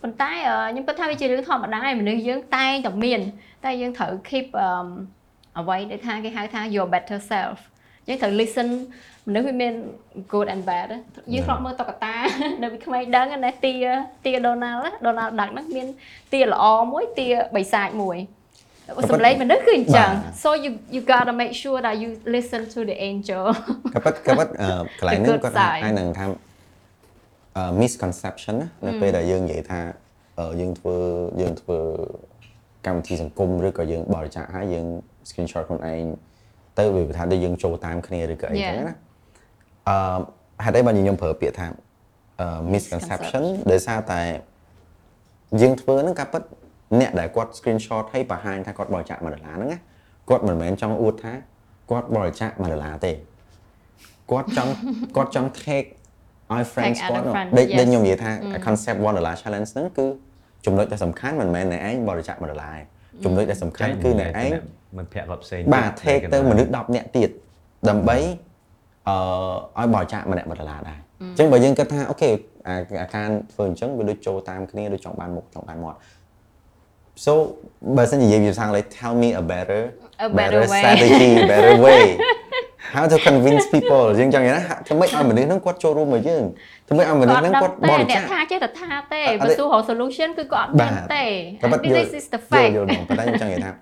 [0.03, 3.21] ប៉ុន្តែអឺខ្ញុំគិតថាវាជារឿងធម្មតាឯងមនុស្សយើងតែងតែមាន
[3.65, 4.69] តែយើងត្រូវ keep អឺ
[5.59, 7.59] អ្វីដែលថាគេហៅថា your better self
[8.07, 8.69] អញ្ចឹងត្រូវ listen
[9.29, 9.75] មនុស្សវាមាន
[10.33, 10.99] good and bad ណា
[11.33, 12.15] យើងធ្លាប់មើលតុក្កតា
[12.63, 13.75] នៅពីក្មេងដឹងណាទា
[14.25, 15.87] ទា Donald ណា Donald Duck ហ្នឹងមាន
[16.33, 18.19] ទាល្អមួយទាបិសាចមួយ
[19.11, 20.11] សំឡេងមនុស្សគឺអញ្ចឹង
[20.43, 23.45] so you you got to make sure that you listen to the angel
[23.95, 24.69] ក៏ប៉ិតក៏ប៉ិតអឺ
[25.01, 26.25] កន្លែងហ្នឹង The good គាត់ side អាចនឹងថា
[27.57, 29.81] អឺ misconception ណានៅពេលដែលយើងនិយាយថា
[30.39, 30.97] អឺយើងធ្វើ
[31.41, 31.79] យើងធ្វើ
[32.87, 34.87] កម្មវិធីសង្គមឬក៏យើងបរិច្ចាគឲ្យយើង
[35.29, 36.05] screenshot ខ្លួនឯង
[36.79, 38.77] ទៅវាថាដូចយើងចូលតាមគ្នាឬក៏អីចឹង Yeah.
[38.89, 38.95] ណា
[39.89, 40.19] អឺ
[40.65, 41.67] ហេតុអីបានខ្ញុំប្រើពាក្យថា
[42.41, 44.21] អឺ misconception ដោយសារតែ
[45.63, 46.43] យើងធ្វើហ្នឹងការពិត
[47.01, 49.79] អ្នកដែលគាត់ screenshot ឲ្យបង្ហាញថាគាត់បរិច្ចាគ1ដុល្លារហ្នឹងណា
[50.29, 51.33] គាត់មិនមែនចង់អួតថា
[51.91, 53.13] គាត់បរិច្ចាគ1ដុល្លារទេ
[54.31, 54.71] គាត់ចង់
[55.17, 55.89] គាត់ចង់ take
[56.53, 57.79] ឲ្យ friends Take គាត់ other នោះ friends, ដូច yes.
[57.79, 58.33] ដូចខ្ញុំនិយាយថា
[58.67, 60.07] concept 1 dollar challenge ហ្នឹងគឺ
[60.67, 62.83] ចំណុចដែលសំខាន់មិនមែនអ្នកឯងបរិច្ចាគ1ដុល្លារទេ
[63.25, 64.51] ចំណុចដែលសំខាន់គឺអ្នកឯង
[64.99, 67.31] មិនភ័ក្រគាត់ផ្សេងបាទ take ទៅមនុស្ស10នាក់ទៀត
[67.89, 68.17] ដើម្បី
[69.09, 69.17] អឺ
[69.79, 72.31] ឲ្យបរិច្ចាគម្នាក់1ដុល្លារដែរអញ្ចឹងបើយើងគិតថាអូខេ
[72.69, 75.99] អាអាការធ្វើអញ្ចឹងវាដូចចូលតាមគ្នាដូចចង់បានមុខចង់បានមាត់
[77.25, 77.33] so
[77.97, 79.83] បើសិនជានិយាយភាសាអង់គ្លេស tell me a better
[80.27, 80.81] A better way.
[80.83, 82.03] strategy better way
[82.95, 86.43] how to convince people យើងចង់និយាយថាធ្វើម៉េចឲ្យមនុស្សហ្នឹងគាត់ចូលរួមមកយើង
[86.89, 91.25] ធ្វើម៉េចឲ្យមនុស្សហ្នឹងគាត់បតែរិច្អ្នកចាគថាចេះតែថាទេអត់បើទេសួររក solution គឺគាត់អត់បាមានទទេ
[91.63, 93.73] តែបាត់ And this is the យល់ fact យល់មកប៉ុន្តែខ្ញុំចង់និយាយថា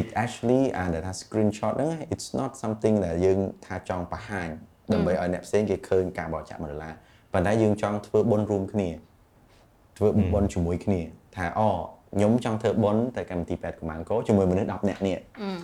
[0.00, 4.48] it actually អាដែលថា screenshot ហ្នឹង it's not something ដែលយើងថាចង់បង្ហាញ
[4.92, 6.94] ដើម្បីឲ្យអ្នកផ្សេងគេឃើញការបរិច្ចាគ1ដុល្លារ
[7.32, 8.88] ប៉ុន្តែយើងចង់ធ្វើបុណ្យរួមគ្នា
[9.98, 11.00] ធ្វើបុណ្យជាមួយគ្នា
[11.36, 11.70] ថាអូ
[12.16, 15.16] ខ្ញុំចង់ធ្វើបុណ្យទៅកម្មវិធីពេទ្យកម្មាំងកោជាមួយមនុស្ស10នាក់នេះ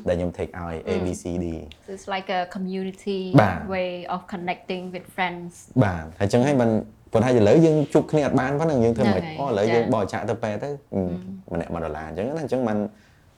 [0.08, 1.46] ដែលខ្ញុំ take ឲ្យ A B C D
[1.86, 5.52] So it's like a community បាទ way of connecting with friends
[5.84, 6.70] បាទហើយចឹងហើយមិន
[7.12, 11.02] ប៉ុន្តែឥឡូវយើងជួបគ្នាអត់បានប៉ុណ្ណឹងយើងធ្វើមិនហ្នឹងអូហើយឥឡូវយើងចា៎បរិច្ចាគទៅពេទ្យទៅអឺ
[11.52, 12.78] ម្នាក់1ដុល្លារអញ្ចឹងណាអញ្ចឹងមិន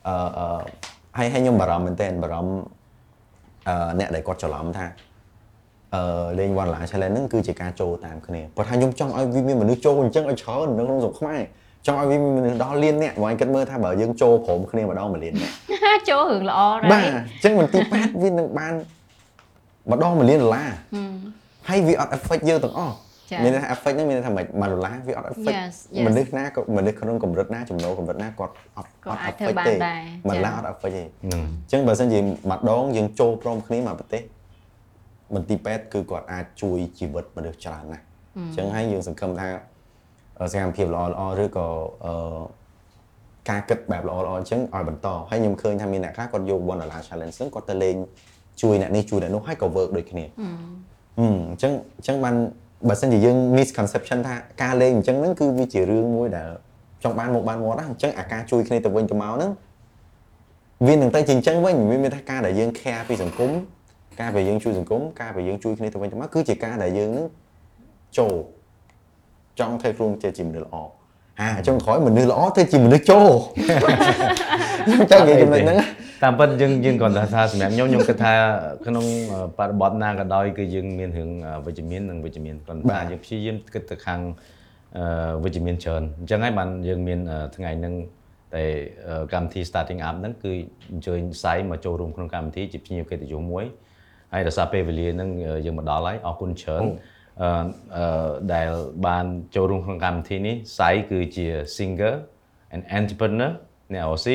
[0.08, 0.62] អឺអឺ
[1.18, 2.54] ហើយហើយខ្ញុំបារម្ភមែនទែនបារម្ភ
[3.68, 4.86] អឺអ្នកដែលគាត់ច្រឡំថា
[5.94, 11.40] អឺលេង1ដុល្លារ challenge ហ្នឹងគឺជាការចូលតាមគ្នាប៉ុន្តែខ្ញុំចង់ឲ្យវាមានមនុស្សចូលអញ្ចឹងឲ្យច្រើននៅក្នុងស្រុកខ្មែរ
[11.86, 15.52] ចង់ឲ្យវាមានមនុស្សដល់លានអ្នកបងឯងគិតមើលថាបើយើងចូលព្រមគ្នាម្ដងមួយលានអ្នក
[16.10, 18.74] ចូលរឿងល្អដែរបាទអញ្ចឹងមន្ទីរពេទ្យវានឹងបាន
[19.90, 20.70] ម្ដងមួយលានដុល្លារ
[21.68, 23.11] ហើយវាអត់ affect យើងទាំងអស់ចា៎
[23.44, 26.04] មានន័យថា affect ហ្នឹងមានន័យថាមិន1ដុល្លារវាអត់ affect Yes, yes.
[26.06, 32.18] មនុស្សណាក៏មនុស្សក្នុងកម្រិតណាចំណូលកម្រិតណាគាត់អត់គាត់អត់អាចធ្វើ affect បានទេដែរមួយដុល្លារចា៎អត់ affect ទេហ្នឹងអញ្ចឹងបើសិនជា
[32.50, 34.22] ម្ដងយើងចូលព្រមគ្នាមកប្រទេស
[35.34, 38.04] មន្ទីរពេទ្យគឺគាត់អាចជួយជីវិតមនុស្សច្រើនណាស់
[38.36, 39.48] អញ្ចឹងហើយយើងសង្ឃឹមថា
[40.38, 41.66] អឺសកម្មភាពល្អល្អឬក៏
[42.06, 42.42] អឺ
[43.50, 47.96] ការគិតបែបល្អល្អអញ្ចឹងឲ្យបន្តហើយខ្ញុំឃើញថាមានអ្នកខ្លះគាត់យក1ដុល្លារ challenge ហ្នឹងគាត់ទៅលេង
[48.62, 50.24] ជួយអ្នកនេះជួយអ្នកនោះហើយក៏ work ដូចគ្នា
[51.18, 52.34] ហឹមអញ្ចឹងអញ្ចឹងបាន
[52.88, 56.48] បើសិនជាយើង misconception ថាការលេងអញ្ចឹងហ្នឹងគឺវាជារឿងមួយដែល
[57.02, 59.50] ចង់បានមកបានមាត់ណាអញ្ចឹងអាការជួយគ្នាទៅវិញទៅមកហ្នឹង
[60.86, 63.50] វានឹងទៅជាអញ្ចឹងវិញវាមានថាការដែលយើង care ពីសង្គម
[64.20, 67.26] ការដែលយើងជួយសង្គមការដែលយើងជួយគ្នាទៅវិញទៅមកគឺជាការដែលយើងនឹង
[68.18, 68.34] ចូល
[69.60, 70.76] ចង់ធ្វើខ្លួនជាជាមនុស្សល្អ
[71.40, 73.28] អាចុងក្រោយមនុស្សល្អទៅជាមនុស្សចូល
[74.86, 75.86] ខ្ញុំចង់និយាយចំណុចហ្នឹងណា
[76.22, 78.32] តាមពិតយើងយើងគាត់ថាថាសម្រាប់ខ្ញុំខ្ញុំគិតថា
[78.86, 79.04] ក្នុង
[79.58, 81.30] បរិបទណាក៏ដោយគឺយើងមានរឿង
[81.66, 84.20] វិជ្ជមាននិងវិជ្ជមានប៉ុន្បាតែទយើងព្យាយាមគិតទៅខាង
[84.98, 87.94] អឺវិជ្ជមានច្រើនអញ្ចឹងហើយបានយើងមានអឺថ្ងៃហ្នឹង
[88.54, 88.64] តែ
[89.08, 90.52] អឺកម្មវិធី starting up ហ្នឹងគឺ
[90.92, 93.64] អញ្ជើញផ្សាយមកចូលរួមក្នុងកម្មវិធីជាភ្ញៀវកិត្តិយសមួយ
[94.32, 96.82] ហើយដោយសារពេលវេលាហ្នឹងអឺយើងមកដល់ហើយអរគុណច្រើន
[97.42, 97.48] អឺ
[97.96, 98.68] អឺដែល
[99.06, 101.46] បានចូលរួមក្នុងកម្មវិធីនេះសៃគឺជា
[101.76, 102.14] singer
[102.74, 103.52] and entrepreneur
[103.92, 104.28] អ្នក OC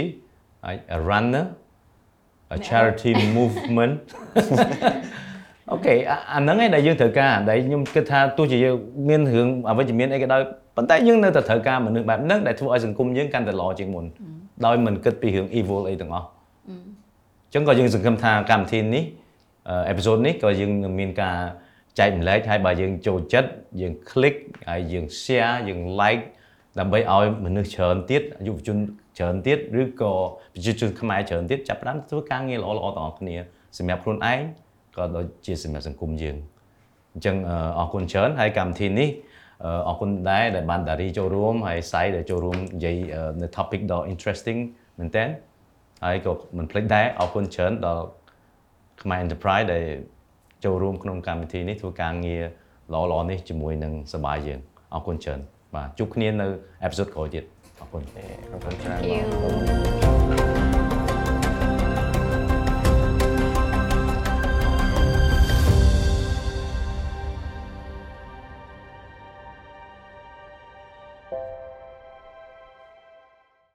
[0.65, 1.45] ហើយ a runner
[2.55, 3.93] a charity movement
[5.71, 8.75] អូខេអាអាហ្នឹងឯងដែលយើងត្រូវការដែលខ្ញុំគិតថាទោះជាយើង
[9.09, 10.41] មានរឿងអវិជ្ជមានអីក៏ដោយ
[10.75, 14.05] ប៉ុន្តែយើងនៅតែត្រូវការមនុស្សបែបហ្នឹងដែលធ្វើឲ្យសង្គមយើងកាន់តែល្អជាងមុន
[14.65, 16.27] ដោយមិនគិតពីរឿង evil អីទាំងអស់
[16.67, 16.71] អ
[17.49, 19.03] ញ្ចឹងក៏យើងសង្ឃឹមថាកម្មវិធីនេះ
[19.89, 21.37] អេពីសូតនេះក៏យើងនឹងមានការ
[21.99, 23.49] ចែកម្លែកហើយបើយើងចូលចិត្ត
[23.81, 24.35] យើង click
[24.69, 26.23] ហើយយើង share យើង like
[26.79, 28.77] ដើម្បីឲ្យមនុស្សច្រើនទៀតយុវជន
[29.17, 30.13] ច្រើនទៀតឬក៏
[30.53, 33.35] ប្រជាជនខ្មែរច្រើនទៀតចាប់ផ្ដើមធ្វើការងារល្អៗទាំងអស់គ្នា
[33.77, 34.39] សម្រាប់ខ្លួនឯង
[34.97, 36.35] ក៏ដូចជាសម្រាប់សង្គមយើង
[37.13, 39.09] អញ្ចឹងអឺអរគុណច្រើនហើយកម្មវិធីនេះ
[39.63, 44.59] អឺអរគុណដែរដែលបានតារីចូលរួមហើយសៃដែលចូលរួមនិយាយអឺនៅ topic ដ៏ interesting
[44.99, 45.25] មែនតើ
[46.05, 48.05] ហើយក៏មិនភ្លេចដែរអរគុណច្រើនដល់
[49.01, 49.85] ខ្មែរ Enterprise ដែល
[50.65, 52.43] ចូលរួមក្នុងកម្មវិធីនេះធ្វើការងារ
[52.93, 54.59] ល្អៗនេះជាមួយនឹងសប្បាយយើង
[54.93, 55.39] អរគុណច្រើន
[55.75, 56.47] បាទជួបគ្នានៅ
[56.87, 57.43] episode ក្រោយទៀត
[57.87, 58.95] ขอบคุณเต้ขอบคุณครั
[60.35, 60.36] บ